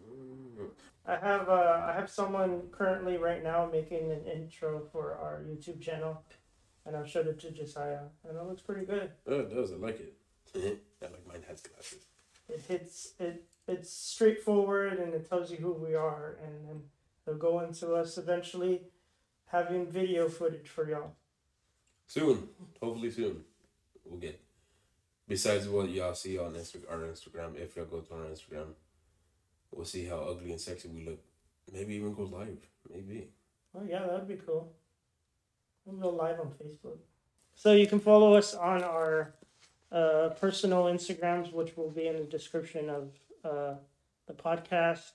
Mm, 0.07 0.69
I 1.07 1.15
have 1.15 1.49
uh, 1.49 1.85
I 1.88 1.94
have 1.94 2.10
someone 2.10 2.61
currently 2.72 3.18
right 3.18 3.44
now 3.44 3.68
making 3.72 4.11
an 4.11 4.26
intro 4.26 4.84
for 4.91 5.15
our 5.15 5.41
YouTube 5.48 5.81
channel, 5.81 6.22
and 6.85 6.95
I've 6.95 7.10
showed 7.10 7.26
it 7.26 7.39
to 7.39 7.52
Josiah, 7.52 8.06
and 8.30 8.38
it 8.38 8.44
looks 8.44 8.61
pretty 8.61 8.85
good. 8.85 9.10
Oh, 9.26 9.39
it 9.39 9.49
does. 9.49 9.72
I 9.72 9.77
like 9.77 9.99
it. 9.99 10.14
I 11.02 11.06
like 11.06 11.27
mine 11.27 11.44
has 11.48 11.61
glasses. 11.61 12.06
It 12.48 12.61
hits 12.68 13.14
it. 13.19 13.44
It's 13.68 13.91
straightforward, 13.91 14.99
and 14.99 15.15
it 15.15 15.27
tells 15.27 15.49
you 15.49 15.57
who 15.57 15.73
we 15.73 15.95
are, 15.95 16.38
and 16.45 16.68
then 16.68 16.81
it'll 17.26 17.39
go 17.39 17.61
into 17.61 17.95
us 17.95 18.19
eventually 18.19 18.84
having 19.48 19.88
video 19.88 20.30
footage 20.30 20.68
for 20.69 20.88
y'all. 20.88 21.15
Soon, 22.06 22.49
hopefully 22.81 23.10
soon, 23.10 23.44
we'll 24.06 24.19
get. 24.19 24.39
Besides 25.27 25.67
what 25.67 25.89
y'all 25.89 26.13
see 26.13 26.37
on 26.37 26.55
our 26.55 27.01
Instagram, 27.01 27.57
if 27.57 27.75
y'all 27.75 27.85
go 27.85 27.99
to 27.99 28.13
our 28.13 28.25
Instagram, 28.25 28.67
we'll 29.71 29.85
see 29.85 30.05
how 30.05 30.17
ugly 30.17 30.51
and 30.51 30.61
sexy 30.61 30.87
we 30.87 31.05
look. 31.05 31.19
Maybe 31.71 31.95
even 31.95 32.13
go 32.13 32.23
live. 32.23 32.65
Maybe. 32.89 33.29
Oh 33.75 33.83
yeah, 33.87 34.05
that'd 34.05 34.27
be 34.27 34.39
cool. 34.45 34.71
We'll 35.85 35.97
go 35.97 36.15
live 36.15 36.39
on 36.39 36.53
Facebook. 36.61 36.97
So 37.55 37.73
you 37.73 37.87
can 37.87 37.99
follow 37.99 38.35
us 38.35 38.53
on 38.53 38.83
our 38.83 39.33
uh, 39.91 40.29
personal 40.39 40.85
Instagrams, 40.85 41.51
which 41.51 41.75
will 41.75 41.89
be 41.89 42.07
in 42.07 42.17
the 42.17 42.23
description 42.23 42.89
of 42.89 43.09
uh, 43.43 43.75
the 44.27 44.33
podcast. 44.33 45.11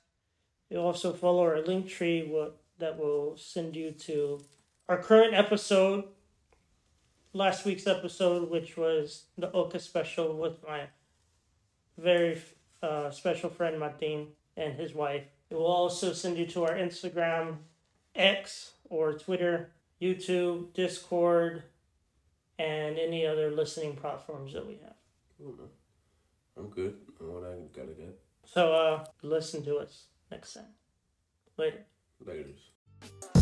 You'll 0.70 0.84
also 0.84 1.12
follow 1.12 1.43
our 1.43 1.62
Linktree 1.62 2.28
what, 2.28 2.60
that 2.78 2.98
will 2.98 3.36
send 3.36 3.76
you 3.76 3.93
to 3.93 4.40
our 4.89 4.98
current 4.98 5.34
episode, 5.34 6.05
last 7.33 7.65
week's 7.65 7.87
episode, 7.87 8.51
which 8.51 8.77
was 8.77 9.25
the 9.39 9.51
Oka 9.53 9.79
special 9.79 10.37
with 10.37 10.63
my 10.67 10.83
very 11.99 12.41
uh, 12.83 13.11
special 13.11 13.51
friend 13.51 13.79
Martin 13.79 14.29
and 14.57 14.75
his 14.75 14.95
wife. 14.95 15.25
It 15.51 15.55
will 15.55 15.67
also 15.67 16.13
send 16.13 16.39
you 16.39 16.47
to 16.47 16.65
our 16.65 16.75
Instagram, 16.75 17.57
X, 18.15 18.73
or 18.89 19.15
Twitter, 19.15 19.73
YouTube, 20.01 20.73
Discord, 20.75 21.63
and 22.59 22.99
any 22.99 23.27
other 23.27 23.51
listening 23.51 23.97
platforms 23.97 24.53
that 24.53 24.67
we 24.67 24.79
have. 24.83 24.95
I'm 26.57 26.69
good. 26.69 26.97
on 27.21 27.33
what 27.33 27.45
I 27.45 27.57
gotta 27.75 27.93
get. 27.95 28.19
So 28.45 28.73
uh, 28.73 29.05
listen 29.23 29.65
to 29.65 29.77
us 29.77 30.05
next 30.31 30.55
time. 30.55 30.65
Later. 31.57 31.85
Laters. 32.25 33.41